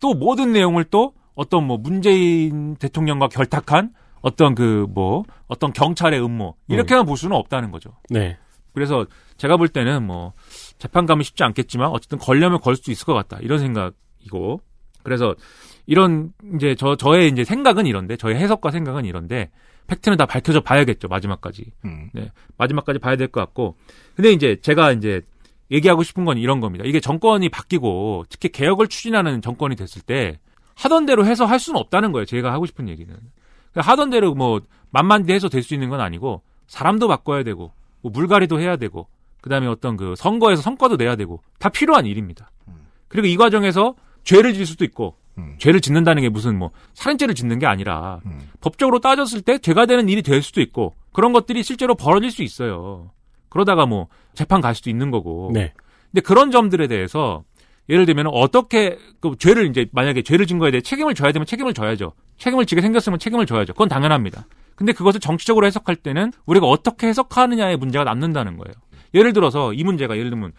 [0.00, 6.56] 또 모든 내용을 또 어떤 뭐 문재인 대통령과 결탁한 어떤 그 뭐 어떤 경찰의 음모
[6.68, 7.92] 이렇게만 볼 수는 없다는 거죠.
[8.10, 8.36] 네.
[8.74, 9.06] 그래서
[9.36, 10.32] 제가 볼 때는 뭐
[10.78, 14.60] 재판 가면 쉽지 않겠지만 어쨌든 걸려면 걸 수 있을 것 같다 이런 생각이고
[15.02, 15.34] 그래서
[15.86, 19.50] 이런 이제 저 저의 이제 생각은 이런데 저의 해석과 생각은 이런데
[19.86, 21.64] 팩트는 다 밝혀져 봐야겠죠 마지막까지.
[21.84, 22.10] 음.
[22.12, 22.30] 네.
[22.58, 23.76] 마지막까지 봐야 될 것 같고.
[24.14, 25.22] 근데 이제 제가 이제
[25.70, 26.84] 얘기하고 싶은 건 이런 겁니다.
[26.86, 30.38] 이게 정권이 바뀌고 특히 개혁을 추진하는 정권이 됐을 때
[30.76, 33.14] 하던 대로 해서 할 수는 없다는 거예요 제가 하고 싶은 얘기는.
[33.72, 38.10] 그러니까 하던 대로 뭐 만만디 해서 될 수 있는 건 아니고 사람도 바꿔야 되고 뭐
[38.12, 39.06] 물갈이도 해야 되고
[39.42, 42.50] 그다음에 어떤 그 선거에서 성과도 내야 되고 다 필요한 일입니다.
[43.08, 43.94] 그리고 이 과정에서
[44.24, 45.16] 죄를 질 수도 있고
[45.58, 48.20] 죄를 짓는다는 게 무슨 뭐 살인죄를 짓는 게 아니라
[48.60, 53.10] 법적으로 따졌을 때 죄가 되는 일이 될 수도 있고 그런 것들이 실제로 벌어질 수 있어요.
[53.48, 55.50] 그러다가 뭐 재판 갈 수도 있는 거고.
[55.52, 55.72] 네.
[56.10, 57.44] 근데 그런 점들에 대해서
[57.88, 61.74] 예를 들면 어떻게 그 죄를 이제 만약에 죄를 진 거에 대해 책임을 져야 되면 책임을
[61.74, 62.12] 져야죠.
[62.38, 63.72] 책임을 지게 생겼으면 책임을 져야죠.
[63.72, 64.46] 그건 당연합니다.
[64.76, 68.72] 근데 그것을 정치적으로 해석할 때는 우리가 어떻게 해석하느냐의 문제가 남는다는 거예요.
[69.12, 70.52] 예를 들어서 이 문제가 예를 들면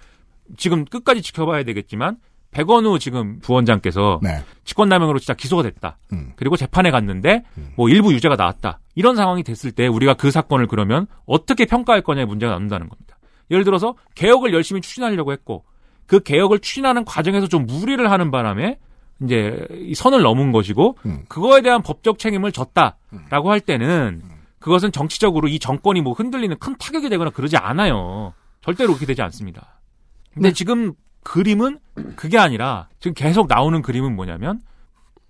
[0.57, 2.17] 지금 끝까지 지켜봐야 되겠지만
[2.51, 4.43] 백원우 지금 부원장께서 네.
[4.65, 5.97] 직권남용으로 진짜 기소가 됐다.
[6.13, 6.33] 음.
[6.35, 7.43] 그리고 재판에 갔는데
[7.75, 8.79] 뭐 일부 유죄가 나왔다.
[8.95, 13.17] 이런 상황이 됐을 때 우리가 그 사건을 그러면 어떻게 평가할 거냐의 문제가 남는다는 겁니다.
[13.49, 15.63] 예를 들어서 개혁을 열심히 추진하려고 했고
[16.05, 18.77] 그 개혁을 추진하는 과정에서 좀 무리를 하는 바람에
[19.23, 21.23] 이제 이 선을 넘은 것이고 음.
[21.29, 24.21] 그거에 대한 법적 책임을 졌다라고 할 때는
[24.59, 28.33] 그것은 정치적으로 이 정권이 뭐 흔들리는 큰 타격이 되거나 그러지 않아요.
[28.61, 29.79] 절대로 그렇게 되지 않습니다.
[30.33, 31.79] 근데 지금 그림은
[32.15, 34.61] 그게 아니라 지금 계속 나오는 그림은 뭐냐면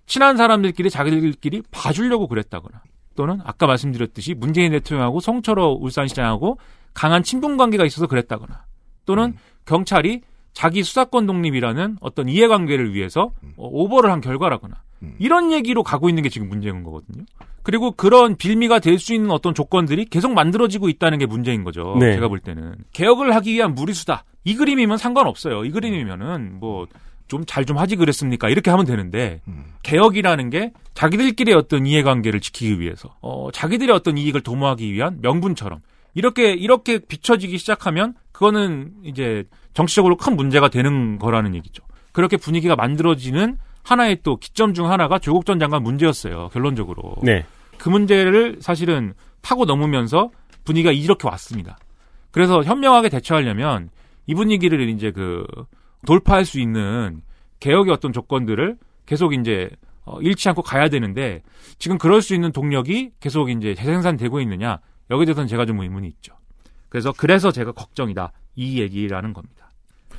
[0.06, 2.82] 친한 사람들끼리 자기들끼리 봐주려고 그랬다거나
[3.14, 6.58] 또는 아까 말씀드렸듯이 문재인 대통령하고 성철호 울산시장하고
[6.94, 8.64] 강한 친분 관계가 있어서 그랬다거나
[9.04, 10.22] 또는 경찰이
[10.52, 14.76] 자기 수사권 독립이라는 어떤 이해관계를 위해서 어, 오버를 한 결과라거나
[15.18, 17.24] 이런 얘기로 가고 있는 게 지금 문제인 거거든요.
[17.64, 21.96] 그리고 그런 빌미가 될 수 있는 어떤 조건들이 계속 만들어지고 있다는 게 문제인 거죠.
[21.98, 22.14] 네.
[22.14, 24.24] 제가 볼 때는 개혁을 하기 위한 무리수다.
[24.44, 25.64] 이 그림이면 상관없어요.
[25.64, 26.86] 이 그림이면은 뭐
[27.28, 28.50] 좀 잘좀 하지 그랬습니까?
[28.50, 29.40] 이렇게 하면 되는데
[29.84, 35.80] 개혁이라는 게 자기들끼리의 어떤 이해관계를 지키기 위해서 어, 자기들의 어떤 이익을 도모하기 위한 명분처럼
[36.14, 38.12] 이렇게 이렇게 비춰지기 시작하면
[38.42, 41.84] 그거는 이제 정치적으로 큰 문제가 되는 거라는 얘기죠.
[42.10, 46.48] 그렇게 분위기가 만들어지는 하나의 또 기점 중 하나가 조국 전 장관 문제였어요.
[46.48, 47.14] 결론적으로.
[47.22, 47.44] 네.
[47.78, 50.32] 그 문제를 사실은 타고 넘으면서
[50.64, 51.78] 분위기가 이렇게 왔습니다.
[52.32, 53.90] 그래서 현명하게 대처하려면
[54.26, 55.46] 이 분위기를 이제 그
[56.04, 57.22] 돌파할 수 있는
[57.60, 59.70] 개혁의 어떤 조건들을 계속 이제
[60.04, 61.42] 어, 잃지 않고 가야 되는데
[61.78, 66.34] 지금 그럴 수 있는 동력이 계속 이제 재생산되고 있느냐 여기에 대해서는 제가 좀 의문이 있죠.
[66.92, 69.70] 그래서 그래서 제가 걱정이다 이 얘기라는 겁니다.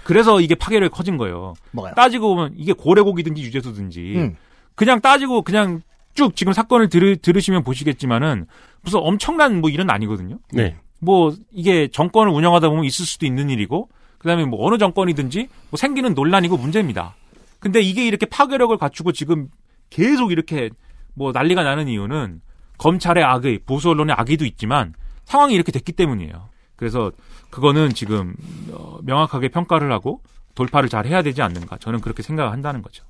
[0.03, 1.53] 그래서 이게 파괴력이 커진 거예요.
[1.69, 1.93] 뭐가요?
[1.93, 4.35] 따지고 보면 이게 고래고기든지 유재수든지 음.
[4.73, 5.83] 그냥 따지고 그냥
[6.15, 8.47] 쭉 지금 사건을 들으, 들으시면 보시겠지만은
[8.81, 10.39] 무슨 엄청난 뭐 일은 아니거든요.
[10.51, 10.75] 네.
[10.97, 16.15] 뭐 이게 정권을 운영하다 보면 있을 수도 있는 일이고 그다음에 뭐 어느 정권이든지 뭐 생기는
[16.15, 17.13] 논란이고 문제입니다.
[17.59, 19.47] 근데 이게 이렇게 파괴력을 갖추고 지금
[19.91, 20.71] 계속 이렇게
[21.13, 22.41] 뭐 난리가 나는 이유는
[22.79, 24.95] 검찰의 악의 보수 언론의 악의도 있지만
[25.25, 26.52] 상황이 이렇게 됐기 때문이에요.
[26.75, 27.11] 그래서
[27.49, 28.35] 그거는 지금
[28.71, 30.21] 어, 명확하게 평가를 하고
[30.55, 33.03] 돌파를 잘 해야 되지 않는가 저는 그렇게 생각한다는 거죠.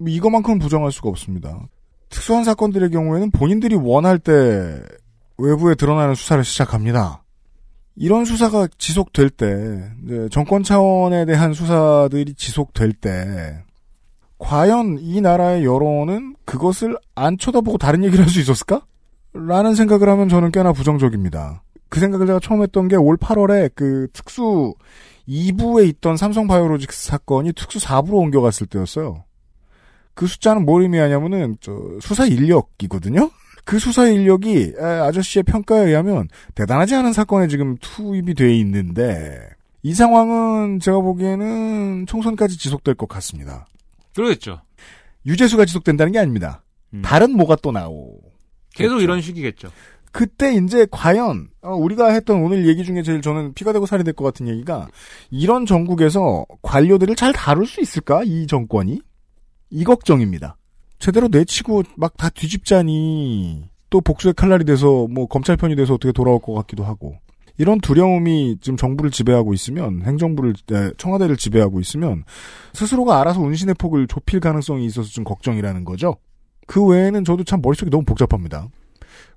[0.00, 1.58] 이거만큼은 부정할 수가 없습니다.
[2.08, 4.80] 특수한 사건들의 경우에는 본인들이 원할 때
[5.38, 7.22] 외부에 드러나는 수사를 시작합니다.
[7.96, 9.90] 이런 수사가 지속될 때,
[10.30, 13.62] 정권 차원에 대한 수사들이 지속될 때,
[14.38, 18.82] 과연 이 나라의 여론은 그것을 안 쳐다보고 다른 얘기를 할 수 있었을까?
[19.32, 21.63] 라는 생각을 하면 저는 꽤나 부정적입니다.
[21.94, 24.74] 그 생각을 제가 처음 했던 게 올 8월에 그 특수
[25.28, 29.24] 2부에 있던 삼성 바이오로직스 사건이 특수 4부로 옮겨갔을 때였어요.
[30.14, 33.30] 그 숫자는 뭘 의미하냐면은 저 수사 인력이거든요.
[33.64, 39.48] 그 수사 인력이 에, 아저씨의 평가에 의하면 대단하지 않은 사건에 지금 투입이 돼 있는데
[39.84, 43.66] 이 상황은 제가 보기에는 총선까지 지속될 것 같습니다.
[44.16, 44.60] 그러겠죠.
[45.26, 46.64] 유재수가 지속된다는 게 아닙니다.
[46.92, 47.02] 음.
[47.02, 48.18] 다른 뭐가 또 나오.
[48.74, 49.68] 계속 이런 식이겠죠.
[50.14, 54.14] 그때 이제 과연 어, 우리가 했던 오늘 얘기 중에 제일 저는 피가 되고 살이 될
[54.14, 54.86] 것 같은 얘기가
[55.32, 59.00] 이런 전국에서 관료들을 잘 다룰 수 있을까 이 정권이
[59.70, 60.56] 이 걱정입니다.
[61.00, 66.38] 제대로 내치고 막 다 뒤집자니 또 복수의 칼날이 돼서 뭐 검찰 편이 돼서 어떻게 돌아올
[66.38, 67.16] 것 같기도 하고
[67.58, 72.22] 이런 두려움이 지금 정부를 지배하고 있으면 행정부를 에, 청와대를 지배하고 있으면
[72.72, 76.16] 스스로가 알아서 운신의 폭을 좁힐 가능성이 있어서 좀 걱정이라는 거죠.
[76.68, 78.68] 그 외에는 저도 참 머릿속이 너무 복잡합니다.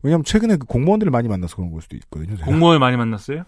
[0.07, 2.35] 왜냐하면 최근에 그 공무원들을 많이 만나서 그런 걸 수도 있거든요.
[2.35, 2.45] 제가.
[2.45, 3.43] 공무원을 많이 만났어요?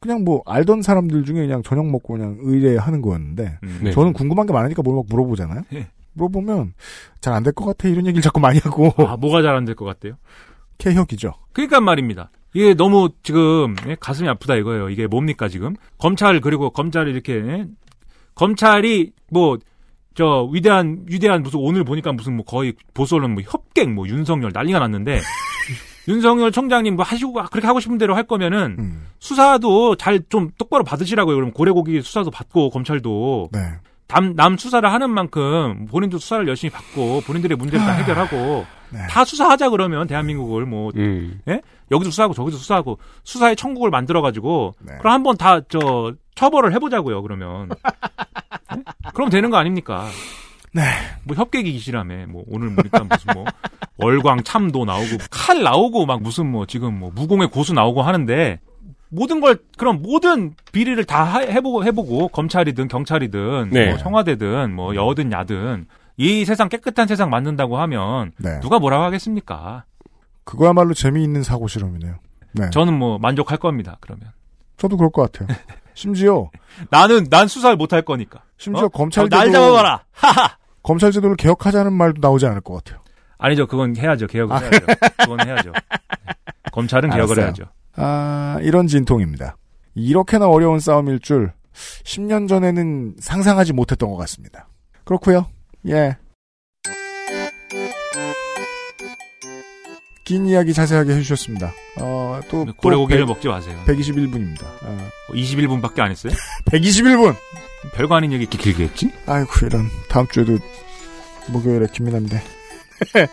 [0.00, 3.80] 그냥 뭐 알던 사람들 중에 그냥 저녁 먹고 그냥 의뢰하는 거였는데 음.
[3.84, 3.90] 네.
[3.90, 5.62] 저는 궁금한 게 많으니까 뭘 막 물어보잖아요.
[5.74, 5.88] 예.
[6.14, 6.72] 물어보면
[7.20, 9.74] 잘 안 될 것 같아 이런 얘기를 자꾸 많이 하고 아, 뭐가 잘 안 될
[9.74, 10.14] 것 같대요?
[10.78, 11.32] 개혁이죠.
[11.52, 12.30] 그러니까 말입니다.
[12.54, 14.88] 이게 너무 지금 예, 가슴이 아프다 이거예요.
[14.90, 15.74] 이게 뭡니까 지금?
[15.98, 17.66] 검찰 그리고 검찰이 이렇게 예?
[18.34, 19.58] 검찰이 뭐
[20.14, 24.50] 저 위대한 위대한 무슨 오늘 보니까 무슨 뭐 거의 보수 언론 뭐 협객 뭐 윤석열
[24.52, 25.20] 난리가 났는데
[26.08, 29.06] 윤석열 총장님 뭐 하시고 그렇게 하고 싶은 대로 할 거면은 음.
[29.18, 31.34] 수사도 잘 좀 똑바로 받으시라고요.
[31.36, 33.58] 그럼 고래고기 수사도 받고 검찰도 네.
[34.08, 38.98] 남, 남 수사를 하는 만큼 본인도 수사를 열심히 받고 본인들의 문제를 다 해결하고 네.
[39.08, 41.40] 다 수사하자 그러면 대한민국을 뭐 음.
[41.48, 41.60] 예?
[41.92, 44.94] 여기도 수사하고 저기도 수사하고 수사의 천국을 만들어 가지고 네.
[44.98, 47.22] 그럼 한번 다 저 처벌을 해보자고요.
[47.22, 47.68] 그러면
[48.76, 48.82] 예?
[49.14, 50.06] 그럼 되는 거 아닙니까?
[50.72, 50.82] 네.
[51.24, 53.44] 뭐 협객이 기시라며 뭐 오늘 보니까 무슨 뭐
[53.98, 58.60] 월광 참도 나오고 칼 나오고 막 무슨 뭐 지금 뭐 무공의 고수 나오고 하는데
[59.08, 63.88] 모든 걸 그럼 모든 비리를 다 하- 해보고 해보고 검찰이든 경찰이든 네.
[63.90, 65.86] 뭐 청와대든 뭐 여든 야든
[66.16, 68.60] 이 세상 깨끗한 세상 만든다고 하면 네.
[68.60, 69.84] 누가 뭐라고 하겠습니까?
[70.44, 72.16] 그거야말로 재미있는 사고 실험이네요.
[72.52, 72.70] 네.
[72.70, 73.96] 저는 뭐 만족할 겁니다.
[74.00, 74.30] 그러면
[74.76, 75.56] 저도 그럴 것 같아요.
[75.94, 76.50] 심지어
[76.90, 78.42] 나는 난 수사를 못 할 거니까.
[78.58, 78.88] 심지어 어?
[78.88, 80.04] 검찰 날 잡아봐라.
[80.12, 80.56] 하하.
[80.82, 83.02] 검찰 제도를 개혁하자는 말도 나오지 않을 것 같아요.
[83.38, 83.66] 아니죠.
[83.66, 84.26] 그건 해야죠.
[84.26, 84.86] 개혁을 해야죠.
[85.18, 85.72] 그건 해야죠.
[85.72, 85.80] 네.
[86.72, 87.44] 검찰은 개혁을 알았어요.
[87.46, 87.64] 해야죠.
[87.96, 89.56] 아, 이런 진통입니다.
[89.94, 91.52] 이렇게나 어려운 싸움일 줄
[92.04, 94.68] 10년 전에는 상상하지 못했던 것 같습니다.
[95.04, 95.46] 그렇고요.
[95.88, 96.16] 예.
[100.24, 101.72] 긴 이야기 자세하게 해주셨습니다.
[102.00, 103.76] 어, 또, 또 고래고기를 100, 먹지 마세요.
[103.86, 104.64] 121분입니다.
[104.84, 106.32] 어, 21분밖에 안 했어요?
[106.70, 107.34] 121분!
[107.94, 109.10] 별거 아닌 얘기 이렇게 길게 했지?
[109.26, 109.88] 아이고, 이런.
[110.08, 110.58] 다음 주에도
[111.48, 112.42] 목요일에 김민아인데.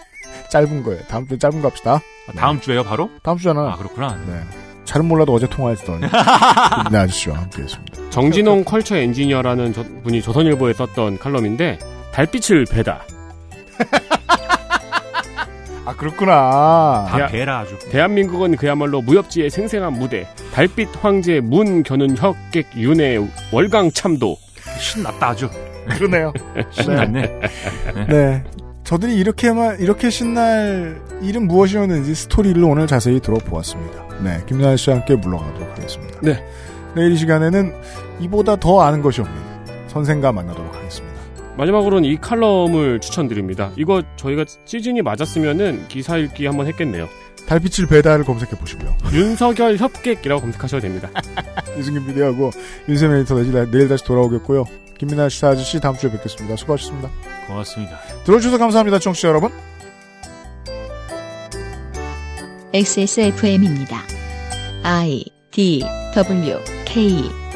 [0.49, 1.01] 짧은 거예요.
[1.09, 2.01] 다음 주에 짧은 거 합시다.
[2.27, 3.09] 아, 다음 주에요, 바로?
[3.23, 3.73] 다음 주잖아.
[3.73, 4.15] 아, 그렇구나.
[4.27, 4.41] 네.
[4.85, 8.09] 잘은 몰라도 어제 통화했던 김민아 아저씨와 함께 했습니다.
[8.09, 11.77] 정진홍 컬처 엔지니어라는 저- 분이 조선일보에 썼던 칼럼인데
[12.13, 13.03] 달빛을 배다.
[15.87, 17.05] 아, 그렇구나.
[17.09, 17.27] 다 야.
[17.27, 17.79] 배라 아주.
[17.89, 20.27] 대한민국은 그야말로 무협지의 생생한 무대.
[20.53, 24.37] 달빛 황제 문 겨눈 혁객 윤의 월강 참도.
[24.79, 25.49] 신났다 아주.
[25.87, 26.33] 그러네요.
[26.71, 27.39] 신났네.
[28.09, 28.43] 네.
[28.83, 34.03] 저들이 이렇게만, 이렇게 신날 일은 무엇이었는지 스토리를 오늘 자세히 들어보았습니다.
[34.21, 34.41] 네.
[34.45, 36.19] 김나연 씨와 함께 물러가도록 하겠습니다.
[36.21, 36.43] 네.
[36.95, 37.73] 내일 이 시간에는
[38.19, 39.37] 이보다 더 아는 것이 없는
[39.87, 41.06] 선생과 만나도록 하겠습니다.
[41.57, 43.71] 마지막으로는 이 칼럼을 추천드립니다.
[43.77, 47.09] 이거 저희가 시즌이 맞았으면은 기사 읽기 한번 했겠네요.
[47.47, 48.95] 달빛을 배달을 검색해 보시고요.
[49.13, 51.09] 윤석열 협객이라고 검색하셔도 됩니다.
[51.79, 52.51] 이승균 비디오하고
[52.89, 54.65] 윤세민 에디터 내일, 내일 다시 돌아오겠고요.
[54.97, 56.55] 김민아 씨 아저씨 다음 주에 뵙겠습니다.
[56.57, 57.09] 수고하셨습니다.
[57.47, 57.99] 고맙습니다.
[58.25, 58.99] 들어주셔서 감사합니다.
[58.99, 59.51] 청취자 여러분.
[62.73, 64.03] XSFM입니다.
[64.83, 67.46] I D W K